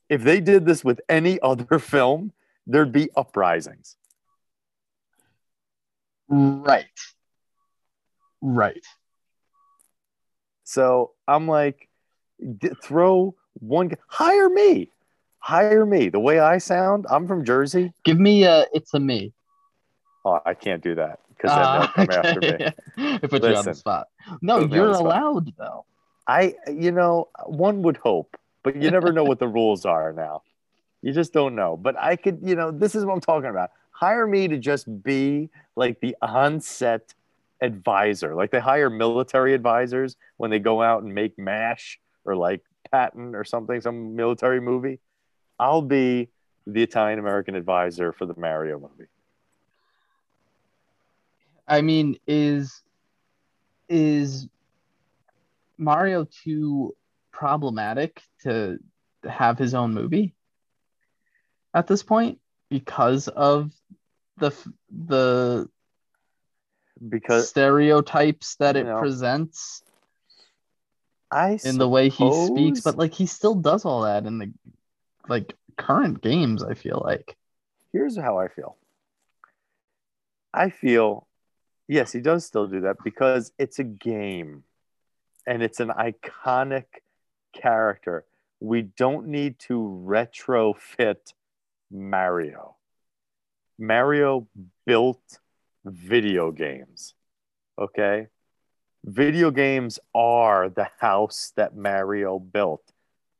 If 0.09 0.23
they 0.23 0.39
did 0.41 0.65
this 0.65 0.83
with 0.83 1.01
any 1.09 1.39
other 1.41 1.79
film, 1.79 2.33
there'd 2.65 2.91
be 2.91 3.09
uprisings. 3.15 3.95
Right. 6.29 6.85
Right. 8.41 8.85
So 10.67 11.11
I'm 11.29 11.47
like, 11.47 11.87
throw 12.83 13.33
one, 13.53 13.93
hire 14.09 14.49
me, 14.49 14.91
hire 15.39 15.85
me. 15.85 16.09
The 16.09 16.19
way 16.19 16.39
I 16.39 16.57
sound, 16.57 17.05
I'm 17.09 17.25
from 17.25 17.45
Jersey. 17.45 17.93
Give 18.03 18.19
me 18.19 18.43
a 18.43 18.65
it's 18.73 18.93
a 18.93 18.99
me. 18.99 19.31
Oh, 20.25 20.41
I 20.45 20.53
can't 20.53 20.83
do 20.83 20.93
that 20.95 21.19
because 21.29 21.51
Ah, 21.53 21.71
they'll 21.71 22.05
come 22.05 22.13
after 22.13 22.41
me. 22.41 22.47
okay. 22.49 22.73
I 23.23 23.27
put 23.27 23.43
you 23.43 23.55
on 23.55 23.63
the 23.63 23.73
spot. 23.75 24.07
No, 24.41 24.59
Put 24.59 24.71
me 24.71 24.77
on 24.79 24.85
you're 24.87 24.93
allowed 24.95 25.53
though. 25.57 25.85
I, 26.27 26.55
you 26.67 26.91
know, 26.91 27.29
one 27.45 27.81
would 27.83 27.95
hope, 27.95 28.35
but 28.63 28.75
you 28.75 28.91
never 28.91 29.13
know 29.13 29.23
what 29.23 29.39
the 29.39 29.47
rules 29.47 29.85
are 29.85 30.11
now. 30.11 30.41
You 31.01 31.13
just 31.13 31.31
don't 31.31 31.55
know. 31.55 31.77
But 31.77 31.97
I 31.97 32.17
could, 32.17 32.39
you 32.43 32.55
know, 32.55 32.71
this 32.71 32.93
is 32.93 33.05
what 33.05 33.13
I'm 33.13 33.21
talking 33.21 33.49
about. 33.49 33.69
Hire 33.91 34.27
me 34.27 34.49
to 34.49 34.57
just 34.57 35.01
be 35.01 35.49
like 35.77 36.01
the 36.01 36.13
on-set 36.21 37.13
advisor. 37.61 38.35
Like 38.35 38.51
they 38.51 38.59
hire 38.59 38.89
military 38.89 39.53
advisors 39.53 40.15
when 40.37 40.51
they 40.51 40.59
go 40.59 40.81
out 40.81 41.03
and 41.03 41.13
make 41.13 41.37
MASH 41.37 41.99
or 42.25 42.35
like 42.35 42.61
Patton 42.91 43.35
or 43.35 43.43
something, 43.43 43.81
some 43.81 44.15
military 44.15 44.61
movie. 44.61 44.99
I'll 45.59 45.81
be 45.81 46.29
the 46.65 46.83
Italian 46.83 47.19
American 47.19 47.55
advisor 47.55 48.11
for 48.11 48.25
the 48.25 48.35
Mario 48.37 48.79
movie. 48.79 49.09
I 51.67 51.81
mean, 51.81 52.17
is 52.27 52.81
is 53.89 54.47
Mario 55.77 56.25
too 56.25 56.95
problematic 57.31 58.21
to 58.43 58.79
have 59.27 59.57
his 59.57 59.73
own 59.73 59.93
movie 59.93 60.35
at 61.73 61.87
this 61.87 62.03
point 62.03 62.39
because 62.69 63.27
of 63.27 63.71
the 64.37 64.51
the 64.89 65.69
Because 67.07 67.49
stereotypes 67.49 68.55
that 68.55 68.75
it 68.75 68.85
you 68.85 68.91
know, 68.91 68.99
presents 68.99 69.83
I 71.29 71.59
in 71.63 71.77
the 71.77 71.87
way 71.87 72.09
he 72.09 72.31
speaks, 72.31 72.81
but 72.81 72.97
like 72.97 73.13
he 73.13 73.25
still 73.25 73.55
does 73.55 73.85
all 73.85 74.01
that 74.03 74.25
in 74.25 74.37
the 74.37 74.53
like 75.27 75.53
current 75.77 76.21
games. 76.21 76.63
I 76.63 76.73
feel 76.73 77.01
like 77.03 77.35
here's 77.91 78.17
how 78.17 78.39
I 78.39 78.47
feel. 78.47 78.77
I 80.53 80.69
feel, 80.69 81.27
yes, 81.87 82.11
he 82.11 82.21
does 82.21 82.45
still 82.45 82.67
do 82.67 82.81
that 82.81 82.97
because 83.03 83.51
it's 83.59 83.79
a 83.79 83.83
game 83.83 84.63
and 85.45 85.61
it's 85.61 85.79
an 85.79 85.89
iconic 85.89 86.85
character. 87.53 88.25
We 88.59 88.81
don't 88.81 89.27
need 89.27 89.59
to 89.59 90.03
retrofit 90.05 91.33
Mario. 91.91 92.75
Mario 93.77 94.47
built 94.85 95.39
video 95.91 96.51
games. 96.51 97.13
Okay. 97.79 98.27
Video 99.03 99.51
games 99.51 99.99
are 100.13 100.69
the 100.69 100.89
house 100.99 101.53
that 101.55 101.75
Mario 101.75 102.39
built. 102.39 102.91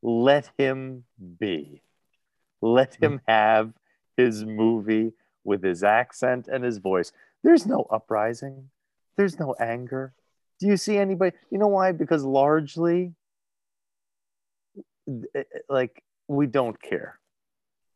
Let 0.01 0.51
him 0.57 1.03
be. 1.39 1.81
Let 2.61 2.95
him 2.95 3.21
have 3.27 3.73
his 4.15 4.45
movie 4.45 5.13
with 5.43 5.63
his 5.63 5.83
accent 5.83 6.47
and 6.47 6.63
his 6.63 6.77
voice. 6.77 7.11
There's 7.43 7.65
no 7.65 7.87
uprising. 7.89 8.69
There's 9.15 9.39
no 9.39 9.55
anger. 9.59 10.13
Do 10.59 10.67
you 10.67 10.77
see 10.77 10.97
anybody? 10.97 11.35
You 11.51 11.57
know 11.57 11.67
why? 11.67 11.91
Because 11.91 12.23
largely, 12.23 13.13
eh, 15.35 15.43
like, 15.69 16.03
we 16.27 16.47
don't 16.47 16.81
care. 16.81 17.19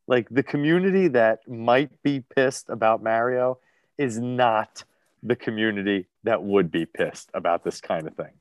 Like, 0.08 0.28
the 0.30 0.44
community 0.44 1.08
that 1.10 1.48
might 1.48 2.02
be 2.04 2.22
pissed 2.36 2.70
about 2.70 3.04
Mario 3.04 3.60
is 4.02 4.20
not 4.20 4.84
the 5.24 5.36
community 5.36 6.08
that 6.24 6.42
would 6.44 6.72
be 6.72 6.86
pissed 6.86 7.30
about 7.34 7.64
this 7.64 7.80
kind 7.82 8.08
of 8.08 8.16
thing. 8.16 8.34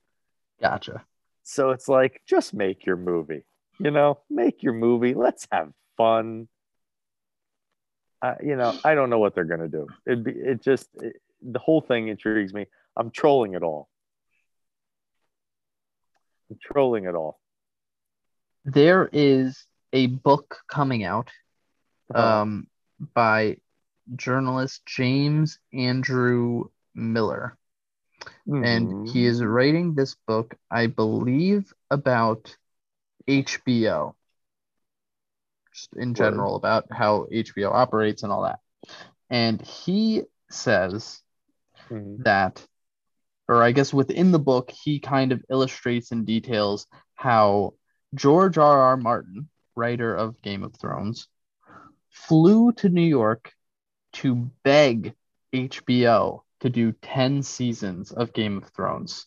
gotcha. 0.61 1.05
So 1.43 1.71
it's 1.71 1.89
like, 1.89 2.23
just 2.27 2.55
make 2.55 2.87
your 2.87 2.97
movie. 2.97 3.45
You 3.79 3.91
know, 3.91 4.21
make 4.29 4.63
your 4.63 4.73
movie. 4.75 5.15
Let's 5.15 5.47
have 5.53 5.73
fun. 5.97 6.49
uh, 8.23 8.35
you 8.43 8.57
know, 8.57 8.73
I 8.85 8.95
don't 8.95 9.11
know 9.11 9.19
what 9.19 9.35
they're 9.35 9.45
gonna 9.55 9.69
do. 9.69 9.87
It'd 10.07 10.25
be 10.25 10.33
it 10.33 10.63
just 10.63 10.89
it, 11.01 11.17
the 11.43 11.59
whole 11.59 11.81
thing 11.81 12.09
intrigues 12.09 12.53
me. 12.53 12.67
I'm 12.97 13.11
trolling 13.11 13.55
it 13.55 13.63
all. 13.63 13.89
I'm 16.51 16.59
trolling 16.61 17.05
it 17.05 17.15
all. 17.15 17.41
There 18.65 19.09
is 19.13 19.67
a 19.93 20.07
book 20.07 20.59
coming 20.69 21.03
out 21.05 21.31
Uh, 22.15 22.43
um, 22.43 22.67
by 23.15 23.57
journalist 24.17 24.83
James 24.87 25.59
Andrew 25.73 26.65
Miller. 26.95 27.57
And 28.63 29.09
he 29.09 29.27
is 29.27 29.43
writing 29.43 29.95
this 29.95 30.15
book, 30.27 30.55
I 30.71 30.87
believe, 30.87 31.73
about 31.91 32.57
HBO, 33.29 34.15
just 35.73 35.95
in 35.95 36.15
Word. 36.15 36.15
general, 36.15 36.57
about 36.57 36.87
how 36.93 37.27
HBO 37.33 37.71
operates 37.73 38.23
and 38.23 38.33
all 38.33 38.43
that. 38.43 38.61
And 39.31 39.63
he 39.63 40.25
says 40.51 41.23
Mhm. 41.91 42.25
that, 42.25 42.67
or 43.49 43.63
I 43.63 43.73
guess 43.73 43.93
within 43.95 44.33
the 44.33 44.39
book, 44.39 44.71
he 44.71 44.99
kind 44.99 45.33
of 45.33 45.45
illustrates 45.49 46.13
and 46.13 46.27
details 46.27 46.87
how 47.15 47.75
George 48.15 48.59
R. 48.59 48.81
R. 48.81 48.97
Martin, 48.97 49.49
writer 49.77 50.15
of 50.15 50.43
Game 50.43 50.65
of 50.65 50.75
Thrones, 50.77 51.29
flew 52.11 52.73
to 52.73 52.89
New 52.89 53.07
York 53.07 53.53
to 54.15 54.51
beg 54.65 55.15
HBO 55.53 56.43
to 56.61 56.71
do 56.71 56.93
10 56.93 57.43
seasons 57.43 58.13
of 58.13 58.33
Game 58.33 58.59
of 58.59 58.69
Thrones. 58.69 59.27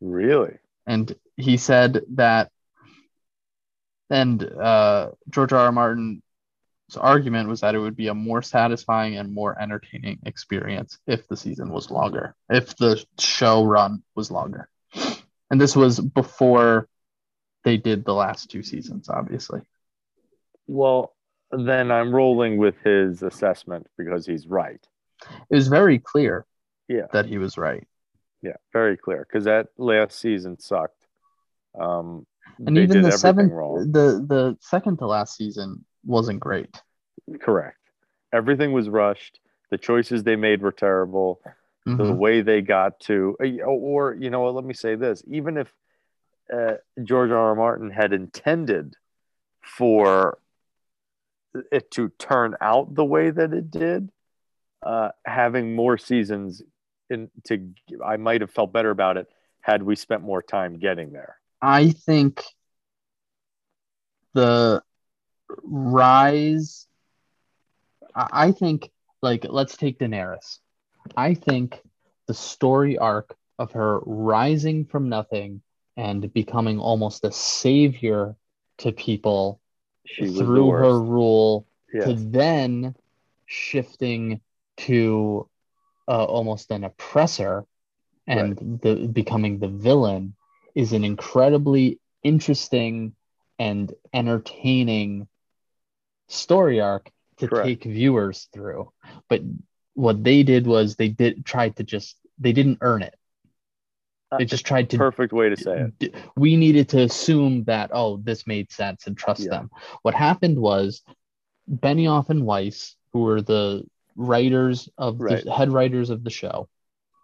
really? 0.00 0.58
And 0.86 1.14
he 1.36 1.56
said 1.56 2.02
that, 2.14 2.50
and 4.10 4.42
uh, 4.42 5.10
George 5.30 5.52
R. 5.52 5.66
R. 5.66 5.72
Martin's 5.72 6.20
argument 6.96 7.48
was 7.48 7.60
that 7.60 7.76
it 7.76 7.78
would 7.78 7.96
be 7.96 8.08
a 8.08 8.14
more 8.14 8.42
satisfying 8.42 9.16
and 9.16 9.32
more 9.32 9.56
entertaining 9.60 10.18
experience 10.26 10.98
if 11.06 11.28
the 11.28 11.36
season 11.36 11.70
was 11.70 11.90
longer, 11.90 12.34
if 12.50 12.76
the 12.76 13.02
show 13.18 13.64
run 13.64 14.02
was 14.16 14.30
longer. 14.30 14.68
And 15.50 15.60
this 15.60 15.76
was 15.76 16.00
before 16.00 16.88
they 17.62 17.76
did 17.76 18.04
the 18.04 18.14
last 18.14 18.50
two 18.50 18.62
seasons, 18.62 19.08
obviously. 19.08 19.60
Well, 20.66 21.14
then 21.52 21.90
I'm 21.90 22.14
rolling 22.14 22.56
with 22.56 22.76
his 22.84 23.22
assessment 23.22 23.86
because 23.98 24.26
he's 24.26 24.46
right. 24.46 24.84
It 25.50 25.54
was 25.54 25.68
very 25.68 25.98
clear 25.98 26.46
Yeah. 26.88 27.06
that 27.12 27.26
he 27.26 27.38
was 27.38 27.56
right. 27.58 27.86
Yeah, 28.42 28.56
very 28.72 28.96
clear. 28.96 29.26
Because 29.28 29.44
that 29.44 29.68
last 29.78 30.18
season 30.18 30.58
sucked. 30.58 31.06
Um, 31.78 32.26
And 32.66 32.76
even 32.76 33.02
the 33.02 33.12
seventh, 33.12 33.52
wrong. 33.52 33.92
the 33.92 34.24
the 34.26 34.56
second 34.60 34.98
to 34.98 35.06
last 35.06 35.36
season 35.36 35.84
wasn't 36.04 36.40
great. 36.40 36.82
Correct. 37.40 37.78
Everything 38.32 38.72
was 38.72 38.88
rushed. 38.88 39.38
The 39.70 39.78
choices 39.78 40.22
they 40.24 40.36
made 40.36 40.60
were 40.62 40.72
terrible. 40.72 41.40
The 41.86 41.92
Mhm. 42.04 42.16
way 42.16 42.42
they 42.42 42.60
got 42.62 43.00
to, 43.00 43.36
uh, 43.42 43.64
or 43.64 44.14
you 44.14 44.30
know 44.30 44.40
what? 44.42 44.54
Let 44.54 44.64
me 44.64 44.74
say 44.74 44.94
this: 44.96 45.22
even 45.26 45.56
if 45.56 45.72
uh, 46.52 46.74
George 47.02 47.30
R. 47.30 47.38
R. 47.38 47.54
Martin 47.54 47.90
had 47.90 48.12
intended 48.12 48.94
for 49.62 50.38
it 51.70 51.90
to 51.92 52.08
turn 52.18 52.56
out 52.60 52.94
the 52.94 53.04
way 53.04 53.30
that 53.30 53.52
it 53.52 53.70
did, 53.70 54.10
uh, 54.82 55.10
having 55.24 55.74
more 55.74 55.98
seasons 55.98 56.62
in 57.10 57.30
to, 57.44 57.70
I 58.04 58.16
might 58.16 58.40
have 58.40 58.50
felt 58.50 58.72
better 58.72 58.90
about 58.90 59.16
it 59.16 59.28
had 59.60 59.82
we 59.82 59.96
spent 59.96 60.22
more 60.22 60.42
time 60.42 60.78
getting 60.78 61.12
there. 61.12 61.36
I 61.60 61.90
think 61.90 62.42
the 64.34 64.82
rise. 65.62 66.86
I 68.14 68.48
I 68.48 68.52
think, 68.52 68.90
like, 69.20 69.46
let's 69.48 69.76
take 69.76 69.98
Daenerys. 69.98 70.58
I 71.16 71.34
think 71.34 71.80
the 72.26 72.34
story 72.34 72.98
arc 72.98 73.36
of 73.58 73.72
her 73.72 74.00
rising 74.00 74.84
from 74.86 75.08
nothing 75.08 75.62
and 75.96 76.32
becoming 76.32 76.78
almost 76.78 77.24
a 77.24 77.32
savior 77.32 78.36
to 78.78 78.92
people 78.92 79.60
She 80.06 80.22
was 80.22 80.38
through 80.38 80.70
her 80.70 81.00
rule 81.00 81.66
to 81.92 82.14
then 82.14 82.94
shifting 83.46 84.40
to 84.78 85.48
uh, 86.08 86.24
almost 86.24 86.70
an 86.70 86.84
oppressor 86.84 87.64
and 88.26 88.80
the 88.82 89.08
becoming 89.12 89.58
the 89.58 89.68
villain 89.68 90.34
is 90.74 90.92
an 90.92 91.04
incredibly 91.04 91.98
interesting 92.22 93.14
and 93.58 93.92
entertaining 94.12 95.28
story 96.28 96.80
arc 96.80 97.10
to 97.38 97.48
Correct. 97.48 97.66
take 97.66 97.84
viewers 97.84 98.48
through. 98.52 98.90
But 99.28 99.42
what 99.94 100.22
they 100.22 100.42
did 100.42 100.66
was 100.66 100.96
they 100.96 101.08
did 101.08 101.44
try 101.44 101.68
to 101.70 101.82
just 101.82 102.16
they 102.38 102.52
didn't 102.52 102.78
earn 102.80 103.02
it 103.02 103.14
Uh, 104.32 104.38
they 104.38 104.44
just 104.46 104.64
tried 104.64 104.88
to 104.90 104.96
Perfect 104.96 105.32
way 105.34 105.50
to 105.50 105.56
say 105.56 105.88
it. 106.00 106.14
we 106.36 106.56
needed 106.56 106.88
to 106.88 107.02
assume 107.02 107.64
that 107.64 107.90
oh 107.92 108.16
this 108.24 108.46
made 108.46 108.72
sense 108.72 109.06
and 109.06 109.14
trust 109.16 109.42
Yeah. 109.44 109.50
them 109.50 109.70
what 110.02 110.14
happened 110.14 110.58
was 110.58 111.02
benioff 111.70 112.30
and 112.30 112.46
weiss 112.46 112.96
who 113.12 113.20
were 113.20 113.42
the 113.42 113.84
writers 114.16 114.88
of 114.96 115.20
Right. 115.20 115.44
the 115.44 115.52
head 115.52 115.70
writers 115.70 116.08
of 116.08 116.24
the 116.24 116.30
show 116.30 116.68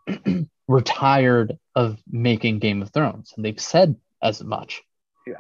were 0.66 0.82
tired 0.82 1.58
of 1.74 1.98
making 2.10 2.58
game 2.58 2.82
of 2.82 2.90
thrones 2.90 3.32
and 3.34 3.44
they've 3.44 3.60
said 3.60 3.96
as 4.22 4.44
much 4.44 4.82
Yeah. 5.26 5.34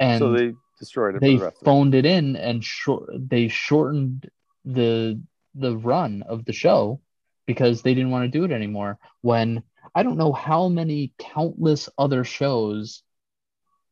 and 0.00 0.18
so 0.18 0.32
they 0.32 0.54
destroyed 0.78 1.16
it 1.16 1.20
they 1.20 1.36
the 1.36 1.46
of 1.48 1.52
it. 1.52 1.64
phoned 1.64 1.94
it 1.94 2.06
in 2.06 2.36
and 2.36 2.64
short 2.64 3.04
they 3.28 3.48
shortened 3.48 4.30
the 4.64 5.20
the 5.54 5.76
run 5.76 6.22
of 6.22 6.46
the 6.46 6.52
show 6.54 7.00
because 7.44 7.82
they 7.82 7.92
didn't 7.92 8.10
want 8.12 8.24
to 8.32 8.38
do 8.38 8.44
it 8.44 8.50
anymore 8.52 8.98
when 9.20 9.62
i 9.94 10.02
don't 10.02 10.16
know 10.16 10.32
how 10.32 10.68
many 10.68 11.12
countless 11.18 11.88
other 11.98 12.24
shows 12.24 13.02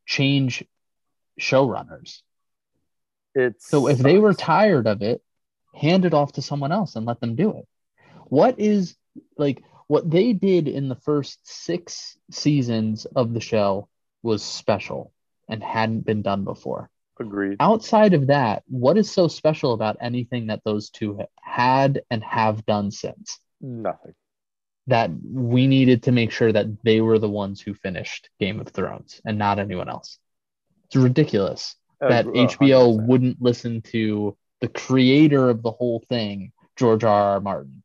change 0.06 0.64
showrunners 1.40 2.20
It's 3.34 3.68
so 3.68 3.88
if 3.88 3.98
they 3.98 4.18
were 4.18 4.34
tired 4.34 4.86
of 4.86 5.02
it 5.02 5.22
hand 5.74 6.04
it 6.04 6.14
off 6.14 6.32
to 6.32 6.42
someone 6.42 6.72
else 6.72 6.96
and 6.96 7.06
let 7.06 7.20
them 7.20 7.36
do 7.36 7.56
it 7.56 7.66
what 8.26 8.58
is 8.58 8.96
like 9.36 9.62
what 9.86 10.08
they 10.08 10.32
did 10.32 10.68
in 10.68 10.88
the 10.88 10.94
first 10.94 11.40
6 11.44 12.16
seasons 12.30 13.06
of 13.06 13.34
the 13.34 13.40
show 13.40 13.88
was 14.22 14.42
special 14.42 15.12
and 15.48 15.62
hadn't 15.62 16.06
been 16.06 16.22
done 16.22 16.44
before 16.44 16.90
agreed. 17.18 17.56
outside 17.60 18.14
of 18.14 18.28
that, 18.28 18.62
what 18.66 18.96
is 18.96 19.10
so 19.10 19.28
special 19.28 19.72
about 19.72 19.96
anything 20.00 20.46
that 20.46 20.62
those 20.64 20.90
two 20.90 21.18
had 21.42 22.02
and 22.10 22.22
have 22.24 22.64
done 22.66 22.90
since 22.90 23.38
Nothing. 23.60 24.14
That 24.90 25.10
we 25.24 25.66
needed 25.66 26.04
to 26.04 26.12
make 26.12 26.30
sure 26.30 26.52
that 26.52 26.66
they 26.84 27.00
were 27.00 27.18
the 27.18 27.28
ones 27.28 27.60
who 27.60 27.74
finished 27.74 28.28
Game 28.38 28.60
of 28.60 28.68
Thrones 28.68 29.20
and 29.24 29.38
not 29.38 29.58
anyone 29.58 29.88
else? 29.88 30.18
It's 30.86 30.96
ridiculous 30.96 31.76
that 32.00 32.26
HBO 32.26 32.98
100%. 32.98 33.06
wouldn't 33.06 33.42
listen 33.42 33.82
to 33.82 34.36
the 34.60 34.68
creator 34.68 35.48
of 35.48 35.62
the 35.62 35.70
whole 35.70 36.04
thing, 36.08 36.52
George 36.76 37.04
R. 37.04 37.34
R. 37.34 37.40
Martin, 37.40 37.82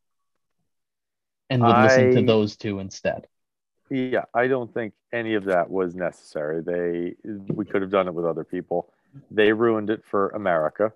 and 1.49 1.61
would 1.63 1.77
listen 1.77 2.15
to 2.15 2.21
those 2.21 2.57
two 2.57 2.79
instead. 2.79 3.27
Yeah, 3.89 4.25
I 4.33 4.47
don't 4.47 4.73
think 4.73 4.93
any 5.13 5.35
of 5.35 5.45
that 5.45 5.69
was 5.69 5.95
necessary. 5.95 6.61
They 6.61 7.15
we 7.53 7.65
could 7.65 7.81
have 7.81 7.91
done 7.91 8.07
it 8.07 8.13
with 8.13 8.25
other 8.25 8.43
people. 8.43 8.91
They 9.31 9.53
ruined 9.53 9.89
it 9.89 10.03
for 10.05 10.29
America. 10.29 10.93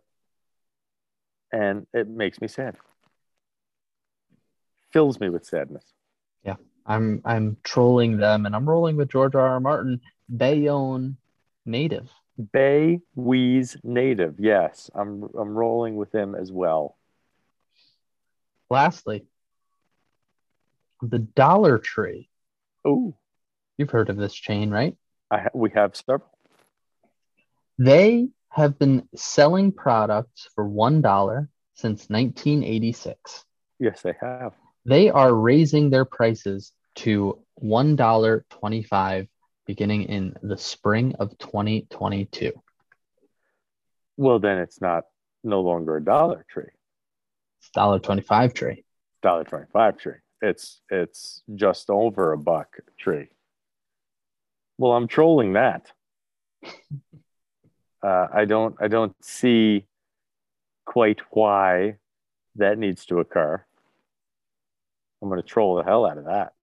And 1.52 1.88
it 1.94 2.08
makes 2.08 2.42
me 2.42 2.48
sad. 2.48 2.76
Fills 4.92 5.20
me 5.20 5.30
with 5.30 5.46
sadness. 5.46 5.94
I'm 6.86 7.22
I'm 7.26 7.58
trolling 7.64 8.18
them, 8.18 8.46
and 8.46 8.56
I'm 8.56 8.68
rolling 8.68 8.96
with 8.98 9.10
George 9.10 9.36
R. 9.36 9.48
R. 9.48 9.60
Martin, 9.60 10.02
Bayonne 10.36 11.18
native. 11.66 12.10
Bay 12.54 13.02
Wheeze 13.16 13.78
native. 13.84 14.36
Yes, 14.40 14.90
I'm 14.96 15.30
I'm 15.38 15.56
rolling 15.56 15.96
with 15.96 16.14
him 16.14 16.36
as 16.36 16.52
well. 16.52 16.98
Lastly, 18.70 19.26
the 21.02 21.20
Dollar 21.20 21.78
Tree. 21.78 22.30
Oh, 22.86 23.16
You've 23.80 23.92
heard 23.92 24.10
of 24.10 24.18
this 24.18 24.34
chain, 24.34 24.72
right? 24.72 24.98
I 25.32 25.38
ha- 25.40 25.50
we 25.54 25.70
have 25.70 25.96
several. 25.96 26.30
They 27.78 28.28
have 28.50 28.78
been 28.78 29.08
selling 29.16 29.72
products 29.72 30.50
for 30.54 30.68
$1 30.68 31.48
since 31.76 32.10
1986. 32.10 33.46
Yes, 33.80 34.02
they 34.02 34.16
have. 34.20 34.54
They 34.86 35.10
are 35.10 35.34
raising 35.34 35.90
their 35.90 36.06
prices 36.06 36.72
to 36.96 37.40
$1.25 37.64 39.28
beginning 39.66 40.04
in 40.04 40.36
the 40.42 40.58
spring 40.58 41.16
of 41.20 41.38
2022. 41.38 42.54
Well, 44.18 44.40
then 44.40 44.58
it's 44.58 44.82
not 44.82 45.04
no 45.44 45.62
longer 45.62 45.98
a 45.98 46.04
Dollar 46.04 46.46
Tree. 46.50 46.72
It's 47.60 47.70
$1.25 47.76 48.54
tree. 48.54 48.84
Dollar 49.22 49.44
twenty-five 49.44 49.98
tree. 49.98 50.16
It's 50.42 50.82
it's 50.90 51.44
just 51.54 51.90
over 51.90 52.32
a 52.32 52.38
buck 52.38 52.78
tree. 52.98 53.28
Well, 54.78 54.94
I'm 54.94 55.08
trolling 55.08 55.54
that. 55.54 55.92
Uh, 58.02 58.28
I 58.34 58.46
don't 58.46 58.78
I 58.80 58.88
don't 58.88 59.14
see 59.22 59.86
quite 60.86 61.20
why 61.32 61.98
that 62.56 62.78
needs 62.78 63.06
to 63.08 63.20
occur. 63.20 63.62
I'm 65.22 65.30
going 65.30 65.42
to 65.42 65.48
troll 65.48 65.76
the 65.76 65.84
hell 65.84 66.06
out 66.06 66.18
of 66.18 66.26
that. 66.26 66.54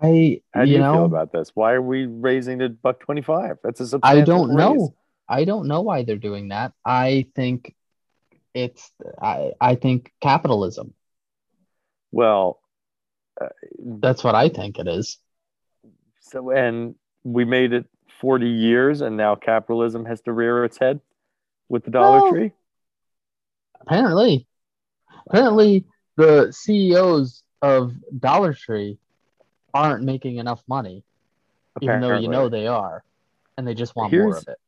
I 0.00 0.40
How 0.52 0.64
do 0.64 0.70
you 0.70 0.74
you, 0.76 0.78
know 0.78 0.94
feel 0.94 1.04
about 1.04 1.32
this? 1.32 1.50
Why 1.54 1.72
are 1.72 1.82
we 1.82 2.06
raising 2.06 2.58
to 2.60 2.68
buck 2.68 3.00
25? 3.00 3.58
That's 3.62 3.92
a 3.92 4.00
I 4.02 4.20
don't 4.22 4.48
raise. 4.48 4.56
know. 4.56 4.94
I 5.28 5.44
don't 5.44 5.68
know 5.68 5.82
why 5.82 6.02
they're 6.02 6.16
doing 6.16 6.48
that. 6.48 6.72
I 6.84 7.26
think 7.34 7.74
it's 8.54 8.90
I 9.20 9.52
I 9.60 9.76
think 9.76 10.12
capitalism. 10.20 10.94
Well, 12.10 12.60
uh, 13.40 13.46
That's 13.78 14.24
what 14.24 14.34
I 14.34 14.48
think 14.48 14.78
it 14.78 14.88
is. 14.88 15.18
so 16.20 16.50
and 16.50 16.94
we 17.24 17.44
made 17.44 17.72
it 17.72 17.86
40 18.20 18.48
years 18.48 19.00
and 19.00 19.16
now 19.16 19.34
capitalism 19.36 20.04
has 20.06 20.20
to 20.22 20.32
rear 20.32 20.64
its 20.64 20.78
head 20.78 21.00
with 21.68 21.84
the 21.84 21.90
Dollar 21.90 22.20
Well, 22.22 22.32
Tree? 22.32 22.52
Apparently, 23.80 24.46
apparently 25.26 25.84
the 26.16 26.52
CEOs 26.52 27.42
of 27.60 27.94
Dollar 28.18 28.54
Tree 28.54 28.98
aren't 29.72 30.04
making 30.04 30.36
enough 30.36 30.62
money, 30.68 31.04
even 31.80 32.00
though 32.00 32.18
you 32.18 32.28
know 32.28 32.48
they 32.48 32.66
are, 32.66 33.04
and 33.56 33.66
they 33.66 33.74
just 33.74 33.96
want 33.96 34.12
more 34.12 34.36
of 34.36 34.48
it. 34.48 34.58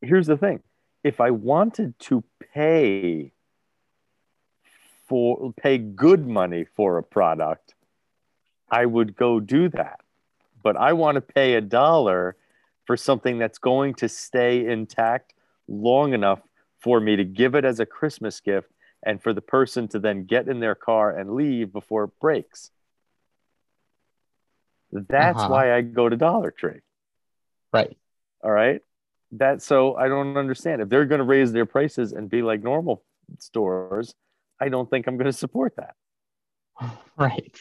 here's 0.00 0.26
the 0.26 0.36
thing. 0.36 0.62
If 1.02 1.20
i 1.20 1.30
wanted 1.30 1.98
to 2.00 2.22
pay 2.54 3.32
for 5.08 5.52
pay 5.54 5.78
good 5.78 6.26
money 6.26 6.64
for 6.64 6.96
a 6.96 7.02
product 7.02 7.74
i 8.70 8.86
would 8.86 9.16
go 9.16 9.40
do 9.40 9.68
that. 9.68 10.00
But 10.62 10.76
i 10.76 10.92
want 10.92 11.16
to 11.16 11.20
pay 11.20 11.54
a 11.54 11.60
dollar 11.60 12.36
for 12.84 12.96
something 12.96 13.38
that's 13.38 13.58
going 13.58 13.94
to 13.94 14.08
stay 14.08 14.66
intact 14.66 15.34
long 15.68 16.12
enough 16.14 16.40
for 16.78 17.00
me 17.00 17.16
to 17.16 17.24
give 17.24 17.54
it 17.54 17.64
as 17.64 17.80
a 17.80 17.86
christmas 17.86 18.40
gift 18.40 18.71
and 19.04 19.22
for 19.22 19.32
the 19.32 19.40
person 19.40 19.88
to 19.88 19.98
then 19.98 20.24
get 20.24 20.48
in 20.48 20.60
their 20.60 20.74
car 20.74 21.10
and 21.16 21.34
leave 21.34 21.72
before 21.72 22.04
it 22.04 22.10
breaks 22.20 22.70
that's 24.92 25.38
Uh-huh. 25.40 25.48
why 25.52 25.74
i 25.74 25.80
go 25.80 26.08
to 26.08 26.16
dollar 26.16 26.50
tree 26.50 26.80
Right. 27.72 27.96
all 28.44 28.50
right. 28.50 28.82
That 29.32 29.62
so 29.62 29.96
I 29.96 30.08
don't 30.08 30.36
understand. 30.36 30.82
If 30.82 30.90
they're 30.90 31.06
going 31.06 31.20
to 31.20 31.24
raise 31.24 31.52
their 31.52 31.64
prices 31.64 32.12
and 32.12 32.28
be 32.28 32.42
like 32.42 32.62
normal 32.62 33.02
stores, 33.38 34.14
I 34.60 34.68
don't 34.68 34.90
think 34.90 35.06
I'm 35.06 35.16
going 35.16 35.24
to 35.24 35.32
support 35.32 35.74
that. 35.76 35.94
Right. 37.16 37.56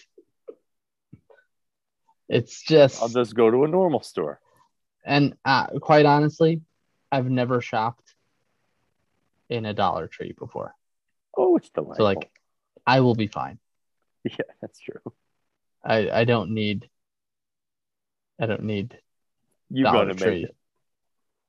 It's 2.27 2.61
just 2.61 3.01
I'll 3.01 3.07
just 3.07 3.35
go 3.35 3.49
to 3.49 3.63
a 3.63 3.67
normal 3.69 4.01
store. 4.01 4.41
And 5.05 5.35
uh, 5.45 5.67
quite 5.79 6.05
honestly, 6.05 6.61
I've 7.09 7.29
never 7.29 7.61
shopped 7.61 8.13
in 9.49 9.65
a 9.65 9.73
Dollar 9.73 10.07
Tree 10.07 10.33
before. 10.37 10.73
Oh, 11.37 11.57
it's 11.57 11.69
delightful. 11.69 11.95
So 11.95 12.03
like 12.03 12.29
I 12.85 13.01
will 13.01 13.15
be 13.15 13.27
fine. 13.27 13.59
yeah, 14.23 14.35
that's 14.61 14.79
true. 14.79 15.13
I, 15.83 16.09
I 16.11 16.23
don't 16.25 16.51
need 16.51 16.89
I 18.39 18.45
don't 18.45 18.63
need 18.63 18.97
You 19.69 19.83
Dollar 19.83 20.07
to 20.07 20.15
Tree. 20.15 20.41
make 20.41 20.43
it. 20.45 20.55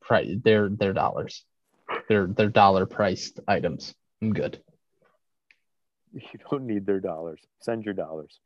Pri- 0.01 0.41
they're 0.43 0.68
they're 0.68 0.93
dollars. 0.93 1.45
They're 2.09 2.26
they're 2.26 2.49
dollar 2.49 2.87
priced 2.87 3.41
items. 3.49 3.95
I'm 4.20 4.33
good. 4.33 4.61
You 6.14 6.39
don't 6.51 6.66
need 6.66 6.85
their 6.85 7.01
dollars. 7.01 7.41
Send 7.61 7.87
your 7.87 7.95
dollars. 7.95 8.39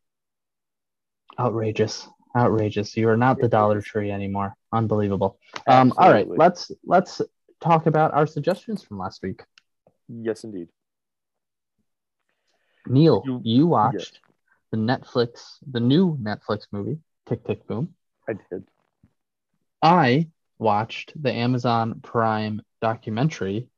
Outrageous. 1.37 2.07
Outrageous. 2.37 2.97
You 2.97 3.09
are 3.09 3.17
not 3.17 3.41
the 3.41 3.49
Dollar 3.49 3.81
Tree 3.81 4.13
anymore. 4.13 4.55
Unbelievable. 4.73 5.41
Um 5.67 5.93
all 5.97 6.13
right, 6.13 6.29
let's 6.29 6.71
let's 6.85 7.21
talk 7.61 7.87
about 7.87 8.15
our 8.15 8.25
suggestions 8.25 8.85
from 8.85 8.99
last 8.99 9.21
week. 9.23 9.43
Yes, 10.09 10.45
indeed. 10.45 10.69
Neil, 12.89 13.23
You- 13.25 13.41
you, 13.45 13.67
watched 13.67 14.21
the 14.71 14.77
Netflix, 14.77 15.59
the 15.71 15.81
new 15.81 16.17
Netflix 16.19 16.67
movie, 16.73 16.99
Tick 17.27 17.45
Tick 17.45 17.67
Boom. 17.67 17.95
I 18.29 18.35
did. 18.35 18.65
I 19.83 20.29
watched 20.59 21.13
the 21.21 21.33
Amazon 21.33 22.01
Prime 22.01 22.63
documentary, 22.81 23.69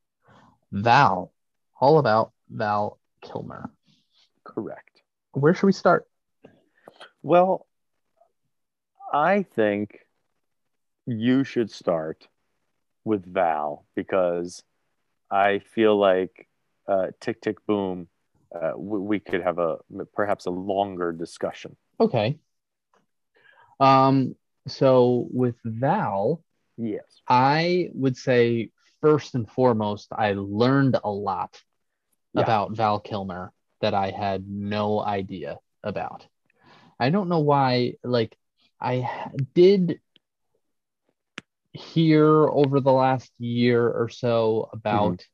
Val, 0.73 1.33
all 1.81 1.99
about 1.99 2.33
Val 2.49 2.99
Kilmer. 3.21 3.71
Correct. 4.45 5.03
Where 5.33 5.55
should 5.55 5.67
we 5.67 5.73
start? 5.73 6.09
Well, 7.23 7.67
I 9.13 9.43
think 9.43 9.99
you 11.07 11.45
should 11.45 11.71
start 11.71 12.29
with 13.05 13.25
Val 13.27 13.87
because 13.95 14.63
I 15.31 15.59
feel 15.61 15.97
like 15.97 16.49
uh, 16.87 17.09
Tick 17.21 17.41
Tick 17.41 17.65
Boom, 17.67 18.09
uh, 18.55 18.73
we, 18.77 18.99
we 18.99 19.21
could 19.21 19.43
have 19.43 19.59
a 19.59 19.79
perhaps 20.15 20.47
a 20.47 20.51
longer 20.51 21.13
discussion. 21.13 21.77
Okay. 22.01 22.39
Um, 23.81 24.35
so 24.67 25.27
with 25.33 25.57
Val, 25.65 26.43
Yes. 26.77 27.23
I 27.29 27.91
would 27.93 28.17
say 28.17 28.71
first 29.01 29.35
and 29.35 29.51
foremost, 29.51 30.09
I 30.13 30.33
learned 30.35 30.97
a 31.03 31.11
lot 31.11 31.61
Yeah. 32.33 32.43
about 32.43 32.77
Val 32.77 33.01
Kilmer 33.01 33.53
that 33.81 33.95
I 33.95 34.11
had 34.11 34.49
no 34.49 35.01
idea 35.01 35.59
about. 35.83 36.27
I 37.01 37.11
don't 37.11 37.29
know 37.29 37.41
why, 37.41 37.95
like, 38.05 38.37
I 38.81 39.09
did 39.55 40.01
hear 41.73 42.49
over 42.49 42.81
the 42.81 42.93
last 42.93 43.33
year 43.39 43.89
or 43.89 44.09
so 44.09 44.69
about 44.73 45.27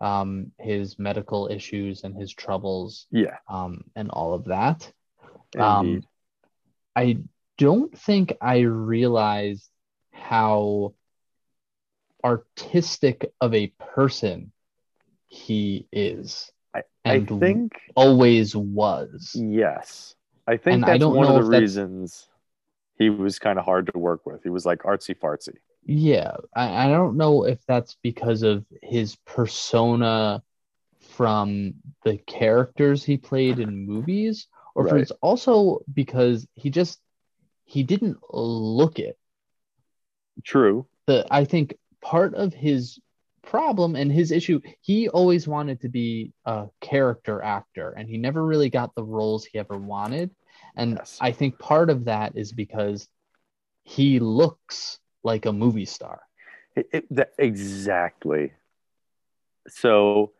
um, 0.00 0.52
his 0.58 0.98
medical 0.98 1.48
issues 1.48 2.04
and 2.04 2.14
his 2.16 2.32
troubles 2.32 3.06
Yeah. 3.10 3.36
um, 3.48 3.84
and 3.94 4.10
all 4.10 4.34
of 4.34 4.44
that. 4.46 4.90
Indeed. 5.54 5.60
Um, 5.62 6.02
I 6.96 7.18
don't 7.58 7.96
think 7.96 8.36
I 8.40 8.60
realized 8.60 9.68
how 10.12 10.94
artistic 12.24 13.32
of 13.40 13.54
a 13.54 13.68
person 13.94 14.52
he 15.26 15.86
is 15.92 16.50
I 16.74 16.82
and 17.04 17.28
think 17.28 17.72
always 17.96 18.54
was. 18.54 19.34
yes. 19.34 20.14
I 20.46 20.56
think 20.56 20.74
And 20.76 20.84
I 20.84 20.88
that's 20.92 21.00
don't 21.00 21.14
one 21.16 21.26
of 21.28 21.44
the 21.44 21.48
reasons 21.50 22.28
he 22.96 23.10
was 23.10 23.38
kind 23.38 23.58
of 23.58 23.64
hard 23.64 23.92
to 23.92 23.98
work 23.98 24.26
with. 24.26 24.42
He 24.42 24.50
was 24.50 24.66
like 24.66 24.80
artsy 24.80 25.16
fartsy. 25.18 25.56
Yeah, 25.84 26.36
I, 26.54 26.86
I 26.86 26.88
don't 26.88 27.16
know 27.16 27.44
if 27.44 27.64
that's 27.66 27.96
because 28.02 28.42
of 28.42 28.64
his 28.82 29.16
persona 29.26 30.42
from 31.00 31.74
the 32.04 32.18
characters 32.18 33.02
he 33.02 33.16
played 33.16 33.58
in 33.58 33.86
movies, 33.86 34.46
or 34.74 34.86
if 34.86 34.94
it's 34.94 35.10
also 35.22 35.80
because 35.92 36.46
he 36.54 36.70
just 36.70 37.00
he 37.64 37.82
didn't 37.82 38.18
look 38.32 38.98
it. 38.98 39.18
True. 40.44 40.86
the 41.06 41.26
I 41.30 41.44
think 41.44 41.74
part 42.00 42.34
of 42.34 42.54
his 42.54 42.98
problem 43.42 43.96
and 43.96 44.12
his 44.12 44.30
issue, 44.30 44.60
he 44.80 45.08
always 45.08 45.48
wanted 45.48 45.80
to 45.80 45.88
be 45.88 46.32
a 46.44 46.66
character 46.80 47.42
actor 47.42 47.90
and 47.96 48.08
he 48.08 48.16
never 48.16 48.44
really 48.44 48.70
got 48.70 48.94
the 48.94 49.04
roles 49.04 49.44
he 49.44 49.58
ever 49.58 49.76
wanted. 49.76 50.30
And 50.76 50.98
Yes. 50.98 51.18
I 51.20 51.32
think 51.32 51.58
part 51.58 51.90
of 51.90 52.04
that 52.04 52.36
is 52.36 52.52
because 52.52 53.08
he 53.82 54.20
looks 54.20 54.98
like 55.22 55.46
a 55.46 55.52
movie 55.52 55.84
star. 55.84 56.20
It, 56.76 56.88
it- 56.92 57.14
that, 57.14 57.32
exactly. 57.38 58.52
So, 59.68 60.32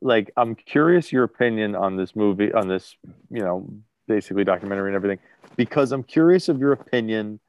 like, 0.00 0.30
I'm 0.36 0.54
curious 0.54 1.12
your 1.12 1.24
opinion 1.24 1.74
on 1.74 1.96
this 1.96 2.14
movie, 2.14 2.52
on 2.52 2.68
this, 2.68 2.96
you 3.30 3.40
know, 3.42 3.68
basically 4.06 4.44
documentary 4.44 4.88
and 4.90 4.96
everything, 4.96 5.18
because 5.56 5.92
I'm 5.92 6.04
curious 6.04 6.48
of 6.48 6.60
your 6.60 6.72
opinion 6.72 7.40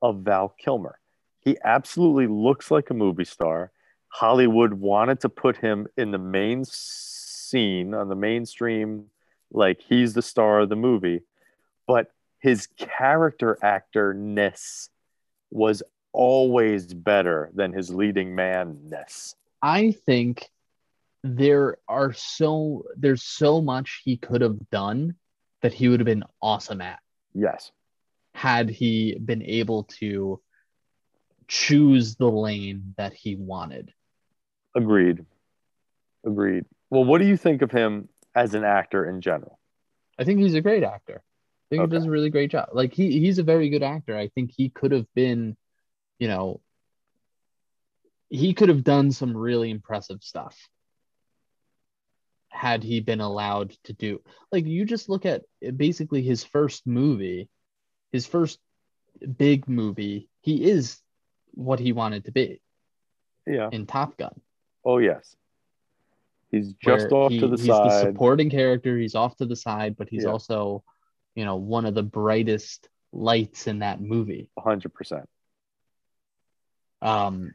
of 0.00 0.20
Val 0.20 0.54
Kilmer. 0.58 0.98
He 1.40 1.56
absolutely 1.62 2.26
looks 2.26 2.70
like 2.70 2.90
a 2.90 2.94
movie 2.94 3.24
star. 3.24 3.70
Hollywood 4.08 4.74
wanted 4.74 5.20
to 5.20 5.28
put 5.28 5.56
him 5.58 5.86
in 5.96 6.10
the 6.10 6.18
main 6.18 6.64
scene, 6.64 7.94
on 7.94 8.08
the 8.08 8.14
mainstream, 8.14 9.06
like 9.52 9.80
he's 9.82 10.14
the 10.14 10.22
star 10.22 10.60
of 10.60 10.68
the 10.70 10.76
movie, 10.76 11.20
but 11.86 12.10
his 12.38 12.66
character 12.78 13.58
actor 13.62 14.14
ness 14.14 14.88
was 15.50 15.82
always 16.12 16.92
better 16.92 17.50
than 17.54 17.72
his 17.72 17.90
leading 17.90 18.34
man-ness. 18.34 19.34
I 19.62 19.92
think 20.06 20.48
there 21.24 21.78
are 21.88 22.12
so 22.12 22.84
there's 22.96 23.22
so 23.22 23.60
much 23.60 24.02
he 24.04 24.16
could 24.16 24.40
have 24.40 24.58
done 24.70 25.14
that 25.62 25.72
he 25.72 25.88
would 25.88 26.00
have 26.00 26.06
been 26.06 26.24
awesome 26.40 26.80
at. 26.80 26.98
Yes. 27.34 27.70
had 28.34 28.68
he 28.70 29.16
been 29.24 29.42
able 29.42 29.84
to 29.84 30.40
choose 31.48 32.16
the 32.16 32.28
lane 32.30 32.94
that 32.96 33.12
he 33.14 33.36
wanted. 33.36 33.92
Agreed. 34.74 35.24
Agreed. 36.26 36.64
Well, 36.90 37.04
what 37.04 37.20
do 37.20 37.26
you 37.26 37.36
think 37.36 37.62
of 37.62 37.70
him 37.70 38.08
as 38.34 38.54
an 38.54 38.64
actor 38.64 39.08
in 39.08 39.20
general? 39.20 39.58
I 40.18 40.24
think 40.24 40.40
he's 40.40 40.54
a 40.54 40.60
great 40.60 40.82
actor. 40.82 41.22
I 41.22 41.66
think 41.70 41.82
Okay. 41.82 41.90
he 41.94 41.98
does 41.98 42.06
a 42.06 42.10
really 42.10 42.30
great 42.30 42.50
job. 42.50 42.68
Like 42.72 42.92
he 42.94 43.18
he's 43.20 43.38
a 43.38 43.42
very 43.42 43.68
good 43.70 43.82
actor. 43.82 44.16
I 44.16 44.28
think 44.28 44.50
he 44.56 44.68
could 44.70 44.92
have 44.92 45.06
been, 45.14 45.56
you 46.22 46.28
know, 46.28 46.60
he 48.30 48.54
could 48.54 48.68
have 48.68 48.84
done 48.84 49.10
some 49.10 49.36
really 49.36 49.70
impressive 49.70 50.22
stuff. 50.22 50.56
had 52.48 52.84
he 52.84 53.00
been 53.00 53.20
allowed 53.20 53.70
to 53.82 53.92
do 53.94 54.20
like 54.52 54.66
you 54.66 54.84
just 54.84 55.08
look 55.08 55.24
at 55.26 55.42
basically 55.76 56.22
his 56.22 56.44
first 56.44 56.86
movie 56.86 57.48
his 58.12 58.26
first 58.26 58.58
big 59.38 59.66
movie 59.68 60.28
he 60.42 60.54
is 60.70 61.00
what 61.54 61.80
he 61.80 61.92
wanted 61.92 62.26
to 62.26 62.30
be 62.30 62.60
Yeah. 63.46 63.68
in 63.72 63.86
top 63.86 64.16
gun 64.18 64.36
Oh 64.84 64.98
yes. 64.98 65.34
He's 66.50 66.74
just 66.74 67.10
where 67.10 67.14
off 67.22 67.32
he- 67.32 67.40
to 67.40 67.48
the 67.48 67.56
he's 67.56 67.66
the 67.88 68.00
supporting 68.02 68.50
character 68.50 68.98
he's 68.98 69.14
off 69.22 69.34
to 69.38 69.46
the 69.46 69.56
side 69.56 69.96
but 69.96 70.08
he's 70.10 70.24
Yeah. 70.24 70.30
also 70.34 70.84
you 71.34 71.44
know 71.46 71.56
one 71.56 71.86
of 71.86 71.94
the 71.94 72.02
brightest 72.20 72.88
lights 73.12 73.66
in 73.66 73.78
that 73.80 73.98
movie 74.00 74.50
hundred 74.58 74.92
percent. 74.92 75.26
Um 77.02 77.54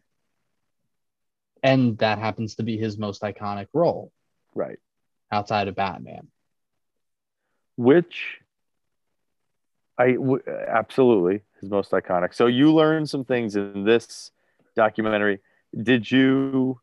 and 1.63 1.97
that 1.97 2.19
happens 2.19 2.55
to 2.55 2.63
be 2.63 2.77
his 2.77 2.97
most 2.97 3.21
iconic 3.23 3.67
role 3.73 4.11
Right. 4.53 4.77
outside 5.31 5.67
of 5.67 5.75
batman 5.75 6.27
Which 7.77 8.39
I 9.97 10.11
w- 10.13 10.43
absolutely 10.67 11.41
his 11.59 11.69
most 11.69 11.91
iconic. 11.91 12.33
So 12.35 12.45
you 12.47 12.73
learned 12.73 13.09
some 13.09 13.23
things 13.25 13.55
in 13.55 13.83
this 13.83 14.31
documentary. 14.75 15.39
Did 15.75 16.09
you, 16.11 16.79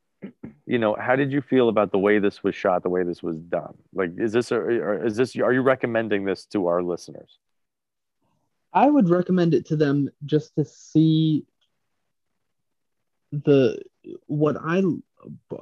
you 0.67 0.79
know, 0.79 0.97
how 0.99 1.15
did 1.15 1.31
you 1.33 1.41
feel 1.41 1.69
about 1.69 1.93
the 1.93 1.99
way 1.99 2.19
this 2.19 2.43
was 2.43 2.57
shot, 2.57 2.83
the 2.83 2.89
way 2.89 3.05
this 3.05 3.23
was 3.23 3.39
done? 3.39 3.75
Like, 3.95 4.11
is 4.19 4.33
this, 4.33 4.51
a, 4.51 4.57
or 4.57 5.05
is 5.05 5.17
this, 5.17 5.37
are 5.37 5.53
you 5.53 5.63
recommending 5.63 6.25
this 6.25 6.45
to 6.47 6.67
our 6.67 6.83
listeners? 6.83 7.39
I 8.73 8.91
would 8.91 9.09
recommend 9.09 9.55
it 9.55 9.67
to 9.67 9.77
them 9.77 10.11
just 10.25 10.57
to 10.57 10.65
see 10.65 11.47
the 13.45 13.83
what 14.27 14.57
I 14.57 14.83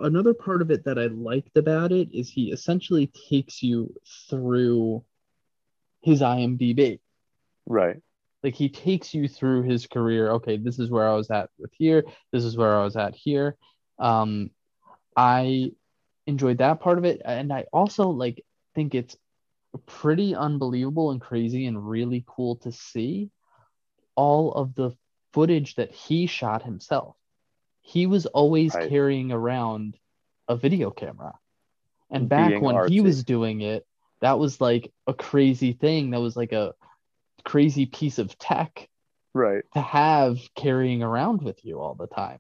another 0.01 0.35
part 0.35 0.63
of 0.63 0.71
it 0.71 0.85
that 0.85 0.99
I 0.99 1.07
liked 1.07 1.57
about 1.57 1.93
it 1.93 2.09
is 2.13 2.29
he 2.29 2.51
essentially 2.51 3.11
takes 3.31 3.63
you 3.63 3.95
through 4.29 5.05
his 6.03 6.21
IMDb. 6.21 6.99
Right. 7.67 7.97
Like 8.43 8.55
he 8.55 8.69
takes 8.69 9.15
you 9.15 9.29
through 9.29 9.63
his 9.63 9.87
career. 9.87 10.33
Okay, 10.33 10.57
this 10.57 10.79
is 10.79 10.91
where 10.91 11.09
I 11.09 11.15
was 11.15 11.31
at 11.31 11.51
with 11.59 11.71
here. 11.75 12.05
This 12.33 12.45
is 12.45 12.57
where 12.57 12.77
I 12.77 12.83
was 12.83 12.97
at 12.97 13.15
here. 13.15 13.57
Um, 13.99 14.51
I 15.17 15.73
enjoyed 16.27 16.59
that 16.59 16.81
part 16.81 16.99
of 16.99 17.05
it, 17.05 17.23
and 17.25 17.53
I 17.53 17.67
also 17.73 18.09
like 18.09 18.45
think 18.75 18.95
it's 18.95 19.17
pretty 19.87 20.35
unbelievable 20.35 21.13
and 21.13 21.21
crazy 21.21 21.67
and 21.67 21.89
really 21.89 22.25
cool 22.27 22.57
to 22.57 22.73
see 22.73 23.31
all 24.17 24.53
of 24.53 24.75
the 24.75 24.91
footage 25.33 25.77
that 25.77 25.93
he 25.93 26.27
shot 26.27 26.63
himself. 26.63 27.17
He 27.83 28.07
was 28.07 28.27
always 28.27 28.75
Right. 28.75 28.89
carrying 28.89 29.33
around 29.33 29.99
a 30.49 30.57
video 30.57 30.91
camera. 30.91 31.39
And 32.11 32.29
back 32.29 32.49
Being 32.51 32.63
when 32.63 32.89
he 32.89 33.01
was 33.01 33.25
doing 33.25 33.61
it, 33.61 33.87
that 34.21 34.39
was 34.39 34.61
like 34.61 34.93
a 35.07 35.15
crazy 35.15 35.73
thing. 35.73 36.11
That 36.11 36.21
was 36.21 36.37
like 36.37 36.53
a 36.53 36.75
crazy 37.45 37.87
piece 37.87 38.19
of 38.19 38.37
tech 38.39 38.89
Right. 39.35 39.65
to 39.75 39.81
have 39.81 40.39
carrying 40.55 41.03
around 41.03 41.43
with 41.43 41.65
you 41.65 41.81
all 41.81 41.95
the 41.95 42.07
time. 42.07 42.39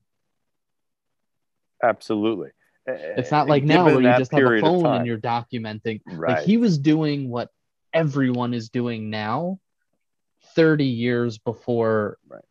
Absolutely. 1.82 2.50
It's 2.86 3.30
not 3.30 3.48
like 3.48 3.64
now 3.64 3.84
where 3.84 4.00
you 4.00 4.18
just 4.18 4.32
have 4.32 4.42
a 4.44 4.60
phone 4.60 4.94
and 4.94 5.06
you're 5.06 5.18
documenting. 5.18 6.00
right. 6.06 6.36
Like 6.36 6.44
he 6.44 6.56
was 6.56 6.78
doing 6.78 7.28
what 7.28 7.50
everyone 7.92 8.54
is 8.54 8.70
doing 8.70 9.10
now 9.10 9.58
30 10.54 10.86
years 10.86 11.38
before 11.38 12.18
Right. 12.28 12.44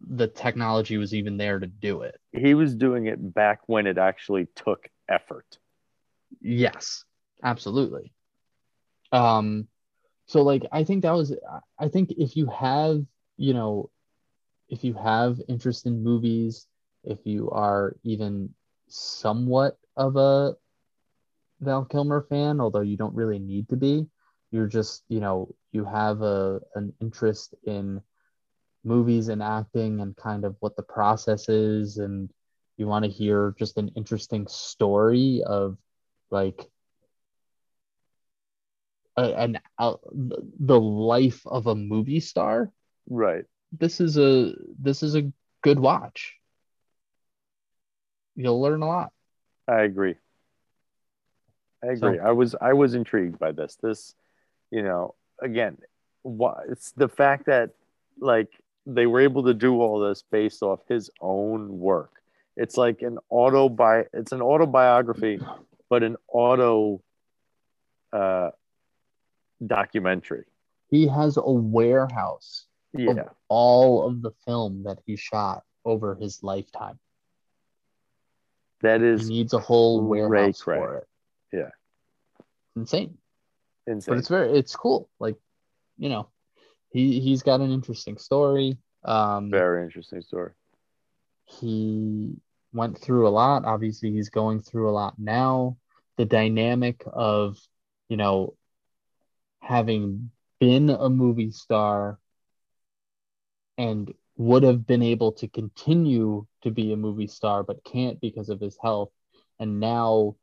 The 0.00 0.28
technology 0.28 0.96
was 0.96 1.14
even 1.14 1.36
there 1.36 1.58
to 1.58 1.66
do 1.66 2.02
it. 2.02 2.20
he 2.32 2.54
was 2.54 2.74
doing 2.74 3.06
it 3.06 3.34
back 3.34 3.60
when 3.66 3.86
it 3.86 3.98
actually 3.98 4.46
took 4.54 4.88
effort. 5.08 5.58
Yes, 6.40 7.04
absolutely. 7.42 8.12
Um, 9.12 9.68
so 10.26 10.42
like 10.42 10.66
I 10.72 10.84
think 10.84 11.02
that 11.02 11.12
was 11.12 11.34
I 11.78 11.88
think 11.88 12.12
if 12.12 12.36
you 12.36 12.46
have, 12.46 13.04
you 13.36 13.54
know, 13.54 13.90
if 14.68 14.84
you 14.84 14.94
have 14.94 15.40
interest 15.48 15.86
in 15.86 16.02
movies, 16.02 16.66
if 17.04 17.18
you 17.24 17.50
are 17.50 17.96
even 18.04 18.54
somewhat 18.88 19.78
of 19.96 20.16
a 20.16 20.54
Val 21.60 21.84
Kilmer 21.84 22.22
fan, 22.22 22.60
although 22.60 22.80
you 22.80 22.96
don't 22.96 23.14
really 23.14 23.38
need 23.38 23.68
to 23.68 23.76
be, 23.76 24.06
you're 24.50 24.66
just, 24.66 25.04
you 25.08 25.20
know, 25.20 25.54
you 25.72 25.84
have 25.84 26.22
a 26.22 26.60
an 26.74 26.92
interest 27.00 27.54
in 27.64 28.00
movies 28.88 29.28
and 29.28 29.42
acting 29.42 30.00
and 30.00 30.16
kind 30.16 30.44
of 30.44 30.56
what 30.60 30.74
the 30.76 30.82
process 30.82 31.48
is 31.48 31.98
and 31.98 32.30
you 32.78 32.86
want 32.86 33.04
to 33.04 33.10
hear 33.10 33.54
just 33.58 33.76
an 33.76 33.88
interesting 33.96 34.46
story 34.48 35.42
of 35.46 35.76
like 36.30 36.68
a, 39.16 39.22
an 39.44 39.58
out 39.78 40.00
the 40.60 40.80
life 40.80 41.40
of 41.46 41.66
a 41.66 41.74
movie 41.74 42.20
star 42.20 42.70
Right. 43.10 43.44
this 43.72 44.00
is 44.00 44.16
a 44.18 44.54
this 44.80 45.02
is 45.02 45.14
a 45.16 45.30
good 45.62 45.78
watch 45.78 46.34
you'll 48.36 48.60
learn 48.60 48.82
a 48.82 48.86
lot 48.86 49.12
I 49.66 49.82
agree. 49.82 50.14
I 51.82 51.94
So- 51.94 52.06
agree. 52.06 52.18
I 52.20 52.30
was 52.32 52.54
I 52.58 52.72
was 52.72 52.94
intrigued 52.94 53.38
by 53.38 53.52
this. 53.52 53.76
This, 53.76 54.14
you 54.70 54.82
know, 54.82 55.14
again, 55.42 55.76
why 56.22 56.62
it's 56.70 56.92
the 56.92 57.08
fact 57.08 57.46
that 57.46 57.70
like 58.18 58.48
they 58.88 59.06
were 59.06 59.20
able 59.20 59.44
to 59.44 59.54
do 59.54 59.80
all 59.80 60.00
this 60.00 60.22
based 60.30 60.62
off 60.62 60.80
his 60.88 61.10
own 61.20 61.78
work. 61.78 62.10
It's 62.56 62.76
like 62.76 63.02
an 63.02 63.18
auto 63.28 63.68
bi 63.68 64.04
it's 64.12 64.32
an 64.32 64.40
autobiography, 64.42 65.40
but 65.90 66.02
an 66.02 66.16
auto 66.28 67.02
uh 68.12 68.50
documentary. 69.66 70.44
he 70.90 71.06
has 71.06 71.36
a 71.36 71.42
warehouse 71.52 72.66
Yeah. 72.94 73.10
of 73.10 73.18
all 73.48 74.06
of 74.06 74.22
the 74.22 74.30
film 74.46 74.84
that 74.84 74.98
he 75.04 75.16
shot 75.16 75.64
over 75.84 76.14
his 76.14 76.42
lifetime 76.42 76.98
That 78.80 79.02
is 79.02 79.28
he 79.28 79.34
needs 79.34 79.52
a 79.52 79.58
whole 79.58 80.00
warehouse 80.02 80.62
cray. 80.62 80.78
for 80.78 80.96
it 80.98 81.08
Yeah. 81.52 81.70
insane 82.76 83.18
insane. 83.86 84.12
but 84.12 84.18
it's 84.18 84.28
very 84.28 84.56
it's 84.58 84.74
cool 84.76 85.10
like 85.18 85.36
you 85.98 86.08
know 86.08 86.28
he 86.90 87.20
he's 87.20 87.42
got 87.42 87.60
an 87.60 87.70
interesting 87.70 88.18
story. 88.18 88.78
Um 89.04 89.50
Very 89.50 89.84
interesting 89.84 90.22
story. 90.22 90.52
he 91.46 92.36
went 92.72 92.98
through 92.98 93.26
a 93.26 93.30
lot. 93.30 93.64
Obviously 93.64 94.12
he's 94.12 94.30
going 94.30 94.60
through 94.60 94.88
a 94.90 94.92
lot 94.92 95.14
now. 95.18 95.76
The 96.16 96.24
dynamic 96.26 97.02
of 97.06 97.58
you 98.08 98.16
know 98.16 98.54
having 99.60 100.30
been 100.60 100.90
a 100.90 101.08
movie 101.08 101.50
star 101.52 102.18
and 103.76 104.12
would 104.36 104.62
have 104.62 104.86
been 104.86 105.02
able 105.02 105.32
to 105.32 105.48
continue 105.48 106.46
to 106.62 106.70
be 106.70 106.92
a 106.92 106.96
movie 106.96 107.26
star 107.26 107.62
but 107.62 107.84
can't 107.84 108.20
because 108.20 108.48
of 108.48 108.60
his 108.60 108.76
health. 108.80 109.10
And 109.58 109.80
now 109.80 110.36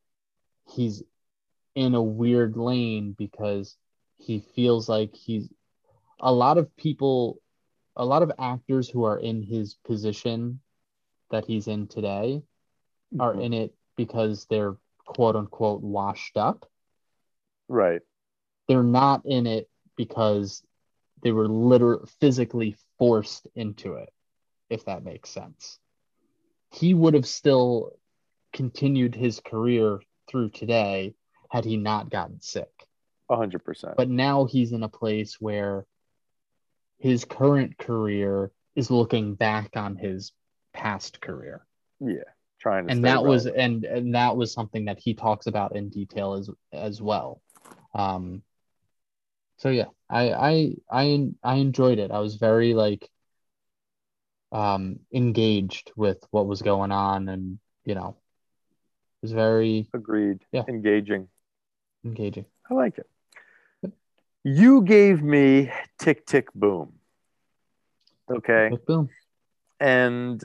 he's 0.68 1.04
in 1.76 1.96
a 1.96 2.02
weird 2.04 2.58
lane 2.58 3.14
because 3.18 3.76
he 4.18 4.40
feels 4.56 4.90
like 4.90 5.16
he's 5.16 5.50
a 6.20 6.32
lot 6.34 6.58
of 6.58 6.76
people 6.76 7.40
a 7.98 8.04
lot 8.06 8.22
of 8.24 8.32
actors 8.38 8.90
who 8.90 9.06
are 9.06 9.18
in 9.18 9.42
his 9.42 9.76
position 9.86 10.60
that 11.32 11.46
he's 11.46 11.68
in 11.70 11.88
today 11.88 12.44
are 13.20 13.34
Mhm. 13.34 13.44
in 13.44 13.54
it 13.54 13.76
because 13.96 14.46
they're 14.48 14.76
quote 15.06 15.36
unquote 15.36 15.82
washed 15.82 16.36
up 16.38 16.70
Right. 17.68 18.02
they're 18.68 18.84
not 18.84 19.26
in 19.26 19.48
it 19.48 19.70
because 19.96 20.64
they 21.22 21.32
were 21.32 21.48
literally 21.48 22.06
physically 22.20 22.76
forced 22.98 23.48
into 23.56 23.94
it, 23.94 24.14
if 24.70 24.86
that 24.86 25.04
makes 25.04 25.30
sense. 25.30 25.80
He 26.72 26.94
would 26.94 27.14
have 27.14 27.28
still 27.28 27.98
continued 28.52 29.16
his 29.16 29.40
career 29.40 30.02
through 30.28 30.50
today 30.50 31.16
had 31.50 31.64
he 31.66 31.78
not 31.78 32.10
gotten 32.10 32.42
sick. 32.42 32.88
A 33.30 33.36
hundred 33.38 33.64
percent. 33.64 33.96
But 33.98 34.10
now 34.10 34.46
he's 34.46 34.72
in 34.72 34.84
a 34.84 34.90
place 34.90 35.40
where 35.40 35.86
his 36.98 37.26
current 37.26 37.78
career 37.78 38.52
is 38.76 38.92
looking 38.92 39.36
back 39.36 39.76
on 39.76 39.96
his 39.96 40.32
past 40.74 41.22
career. 41.22 41.66
Yeah. 42.00 42.24
Trying 42.60 42.88
to 42.88 42.94
and 42.94 43.06
that 43.06 43.24
was 43.24 43.46
and 43.46 43.86
and 43.86 44.16
that 44.16 44.36
was 44.36 44.52
something 44.52 44.86
that 44.86 45.00
he 45.00 45.14
talks 45.14 45.46
about 45.46 45.76
in 45.76 45.90
detail 45.90 46.34
as 46.34 46.50
as 46.74 47.00
well 47.00 47.42
um 47.94 48.42
so 49.58 49.70
yeah 49.70 49.86
i 50.10 50.32
i 50.32 50.76
i 50.90 51.28
i 51.44 51.56
enjoyed 51.56 52.00
it 52.00 52.10
i 52.10 52.20
was 52.20 52.36
very 52.36 52.74
like 52.74 53.08
um 54.52 55.00
engaged 55.14 55.92
with 55.96 56.18
what 56.32 56.48
was 56.48 56.62
going 56.64 56.92
on 56.92 57.30
and 57.30 57.60
you 57.84 57.94
know 57.94 58.18
it 59.22 59.26
was 59.26 59.32
very 59.32 59.88
agreed. 59.94 60.40
Yeah. 60.52 60.64
Engaging. 60.68 61.28
engaging 62.04 62.46
I 62.70 62.74
like 62.74 62.98
it. 62.98 63.10
You 64.48 64.84
gave 64.84 65.24
me 65.24 65.72
Tick 65.98 66.28
Tick 66.28 66.54
Boom. 66.54 66.94
Okay. 68.30 68.70
Boom 68.86 69.10
And 69.80 70.44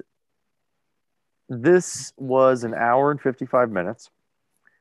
this 1.51 2.14
was 2.16 2.64
an 2.64 2.72
hour 2.74 3.11
and 3.11 3.20
55 3.20 3.70
minutes. 3.70 4.09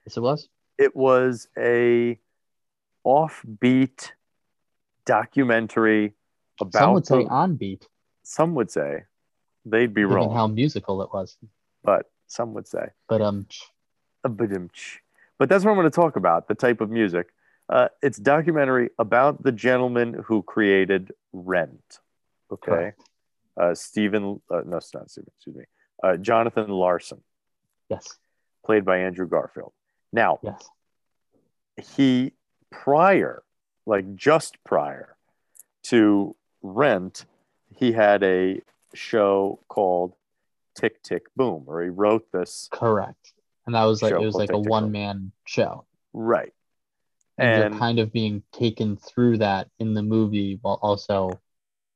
yes 0.06 0.16
it 0.16 0.22
was 0.22 0.48
It 0.78 0.96
was 0.96 1.50
a 1.58 2.18
offbeat 3.06 4.12
documentary 5.06 6.14
about 6.62 6.74
Some 6.74 6.94
would 6.94 7.06
say 7.06 7.24
the- 7.26 7.30
on 7.30 7.56
beat, 7.58 7.90
some 8.24 8.56
would 8.56 8.72
say 8.72 9.04
they'd 9.66 9.94
be 9.94 10.02
given 10.04 10.16
wrong, 10.16 10.34
how 10.34 10.48
musical 10.48 11.02
it 11.02 11.10
was. 11.14 11.38
but 11.84 12.10
some 12.28 12.54
would 12.54 12.68
say 12.70 12.92
But 13.10 13.22
um, 13.22 13.48
a. 14.24 15.02
But 15.38 15.50
that's 15.50 15.66
what 15.66 15.72
I'm 15.72 15.78
going 15.78 15.92
to 15.92 15.96
talk 16.04 16.16
about 16.16 16.48
the 16.48 16.56
type 16.56 16.80
of 16.80 16.90
music. 16.90 17.34
Uh, 17.70 17.88
it's 18.02 18.18
documentary 18.18 18.90
about 18.98 19.44
the 19.44 19.52
gentleman 19.52 20.14
who 20.26 20.42
created 20.42 21.12
Rent. 21.32 22.00
Okay, 22.52 22.94
uh, 23.58 23.76
Stephen. 23.76 24.42
Uh, 24.50 24.62
no, 24.66 24.78
it's 24.78 24.94
not 24.94 25.10
Stephen. 25.12 25.32
Excuse 25.38 25.56
me. 25.56 25.64
Uh, 26.04 26.18
Jonathan 26.18 26.70
Larson, 26.70 27.22
yes, 27.90 28.18
played 28.66 28.86
by 28.86 29.00
Andrew 29.00 29.28
Garfield. 29.28 29.72
Now 30.12 30.40
yes, 30.42 30.68
he 31.78 32.34
prior, 32.72 33.44
like 33.86 34.16
just 34.16 34.58
prior 34.64 35.16
to 35.84 36.36
Rent, 36.64 37.26
he 37.76 37.92
had 37.92 38.24
a 38.24 38.62
show 38.96 39.60
called 39.68 40.16
Tick 40.76 41.04
Tick 41.04 41.24
Boom, 41.36 41.66
or 41.68 41.84
he 41.84 41.90
wrote 41.90 42.32
this 42.32 42.68
correct. 42.72 43.34
And 43.68 43.76
that 43.76 43.84
was 43.84 44.02
like 44.02 44.14
it 44.14 44.20
was 44.20 44.34
like 44.34 44.50
a 44.50 44.54
Tick, 44.54 44.56
Tick, 44.56 44.64
Boom. 44.64 44.70
one 44.72 44.92
man 44.92 45.32
show. 45.46 45.86
right. 46.14 46.52
And, 47.42 47.72
you're 47.72 47.80
kind 47.80 48.00
of 48.00 48.12
being 48.12 48.44
taken 48.52 48.98
through 48.98 49.38
that 49.40 49.70
in 49.80 49.94
the 49.94 50.04
movie 50.04 50.60
while 50.62 50.80
also 50.82 51.40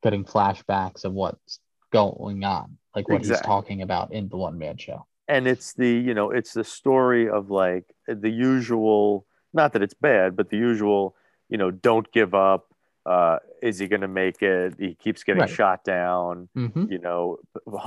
getting 0.01 0.23
flashbacks 0.25 1.05
of 1.05 1.13
what's 1.13 1.59
going 1.91 2.43
on, 2.43 2.77
like 2.95 3.07
what 3.07 3.21
he's 3.21 3.29
talking 3.45 3.81
about 3.81 4.11
in 4.11 4.27
the 4.29 4.37
one 4.37 4.57
man 4.57 4.77
show. 4.77 5.05
and 5.27 5.47
it's 5.47 5.73
the 5.73 5.87
you 5.89 6.13
know 6.13 6.31
it's 6.31 6.53
the 6.53 6.63
story 6.63 7.29
of 7.29 7.49
like 7.49 7.85
the 8.07 8.29
usual 8.29 9.25
not 9.53 9.71
that 9.73 9.81
it's 9.81 9.93
bad 9.93 10.35
but 10.35 10.49
the 10.49 10.57
usual 10.57 11.15
you 11.49 11.57
know 11.57 11.71
don't 11.71 12.11
give 12.11 12.33
up 12.33 12.67
uh 13.05 13.37
is 13.61 13.79
he 13.79 13.87
gonna 13.87 14.07
make 14.07 14.41
it 14.41 14.73
he 14.77 14.95
keeps 14.95 15.23
getting 15.23 15.39
Right. 15.41 15.49
shot 15.49 15.83
down 15.85 16.49
Mm-hmm. 16.57 16.91
you 16.91 16.99
know 16.99 17.37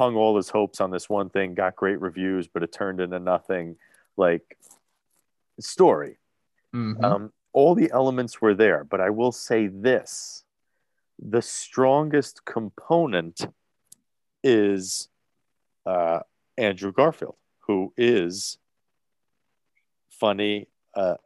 hung 0.00 0.14
all 0.16 0.34
his 0.36 0.48
hopes 0.48 0.80
on 0.80 0.90
this 0.90 1.10
one 1.10 1.28
thing 1.28 1.54
got 1.54 1.76
great 1.76 2.00
reviews 2.00 2.48
but 2.48 2.62
it 2.62 2.72
turned 2.72 3.00
into 3.00 3.18
nothing 3.18 3.76
like 4.16 4.56
story 5.60 6.16
Mm-hmm. 6.74 7.04
um 7.04 7.32
all 7.56 7.74
the 7.74 7.90
elements 7.92 8.40
were 8.40 8.54
there 8.54 8.84
but 8.84 9.00
i 9.00 9.10
will 9.10 9.32
say 9.32 9.66
this 9.66 10.44
the 11.18 11.42
strongest 11.42 12.44
component 12.44 13.46
is 14.44 15.08
uh, 15.86 16.20
Andrew 16.58 16.92
Garfield, 16.92 17.36
who 17.66 17.92
is 17.96 18.58
funny, 20.10 20.68
uh, 20.94 21.16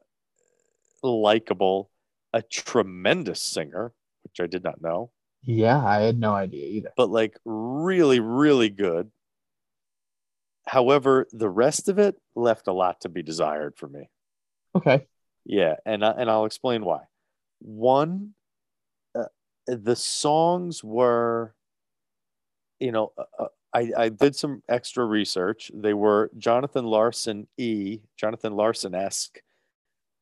likable, 1.03 1.91
a 2.33 2.43
tremendous 2.43 3.43
singer, 3.43 3.93
which 4.23 4.41
I 4.41 4.47
did 4.47 4.63
not 4.63 4.81
know, 4.81 5.11
yeah, 5.43 5.83
I 5.85 6.03
had 6.03 6.19
no 6.19 6.35
idea 6.35 6.67
either. 6.67 6.93
but 6.97 7.11
like 7.11 7.37
really, 7.45 8.21
really 8.21 8.69
good. 8.69 9.11
However, 10.67 11.27
the 11.33 11.49
rest 11.49 11.89
of 11.89 11.99
it 11.99 12.17
left 12.37 12.69
a 12.69 12.73
lot 12.73 13.01
to 13.01 13.09
be 13.09 13.23
desired 13.23 13.75
for 13.77 13.89
me. 13.89 14.11
Okay. 14.75 15.07
Yeah, 15.45 15.77
and 15.85 16.05
I, 16.05 16.11
and 16.13 16.31
I'll 16.31 16.45
explain 16.45 16.85
why. 16.85 17.03
One, 17.61 18.35
uh, 19.15 19.25
the 19.67 19.97
songs 19.97 20.85
were, 20.85 21.55
you 22.79 22.93
know, 22.93 23.13
uh, 23.17 23.25
uh, 23.39 23.49
I 23.73 23.91
I 23.97 24.09
did 24.09 24.37
some 24.37 24.63
extra 24.69 25.05
research. 25.05 25.71
They 25.75 25.95
were 25.95 26.31
Jonathan 26.39 26.85
Larson 26.85 27.47
e 27.57 28.01
Jonathan 28.17 28.55
Larson 28.55 28.95
esque, 28.95 29.41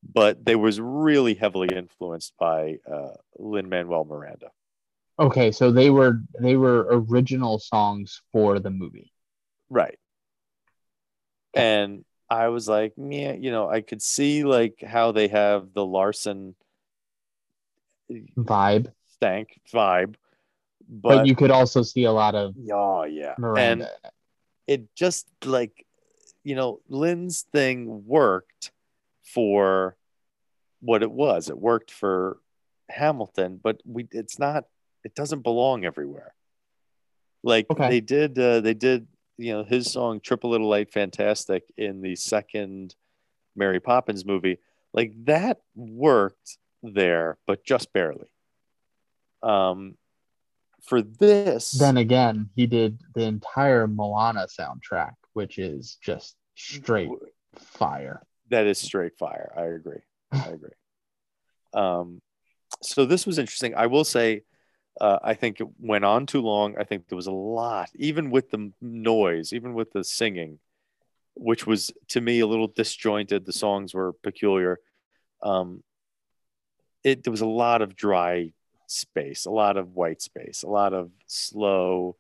but 0.03 0.45
they 0.45 0.57
was 0.57 0.81
really 0.81 1.35
heavily 1.35 1.69
influenced 1.75 2.35
by 2.39 2.79
uh, 2.91 3.15
Lin 3.39 3.69
Manuel 3.69 4.05
Miranda. 4.05 4.51
Okay, 5.19 5.51
so 5.51 5.73
they 5.73 5.91
were 5.91 6.21
they 6.41 6.57
were 6.57 6.87
original 6.91 7.59
songs 7.59 8.23
for 8.33 8.61
the 8.61 8.71
movie. 8.71 9.13
Right. 9.69 9.99
And 11.55 12.05
I 12.31 12.49
was 12.49 12.69
like, 12.69 12.93
yeah, 12.97 13.33
you 13.33 13.51
know, 13.51 13.69
I 13.69 13.81
could 13.81 14.03
see 14.03 14.45
like 14.45 14.83
how 14.87 15.13
they 15.13 15.29
have 15.29 15.73
the 15.73 15.85
Larson 15.85 16.55
Vibe. 18.11 18.93
stank 19.07 19.61
vibe, 19.73 20.15
But, 20.89 21.19
but, 21.19 21.27
you 21.27 21.35
could 21.35 21.51
also 21.51 21.83
see 21.83 22.05
a 22.05 22.13
lot 22.13 22.35
of 22.35 22.55
oh 22.73 23.05
yeah, 23.05 23.35
Miranda. 23.39 23.85
and 23.85 24.13
it 24.67 24.95
just 24.95 25.27
like 25.45 25.87
you 26.45 26.55
know, 26.55 26.81
Lin's 26.89 27.43
thing 27.53 28.07
worked 28.07 28.71
for 29.23 29.97
what 30.81 31.03
it 31.03 31.11
was. 31.11 31.51
It 31.51 31.59
worked 31.59 31.91
for 31.91 32.39
Hamilton, 32.89 33.61
but 33.63 33.83
we 33.85 34.07
it's 34.13 34.39
not. 34.39 34.65
It 35.05 35.15
doesn't 35.15 35.43
belong 35.43 35.85
everywhere. 35.85 36.35
Like 37.43 37.67
Okay. 37.71 37.89
they 37.89 38.01
did, 38.01 38.39
uh, 38.39 38.61
they 38.61 38.75
did. 38.75 39.07
You 39.39 39.53
know, 39.55 39.65
his 39.65 39.91
song 39.91 40.21
"Trip 40.21 40.45
a 40.45 40.47
Little 40.47 40.69
Light 40.69 40.93
Fantastic" 40.93 41.65
in 41.77 42.03
the 42.03 42.17
second 42.17 42.95
Mary 43.57 43.81
Poppins 43.81 44.27
movie, 44.27 44.59
like 44.93 45.13
that 45.25 45.59
worked 45.75 46.59
there, 46.83 47.39
but 47.47 47.65
just 47.65 47.93
barely. 47.93 48.29
Um, 49.43 49.97
for 50.83 51.03
this, 51.03 51.73
then 51.73 51.97
again, 51.97 52.51
he 52.55 52.67
did 52.67 53.01
the 53.15 53.23
entire 53.23 53.87
Moana 53.87 54.47
soundtrack, 54.47 55.13
which 55.35 55.59
is 55.59 55.99
just 56.03 56.37
straight 56.55 57.11
fire. 57.57 58.23
That 58.51 58.67
is 58.67 58.79
straight 58.79 59.17
fire. 59.19 59.53
I 59.57 59.65
agree. 59.65 60.01
I 60.33 60.49
agree. 60.49 60.71
Um, 61.75 62.21
so 62.83 63.05
this 63.05 63.27
was 63.27 63.39
interesting. 63.39 63.75
I 63.75 63.87
will 63.87 64.05
say, 64.05 64.43
uh, 65.01 65.19
I 65.23 65.35
think 65.35 65.61
it 65.61 65.69
went 65.81 66.05
on 66.05 66.27
too 66.27 66.41
long. 66.41 66.77
I 66.79 66.85
think 66.85 67.09
there 67.09 67.17
was 67.17 67.27
a 67.27 67.33
lot, 67.33 67.91
even 67.95 68.31
with 68.31 68.51
the 68.51 68.73
noise, 68.81 69.53
even 69.53 69.75
with 69.75 69.93
the 69.93 70.05
singing, 70.05 70.59
which 71.35 71.67
was 71.67 71.91
to 72.09 72.21
me 72.21 72.41
a 72.41 72.47
little 72.47 72.69
disjointed. 72.69 73.47
The 73.47 73.53
songs 73.53 73.95
were 73.95 74.13
peculiar. 74.13 74.81
Um, 75.43 75.83
it 77.05 77.23
there 77.25 77.31
was 77.31 77.41
a 77.41 77.47
lot 77.47 77.83
of 77.83 77.95
dry 77.95 78.53
space, 78.87 79.45
a 79.47 79.51
lot 79.51 79.77
of 79.77 79.95
white 79.95 80.21
space, 80.21 80.63
a 80.63 80.69
lot 80.69 80.93
of 80.93 81.11
slow. 81.27 82.17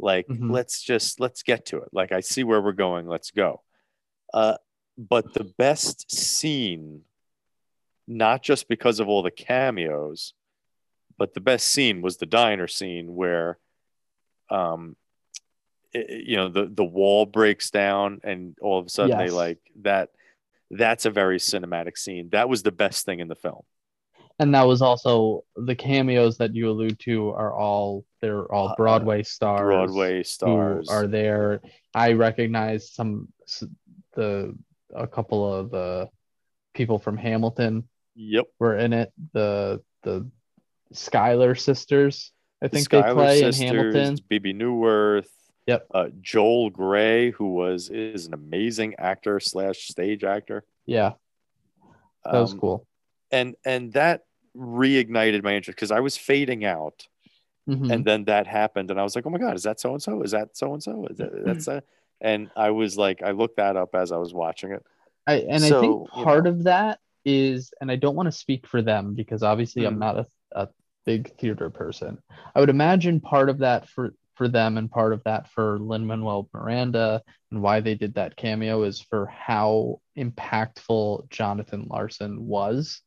Like 0.00 0.26
Mhm. 0.28 0.50
let's 0.50 0.82
just 0.82 1.20
let's 1.20 1.42
get 1.42 1.66
to 1.66 1.78
it. 1.78 1.88
Like 1.92 2.12
I 2.12 2.20
see 2.20 2.44
where 2.44 2.60
we're 2.60 2.72
going. 2.72 3.06
Let's 3.08 3.30
go. 3.30 3.62
Uh, 4.32 4.56
but 4.96 5.34
the 5.34 5.44
best 5.44 6.10
scene, 6.10 7.04
not 8.06 8.42
just 8.42 8.68
because 8.68 9.00
of 9.00 9.08
all 9.08 9.22
the 9.22 9.30
cameos, 9.30 10.34
but 11.18 11.34
the 11.34 11.40
best 11.40 11.68
scene 11.68 12.00
was 12.00 12.16
the 12.16 12.26
diner 12.26 12.66
scene 12.68 13.14
where, 13.14 13.58
um, 14.50 14.96
it- 15.92 16.26
you 16.26 16.36
know, 16.36 16.48
the 16.48 16.66
the 16.66 16.84
wall 16.84 17.26
breaks 17.26 17.70
down 17.70 18.20
and 18.24 18.56
all 18.60 18.78
of 18.78 18.86
a 18.86 18.90
sudden 18.90 19.16
they 19.18 19.30
like 19.30 19.58
that. 19.82 20.10
That's 20.70 21.06
a 21.06 21.10
very 21.10 21.38
cinematic 21.38 21.96
scene. 21.96 22.28
That 22.30 22.48
was 22.48 22.62
the 22.62 22.72
best 22.72 23.04
thing 23.06 23.20
in 23.20 23.28
the 23.28 23.34
film. 23.34 23.62
And 24.38 24.54
that 24.54 24.66
was 24.68 24.82
also 24.82 25.44
the 25.56 25.74
cameos 25.74 26.38
that 26.38 26.54
you 26.54 26.70
allude 26.70 26.98
to 27.00 27.30
are 27.30 27.52
all 27.52 28.04
they're 28.20 28.44
all 28.52 28.68
Uh, 28.68 28.74
Broadway 28.76 29.22
stars. 29.22 29.62
Broadway 29.62 30.22
stars. 30.22 30.88
are 30.90 31.06
there. 31.06 31.60
I 31.94 32.12
recognize 32.12 32.92
some 32.92 33.32
the 34.14 34.56
a 34.94 35.06
couple 35.06 35.52
of 35.52 35.70
the 35.70 36.08
people 36.74 36.98
from 36.98 37.16
Hamilton 37.16 37.88
Yep. 38.14 38.46
were 38.58 38.76
in 38.76 38.92
it. 38.92 39.12
The 39.32 39.82
the 40.02 40.30
Schuyler 40.92 41.54
sisters, 41.54 42.32
I 42.62 42.66
The 42.68 42.76
think 42.76 42.88
they 42.90 43.00
Schuyler 43.00 43.14
play 43.14 43.40
sisters, 43.40 43.60
in 43.60 43.66
Hamilton. 43.76 44.18
Bebe 44.28 44.54
Neuwirth. 44.54 45.28
Yep. 45.66 45.86
Uh, 45.92 46.08
Joel 46.22 46.70
Grey, 46.70 47.30
who 47.30 47.52
was 47.54 47.90
is 47.90 48.26
an 48.26 48.32
amazing 48.34 48.94
actor 48.98 49.38
slash 49.38 49.88
stage 49.88 50.24
actor. 50.24 50.64
Yeah, 50.86 51.12
that 52.24 52.40
was 52.40 52.52
Um, 52.52 52.60
cool. 52.60 52.86
and 53.30 53.54
and 53.66 53.92
that 53.92 54.22
reignited 54.56 55.42
my 55.42 55.54
interest 55.54 55.76
because 55.76 55.90
I 55.90 56.00
was 56.00 56.16
fading 56.16 56.64
out, 56.64 57.06
Mhm. 57.68 57.92
and 57.92 58.04
then 58.04 58.24
that 58.24 58.46
happened, 58.46 58.90
and 58.90 58.98
I 58.98 59.02
was 59.02 59.14
like, 59.14 59.26
oh 59.26 59.30
my 59.30 59.38
god, 59.38 59.56
is 59.56 59.64
that 59.64 59.78
so 59.78 59.92
and 59.92 60.02
so? 60.02 60.22
Is 60.22 60.30
that 60.30 60.56
so 60.56 60.72
and 60.72 60.82
so? 60.82 61.06
Is 61.10 61.18
that 61.18 61.44
that's 61.44 61.68
a? 61.68 61.82
And 62.20 62.50
I 62.56 62.70
was 62.70 62.96
like, 62.98 63.22
I 63.22 63.30
looked 63.30 63.58
that 63.58 63.76
up 63.76 63.94
as 63.94 64.10
I 64.10 64.16
was 64.16 64.34
watching 64.34 64.72
it. 64.72 64.84
I, 65.28 65.34
and 65.34 65.62
I 65.62 65.68
So, 65.68 65.80
think 65.80 66.16
you 66.16 66.24
part 66.24 66.44
know. 66.46 66.50
of 66.50 66.64
that 66.64 66.98
is, 67.24 67.72
and 67.80 67.92
I 67.92 67.94
don't 67.94 68.16
want 68.16 68.26
to 68.26 68.32
speak 68.32 68.66
for 68.66 68.82
them 68.82 69.14
because 69.14 69.44
obviously 69.44 69.84
I'm 69.84 69.94
Mm. 69.94 69.98
not 70.00 70.18
a, 70.18 70.26
a 70.52 70.68
big 71.06 71.36
theater 71.38 71.70
person. 71.70 72.18
I 72.54 72.60
would 72.60 72.68
imagine 72.70 73.20
part 73.20 73.48
of 73.48 73.58
that 73.58 73.88
for 73.88 74.14
for 74.34 74.48
them 74.48 74.78
and 74.78 74.90
part 74.90 75.12
of 75.12 75.22
that 75.24 75.48
for 75.50 75.78
Lin 75.80 76.06
Manuel 76.06 76.48
Miranda 76.54 77.22
and 77.50 77.60
why 77.62 77.80
they 77.80 77.94
did 77.96 78.14
that 78.14 78.36
cameo 78.36 78.84
is 78.84 79.00
for 79.00 79.26
how 79.26 80.00
impactful 80.16 81.28
Jonathan 81.30 81.86
Larson 81.90 82.46
was 82.46 83.00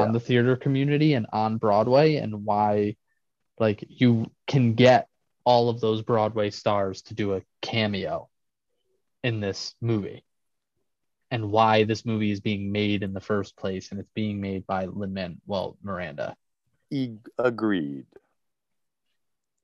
on 0.00 0.12
the 0.12 0.20
theater 0.20 0.56
community 0.56 1.14
and 1.14 1.26
on 1.32 1.58
Broadway 1.58 2.16
and 2.16 2.44
why 2.46 2.96
like 3.58 3.84
you 3.88 4.30
can 4.46 4.74
get 4.74 5.06
all 5.44 5.68
of 5.68 5.80
those 5.80 6.02
Broadway 6.02 6.50
stars 6.50 7.02
to 7.02 7.14
do 7.14 7.34
a 7.34 7.42
cameo 7.60 8.28
in 9.22 9.40
this 9.40 9.74
movie. 9.80 10.24
and 11.30 11.50
why 11.52 11.84
this 11.84 12.04
movie 12.04 12.32
is 12.32 12.40
being 12.40 12.72
made 12.72 13.02
in 13.02 13.12
the 13.12 13.20
first 13.20 13.56
place, 13.56 13.90
and 13.90 14.00
it's 14.00 14.10
being 14.14 14.40
made 14.40 14.66
by 14.66 14.86
Lin 14.86 15.12
Manuel 15.14 15.76
Miranda. 15.82 16.36
E- 16.90 17.18
agreed. 17.38 18.06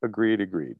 Agreed. 0.02 0.40
Agreed. 0.40 0.76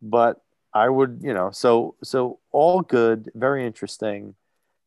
But 0.00 0.42
I 0.74 0.88
would, 0.88 1.20
you 1.22 1.34
know, 1.34 1.50
so 1.50 1.96
so 2.02 2.38
all 2.50 2.80
good, 2.80 3.30
very 3.34 3.66
interesting. 3.66 4.34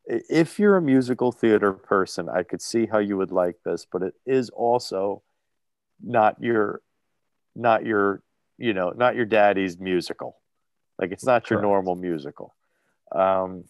If 0.08 0.60
you're 0.60 0.78
a 0.78 0.82
musical 0.82 1.32
theater 1.32 1.74
person, 1.74 2.30
I 2.30 2.43
could 2.43 2.62
see 2.62 2.86
how 2.86 2.99
you 2.99 3.18
would 3.18 3.32
like 3.32 3.58
this, 3.64 3.88
but 3.91 4.01
it 4.03 4.14
is 4.26 4.49
also 4.49 5.24
not 6.03 6.41
your 6.41 6.82
not 7.56 7.86
your, 7.86 8.22
you 8.58 8.74
know, 8.74 8.89
not 8.95 9.16
your 9.16 9.26
daddy's 9.26 9.80
musical. 9.80 10.38
Like 10.99 11.12
it's 11.12 11.26
not 11.26 11.49
your 11.49 11.62
normal 11.62 11.95
musical. 11.95 12.53
Um 13.12 13.64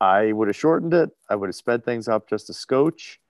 I 0.00 0.32
would 0.32 0.48
have 0.48 0.56
shortened 0.56 0.94
it. 0.94 1.10
I 1.28 1.34
would 1.36 1.48
have 1.48 1.54
sped 1.54 1.84
things 1.84 2.08
up 2.08 2.28
just 2.28 2.48
a 2.48 2.54
scotch. 2.54 3.20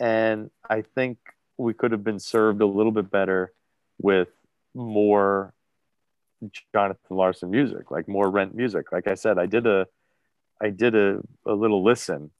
And 0.00 0.50
I 0.68 0.82
think 0.82 1.18
we 1.56 1.74
could 1.74 1.92
have 1.92 2.02
been 2.02 2.18
served 2.18 2.60
a 2.60 2.66
little 2.66 2.92
bit 2.92 3.10
better 3.10 3.52
with 4.00 4.28
more 4.74 5.54
Jonathan 6.74 7.16
Larson 7.16 7.50
music, 7.50 7.90
like 7.90 8.08
more 8.08 8.28
rent 8.28 8.54
music. 8.54 8.90
Like 8.90 9.06
I 9.06 9.14
said, 9.14 9.38
I 9.38 9.46
did 9.46 9.66
a 9.66 9.86
I 10.60 10.70
did 10.70 10.94
a, 10.94 11.20
a 11.46 11.52
little 11.52 11.82
listen 11.82 12.30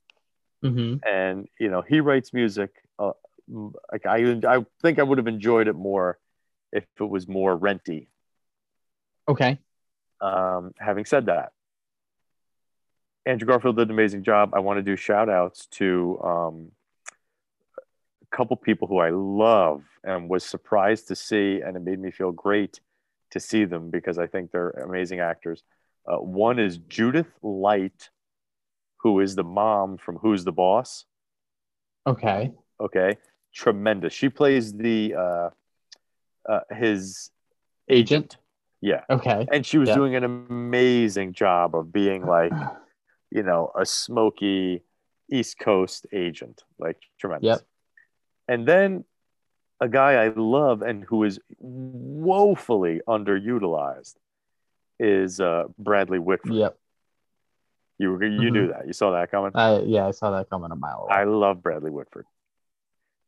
Mm-hmm. 0.65 0.99
and 1.05 1.49
you 1.59 1.69
know, 1.69 1.83
he 1.83 1.99
writes 1.99 2.33
music 2.33 2.71
uh, 2.97 3.13
like 3.49 4.07
I 4.07 4.19
I 4.47 4.65
think 4.81 5.01
I 5.01 5.03
would 5.03 5.19
have 5.19 5.27
enjoyed 5.27 5.67
it 5.67 5.75
more 5.75 6.19
if 6.73 6.85
it 7.01 7.03
was 7.03 7.27
more 7.27 7.57
renty. 7.57 8.09
Okay. 9.29 9.59
Um, 10.21 10.73
having 10.79 11.05
said 11.05 11.27
that, 11.27 11.51
Andrew 13.27 13.47
Garfield 13.47 13.77
did 13.77 13.89
an 13.89 13.91
amazing 13.91 14.23
job. 14.23 14.55
I 14.55 14.61
want 14.61 14.79
to 14.79 14.83
do 14.83 14.97
shout 14.97 15.29
outs 15.29 15.67
to 15.73 16.21
um, 16.23 16.71
couple 18.33 18.57
people 18.57 18.89
who 18.89 18.99
I 18.99 19.11
love 19.11 19.83
and 20.05 20.29
was 20.29 20.45
surprised 20.45 21.09
to 21.09 21.15
see, 21.17 21.61
and 21.61 21.77
it 21.77 21.83
made 21.83 22.01
me 22.01 22.11
feel 22.11 22.33
great 22.33 22.81
to 23.31 23.41
see 23.41 23.65
them 23.65 23.91
because 23.91 24.19
I 24.19 24.27
think 24.27 24.51
they're 24.51 24.71
amazing 24.71 25.21
actors. 25.21 25.63
Uh, 26.07 26.17
one 26.17 26.59
is 26.59 26.79
Judith 26.89 27.33
Light, 27.43 28.11
who 28.99 29.21
is 29.21 29.37
the 29.37 29.45
mom 29.45 29.99
from 29.99 30.17
Who's 30.17 30.45
the 30.45 30.53
Boss. 30.53 31.05
Okay. 32.07 32.53
Okay, 32.81 33.19
tremendous. 33.55 34.13
She 34.13 34.29
plays 34.29 34.73
the 34.73 35.15
uh, 35.17 35.51
uh, 36.49 36.61
his 36.75 37.31
Agent. 37.89 38.39
Yeah, 38.81 39.03
Okay. 39.09 39.47
and 39.53 39.65
she 39.65 39.79
was 39.79 39.91
Yeah. 39.91 39.95
doing 39.95 40.17
an 40.17 40.25
amazing 40.25 41.33
job 41.35 41.77
of 41.77 41.93
being 41.93 42.27
like 42.27 42.53
you 43.31 43.43
know 43.45 43.71
a 43.79 43.87
smoky 43.87 44.83
east 45.31 45.59
coast 45.59 46.07
agent 46.13 46.63
like 46.79 46.99
tremendous 47.21 47.49
Yep. 47.49 47.61
And 48.49 48.67
then 48.67 49.05
a 49.81 49.89
guy 49.89 50.13
i 50.25 50.29
love 50.29 50.83
and 50.83 51.05
who 51.05 51.25
is 51.25 51.39
woefully 51.59 53.01
underutilized 53.09 54.15
is 54.99 55.41
uh, 55.41 55.65
bradley 55.79 56.19
whitford 56.19 56.55
Yep. 56.55 56.79
you 57.99 58.13
you 58.23 58.51
knew 58.51 58.69
that 58.69 58.87
you 58.87 58.93
saw 58.93 59.13
that 59.13 59.31
coming 59.31 59.53
I 59.55 59.81
yeah, 59.81 60.07
I 60.07 60.11
saw 60.13 60.31
that 60.33 60.49
coming 60.51 60.71
a 60.71 60.77
mile 60.77 61.05
away. 61.09 61.15
i 61.15 61.25
love 61.25 61.63
bradley 61.63 61.91
whitford 61.91 62.27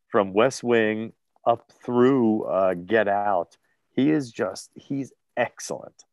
from 0.09 0.33
west 0.33 0.63
wing 0.63 1.13
up 1.47 1.71
through 1.85 2.45
uh, 2.45 2.75
get 2.75 3.09
out 3.09 3.57
he 3.97 4.11
is 4.11 4.31
just 4.33 4.71
he's 4.77 5.13
excellent 5.37 6.05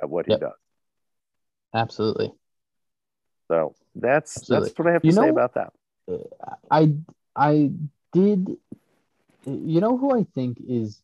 at 0.00 0.08
what 0.08 0.26
he 0.26 0.32
Yep. 0.32 0.40
does 0.40 0.52
Absolutely. 1.74 2.32
so 3.48 3.74
that's 3.94 4.36
Absolutely. 4.38 4.68
that's 4.68 4.78
what 4.78 4.88
i 4.88 4.92
have 4.92 5.02
to 5.02 5.06
You 5.06 5.12
say 5.12 5.28
about 5.28 5.54
that 5.54 5.72
I 6.70 6.94
I 7.36 7.70
did 8.12 8.56
you 9.46 9.80
know 9.80 9.96
who 9.96 10.14
I 10.18 10.24
think 10.34 10.58
is 10.66 11.02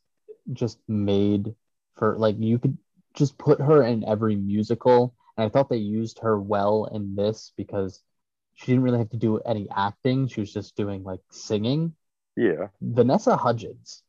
just 0.53 0.79
made 0.89 1.55
for 1.97 2.17
like 2.19 2.37
you 2.39 2.59
could 2.59 2.77
just 3.15 3.39
put 3.39 3.61
her 3.61 3.83
in 3.83 4.05
every 4.05 4.37
musical 4.37 5.15
and 5.37 5.47
I 5.47 5.49
thought 5.49 5.69
they 5.69 5.77
used 5.77 6.19
her 6.21 6.41
well 6.41 6.87
in 6.93 7.15
this 7.15 7.53
because 7.57 8.03
she 8.55 8.67
didn't 8.67 8.83
really 8.83 8.99
have 8.99 9.11
to 9.11 9.17
do 9.17 9.39
any 9.41 9.69
acting 9.75 10.29
she 10.29 10.41
was 10.41 10.53
just 10.53 10.77
doing 10.77 11.03
like 11.03 11.21
singing 11.31 11.95
yeah 12.37 12.69
Vanessa 12.81 13.37
Hudgens 13.37 14.03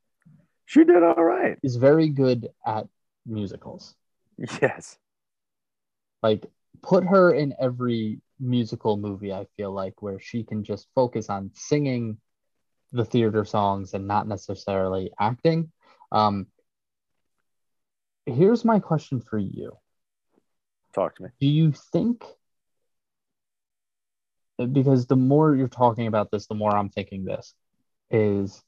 She 0.65 0.83
did 0.83 1.03
all 1.03 1.23
right. 1.23 1.57
is 1.63 1.77
very 1.77 2.09
good 2.09 2.49
at 2.65 2.87
musicals 3.25 3.95
Yes. 4.61 4.97
like 6.23 6.45
put 6.81 7.03
her 7.05 7.31
in 7.33 7.53
every 7.59 8.21
musical 8.39 8.97
movie 8.97 9.33
i 9.33 9.45
feel 9.57 9.71
like 9.71 10.01
where 10.01 10.19
she 10.19 10.43
can 10.43 10.63
just 10.63 10.87
focus 10.93 11.29
on 11.29 11.49
singing 11.55 12.17
the 12.91 13.05
theater 13.05 13.43
songs 13.45 13.93
and 13.93 14.07
not 14.07 14.27
necessarily 14.27 15.11
acting 15.19 15.71
um 16.11 16.47
here's 18.25 18.63
my 18.65 18.79
question 18.79 19.19
for 19.21 19.37
you 19.37 19.71
Talk 20.93 21.15
to 21.17 21.23
me. 21.23 21.29
do 21.39 21.47
you 21.47 21.71
think 21.71 22.23
because 24.73 25.05
the 25.05 25.15
more 25.15 25.55
you're 25.55 25.67
talking 25.67 26.07
about 26.07 26.31
this 26.31 26.47
the 26.47 26.55
more 26.55 26.75
i'm 26.75 26.89
thinking 26.89 27.23
this 27.25 27.53
is 28.09 28.63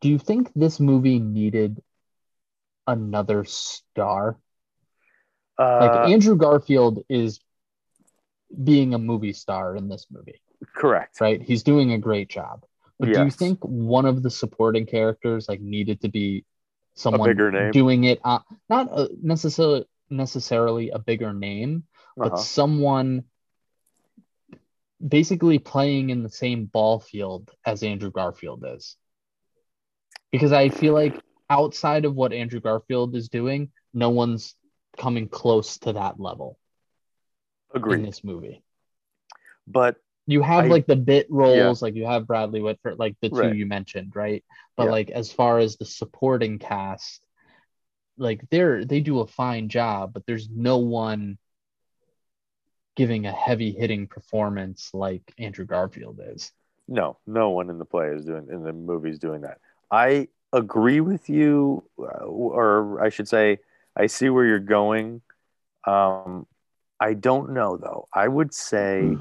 do 0.00 0.08
you 0.08 0.18
think 0.18 0.50
this 0.54 0.80
movie 0.80 1.18
needed 1.18 1.82
another 2.86 3.44
star 3.44 4.36
like 5.58 5.92
Uh, 5.92 6.08
Andrew 6.08 6.36
Garfield 6.36 7.04
is 7.08 7.40
being 8.64 8.94
a 8.94 8.98
movie 8.98 9.32
star 9.34 9.76
in 9.76 9.88
this 9.88 10.06
movie, 10.10 10.40
correct. 10.74 11.20
right? 11.20 11.40
He's 11.40 11.62
doing 11.62 11.92
a 11.92 11.98
great 11.98 12.28
job. 12.30 12.64
But 13.00 13.14
do 13.14 13.24
you 13.24 13.30
think 13.30 13.58
one 13.62 14.04
of 14.04 14.22
the 14.22 14.30
supporting 14.30 14.84
characters 14.86 15.48
like 15.48 15.60
needed 15.60 16.02
to 16.02 16.08
be 16.08 16.44
someone 16.94 17.34
doing 17.72 18.04
it 18.04 18.20
uh, 18.22 18.40
not 18.68 18.88
a, 18.92 19.08
necessarily 19.22 19.86
necessarily 20.10 20.90
a 20.90 20.98
bigger 20.98 21.32
name, 21.32 21.84
but 22.16 22.32
Uh-huh. 22.32 22.36
someone 22.36 23.24
basically 25.00 25.58
playing 25.58 26.10
in 26.10 26.22
the 26.22 26.28
same 26.28 26.66
ball 26.66 27.00
field 27.00 27.50
as 27.64 27.82
Andrew 27.82 28.10
Garfield 28.10 28.64
is? 28.68 28.96
Because 30.30 30.52
I 30.52 30.68
feel 30.68 30.92
like 30.92 31.18
outside 31.48 32.04
of 32.04 32.14
what 32.14 32.34
Andrew 32.34 32.60
Garfield 32.60 33.16
is 33.16 33.30
doing, 33.30 33.72
no 33.94 34.10
one's 34.10 34.54
coming 34.98 35.28
close 35.28 35.78
to 35.78 35.94
that 35.94 36.20
level 36.20 36.58
in 37.74 37.80
Agreed. 37.80 38.06
this 38.06 38.22
movie. 38.22 38.62
But 39.66 39.96
You 40.30 40.42
have 40.42 40.64
I- 40.66 40.68
like 40.68 40.86
the 40.86 40.94
bit 40.94 41.26
roles, 41.28 41.82
like 41.82 41.96
you 41.96 42.06
have 42.06 42.26
Bradley 42.26 42.60
Whitford, 42.62 42.98
like 43.00 43.16
the 43.20 43.30
two 43.30 43.36
Right. 43.36 43.56
you 43.56 43.66
mentioned, 43.66 44.14
right? 44.14 44.44
But 44.76 44.84
Yeah. 44.84 44.90
like 44.92 45.10
as 45.10 45.32
far 45.32 45.58
as 45.58 45.76
the 45.76 45.84
supporting 45.84 46.58
cast, 46.60 47.20
like 48.16 48.48
they're 48.50 48.84
they 48.84 49.00
do 49.00 49.20
a 49.20 49.26
fine 49.26 49.68
job, 49.68 50.12
but 50.12 50.24
there's 50.26 50.48
no 50.48 50.78
one 50.78 51.36
giving 52.96 53.26
a 53.26 53.32
heavy 53.32 53.72
hitting 53.72 54.06
performance 54.06 54.90
like 54.94 55.22
Andrew 55.38 55.64
Garfield 55.64 56.20
is. 56.22 56.52
no, 56.86 57.18
no 57.26 57.50
one 57.50 57.70
in 57.70 57.78
the 57.78 57.84
play 57.84 58.08
is 58.08 58.24
doing 58.24 58.48
in 58.50 58.62
the 58.64 58.72
movie 58.72 59.10
is 59.10 59.18
doing 59.18 59.40
that. 59.42 59.58
I 59.90 60.28
agree 60.52 61.00
with 61.00 61.28
you, 61.28 61.84
uh, 61.98 62.24
or 62.24 63.00
I 63.00 63.08
should 63.10 63.28
say, 63.28 63.58
I 63.96 64.06
see 64.06 64.28
where 64.28 64.44
you're 64.44 64.58
going. 64.58 65.22
Um, 65.86 66.46
I 67.00 67.14
don't 67.14 67.50
know 67.52 67.76
though. 67.76 68.06
I 68.12 68.26
would 68.28 68.52
say 68.54 69.16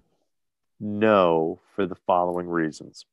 no 0.80 1.60
for 1.76 1.86
the 1.86 1.96
following 1.96 2.48
reasons. 2.48 3.06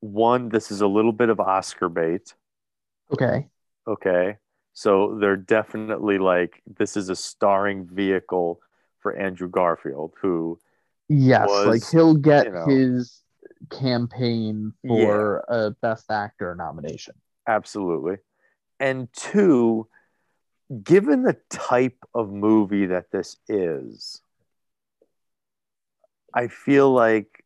One, 0.00 0.48
this 0.48 0.70
is 0.70 0.80
a 0.80 0.86
little 0.86 1.12
bit 1.12 1.28
of 1.28 1.40
Oscar 1.40 1.88
bait. 1.88 2.34
Okay. 3.12 3.48
Okay. 3.86 4.36
So 4.72 5.18
they're 5.20 5.36
definitely 5.36 6.18
like, 6.18 6.62
this 6.78 6.96
is 6.96 7.08
a 7.08 7.16
starring 7.16 7.86
vehicle 7.86 8.60
for 9.00 9.14
Andrew 9.16 9.48
Garfield, 9.48 10.12
who, 10.20 10.58
Yes, 11.08 11.48
was, 11.48 11.66
like 11.66 11.90
he'll 11.90 12.14
get 12.14 12.46
you 12.46 12.52
know- 12.52 12.66
his 12.66 13.22
campaign 13.70 14.72
for 14.86 15.44
a 15.48 15.70
best 15.82 16.10
actor 16.10 16.54
nomination. 16.54 17.14
absolutely. 17.46 18.16
And 18.78 19.12
two, 19.12 19.88
given 20.82 21.24
the 21.24 21.36
type 21.50 21.98
of 22.14 22.30
movie 22.30 22.86
that 22.86 23.10
this 23.10 23.36
is, 23.48 24.22
I 26.32 26.48
feel 26.48 26.92
like 26.92 27.44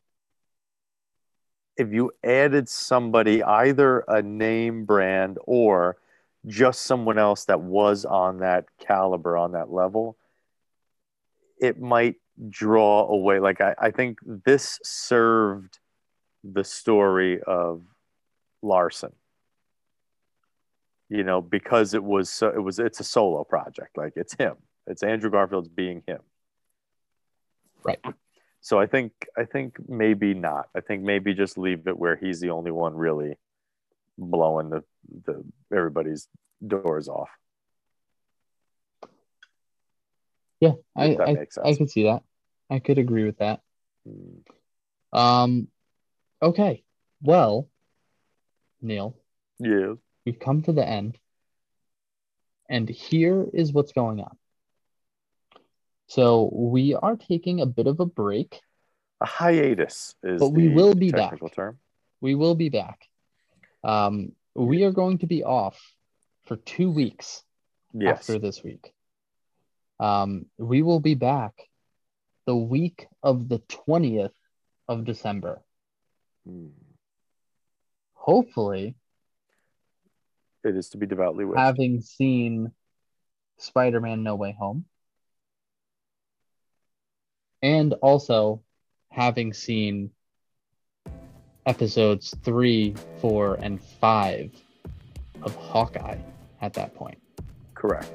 if 1.77 1.93
you 1.93 2.12
added 2.23 2.69
somebody, 2.69 3.43
either 3.43 4.01
a 4.06 4.23
name 4.23 4.85
brand 4.85 5.39
or 5.44 5.97
just 6.47 6.82
someone 6.82 7.19
else 7.19 7.47
that 7.47 7.61
was 7.61 8.05
on 8.05 8.39
that 8.39 8.66
caliber, 8.78 9.36
on 9.36 9.52
that 9.52 9.73
level, 9.73 10.16
it 11.61 11.81
might 11.81 12.16
draw 12.48 13.09
away. 13.09 13.39
Like, 13.39 13.61
I, 13.61 13.74
I 13.78 13.90
think 13.90 14.19
this 14.24 14.78
served 14.82 15.78
the 16.44 16.65
story 16.65 17.40
of 17.43 17.82
Larson. 18.62 19.12
You 21.09 21.23
know, 21.23 21.40
because 21.40 21.94
it 21.94 22.02
was 22.02 22.31
so, 22.31 22.48
it 22.48 22.62
was 22.62 22.78
it's 22.78 22.98
a 22.98 23.05
solo 23.05 23.44
project. 23.44 23.97
Like 23.97 24.15
it's 24.16 24.35
him. 24.35 24.55
It's 24.86 25.02
Andrew 25.02 25.31
Garfield's 25.31 25.69
being 25.69 26.02
him. 26.06 26.20
Right. 27.82 28.01
So 28.65 28.81
I 28.81 28.86
think 28.86 29.12
I 29.36 29.45
think 29.45 29.77
maybe 29.86 30.32
not. 30.32 30.70
I 30.74 30.81
think 30.81 31.03
maybe 31.03 31.35
just 31.35 31.59
leave 31.59 31.86
it 31.86 31.99
where 31.99 32.16
he's 32.16 32.41
the 32.41 32.49
only 32.49 32.70
one 32.70 32.95
really 32.97 33.36
blowing 34.16 34.70
the 34.70 34.82
the 35.27 35.45
everybody's 35.70 36.28
doors 36.66 37.07
off. 37.07 37.28
Yeah, 40.61 40.73
I 40.97 41.15
I, 41.16 41.47
I 41.62 41.74
could 41.74 41.91
see 41.91 42.05
that. 42.05 42.23
I 42.70 42.78
could 42.78 42.97
agree 42.97 43.24
with 43.24 43.36
that. 43.36 43.61
Mm, 44.09 44.41
Um, 45.12 45.69
okay. 46.41 46.85
Well, 47.20 47.69
Neil, 48.81 49.15
Yeah. 49.59 49.97
we've 50.24 50.41
come 50.41 50.62
to 50.62 50.73
the 50.73 50.89
end, 50.89 51.19
and 52.70 52.89
here 52.89 53.47
is 53.53 53.74
what's 53.74 53.93
going 53.93 54.20
on. 54.20 54.39
So 56.06 56.51
we 56.52 56.94
are 56.94 57.16
taking 57.16 57.60
a 57.60 57.66
bit 57.66 57.86
of 57.86 58.01
a 58.01 58.06
break. 58.06 58.60
A 59.20 59.26
hiatus 59.26 60.14
is 60.22 60.40
But 60.40 60.51
we 60.51 60.68
will 60.68 60.94
be 60.94 61.10
technical 61.10 61.48
back. 61.48 61.56
term. 61.56 61.78
We 62.20 62.35
will 62.35 62.55
be 62.55 62.68
back. 62.68 63.09
Um, 63.82 64.32
we 64.55 64.85
are 64.85 64.93
going 64.93 65.18
to 65.18 65.26
be 65.26 65.44
off 65.44 65.81
for 66.44 66.56
two 66.56 66.90
weeks 66.90 67.43
Yes. 67.93 68.18
after 68.20 68.39
this 68.39 68.62
week. 68.62 68.93
Um, 70.01 70.47
we 70.59 70.82
will 70.82 71.01
be 71.01 71.14
back 71.14 71.55
the 72.47 72.56
week 72.56 73.06
of 73.22 73.48
the 73.48 73.60
20th 73.60 74.35
of 74.89 75.05
December. 75.05 75.62
Mm. 76.48 76.70
Hopefully, 78.14 78.97
It 80.64 80.76
is 80.76 80.89
to 80.90 80.97
be 80.98 81.06
devoutly 81.06 81.44
wished. 81.44 81.59
having 81.59 82.01
seen 82.01 82.72
Spider-Man 83.59 84.22
No 84.22 84.35
Way 84.35 84.52
Home 84.59 84.85
and 87.65 87.95
also 88.03 88.62
having 89.09 89.55
seen 89.55 90.11
episodes 91.65 92.35
3, 92.45 92.95
4 93.23 93.55
and 93.55 93.82
5 93.82 94.51
of 95.43 95.57
Hawkeye 95.57 96.19
at 96.61 96.74
that 96.74 96.95
point. 96.95 97.19
Correct. 97.73 98.12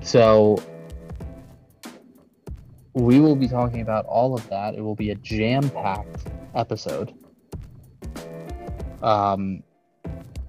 So 0.00 0.56
we 2.94 3.20
will 3.20 3.36
be 3.36 3.48
talking 3.48 3.82
about 3.82 4.06
all 4.06 4.34
of 4.34 4.48
that. 4.48 4.74
It 4.74 4.80
will 4.80 4.96
be 4.96 5.10
a 5.10 5.14
jam-packed 5.16 6.26
episode. 6.54 7.12
Um 9.02 9.62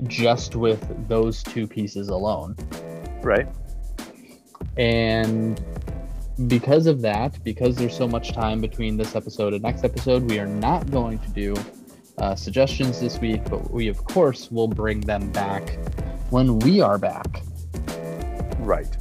just 0.07 0.55
with 0.55 1.09
those 1.09 1.43
two 1.43 1.67
pieces 1.67 2.07
alone. 2.07 2.55
Right. 3.21 3.49
And 4.77 5.61
because 6.47 6.87
of 6.87 7.01
that, 7.01 7.43
because 7.43 7.75
there's 7.75 7.95
so 7.95 8.07
much 8.07 8.31
time 8.33 8.61
between 8.61 8.97
this 8.97 9.15
episode 9.15 9.53
and 9.53 9.61
next 9.63 9.83
episode, 9.83 10.23
we 10.23 10.39
are 10.39 10.47
not 10.47 10.89
going 10.91 11.19
to 11.19 11.29
do 11.29 11.55
uh, 12.17 12.35
suggestions 12.35 12.99
this 12.99 13.19
week, 13.19 13.43
but 13.49 13.71
we, 13.71 13.87
of 13.87 14.03
course, 14.05 14.49
will 14.51 14.67
bring 14.67 15.01
them 15.01 15.31
back 15.31 15.77
when 16.29 16.59
we 16.59 16.81
are 16.81 16.97
back. 16.97 17.41
Right. 18.59 18.95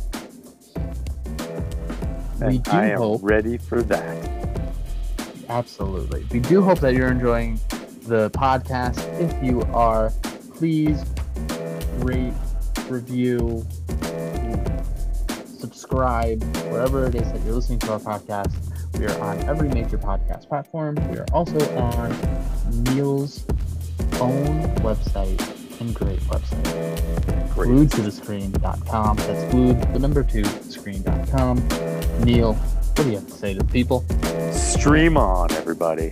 We 2.40 2.46
And 2.46 2.62
do 2.62 2.70
I 2.70 2.86
am 2.86 2.98
hope- 2.98 3.20
ready 3.22 3.58
for 3.58 3.82
that. 3.82 4.30
Absolutely. 5.48 6.26
We 6.30 6.40
do 6.40 6.62
hope 6.62 6.80
that 6.80 6.94
you're 6.94 7.10
enjoying 7.10 7.58
the 8.02 8.30
podcast. 8.30 8.98
If 9.20 9.42
you 9.44 9.62
are, 9.72 10.10
please 10.54 11.04
rate, 11.98 12.32
review, 12.88 13.66
subscribe, 15.88 16.42
wherever 16.70 17.06
it 17.06 17.14
is 17.14 17.32
that 17.32 17.40
you're 17.44 17.54
listening 17.54 17.78
to 17.78 17.92
our 17.92 17.98
podcast. 17.98 18.52
We 18.98 19.06
are 19.06 19.20
on 19.20 19.38
every 19.48 19.68
major 19.68 19.96
podcast 19.96 20.46
platform. 20.46 20.96
We 21.10 21.16
are 21.16 21.24
also 21.32 21.58
on 21.76 22.10
Neil's 22.84 23.46
own 24.20 24.66
website 24.82 25.40
and 25.80 25.94
great 25.94 26.20
website, 26.20 27.54
Great. 27.54 27.68
glued 27.68 27.90
to 27.92 28.02
the 28.02 28.10
screen.com. 28.10 29.16
That's 29.16 29.50
glued, 29.50 29.80
the 29.94 29.98
number 29.98 30.22
two, 30.22 30.44
screen.com. 30.44 31.56
Neil, 32.22 32.52
what 32.52 32.94
do 32.96 33.08
you 33.08 33.14
have 33.16 33.26
to 33.26 33.32
say 33.32 33.54
to 33.54 33.60
the 33.60 33.64
people? 33.72 34.04
Stream 34.52 35.16
on, 35.16 35.50
everybody. 35.52 36.10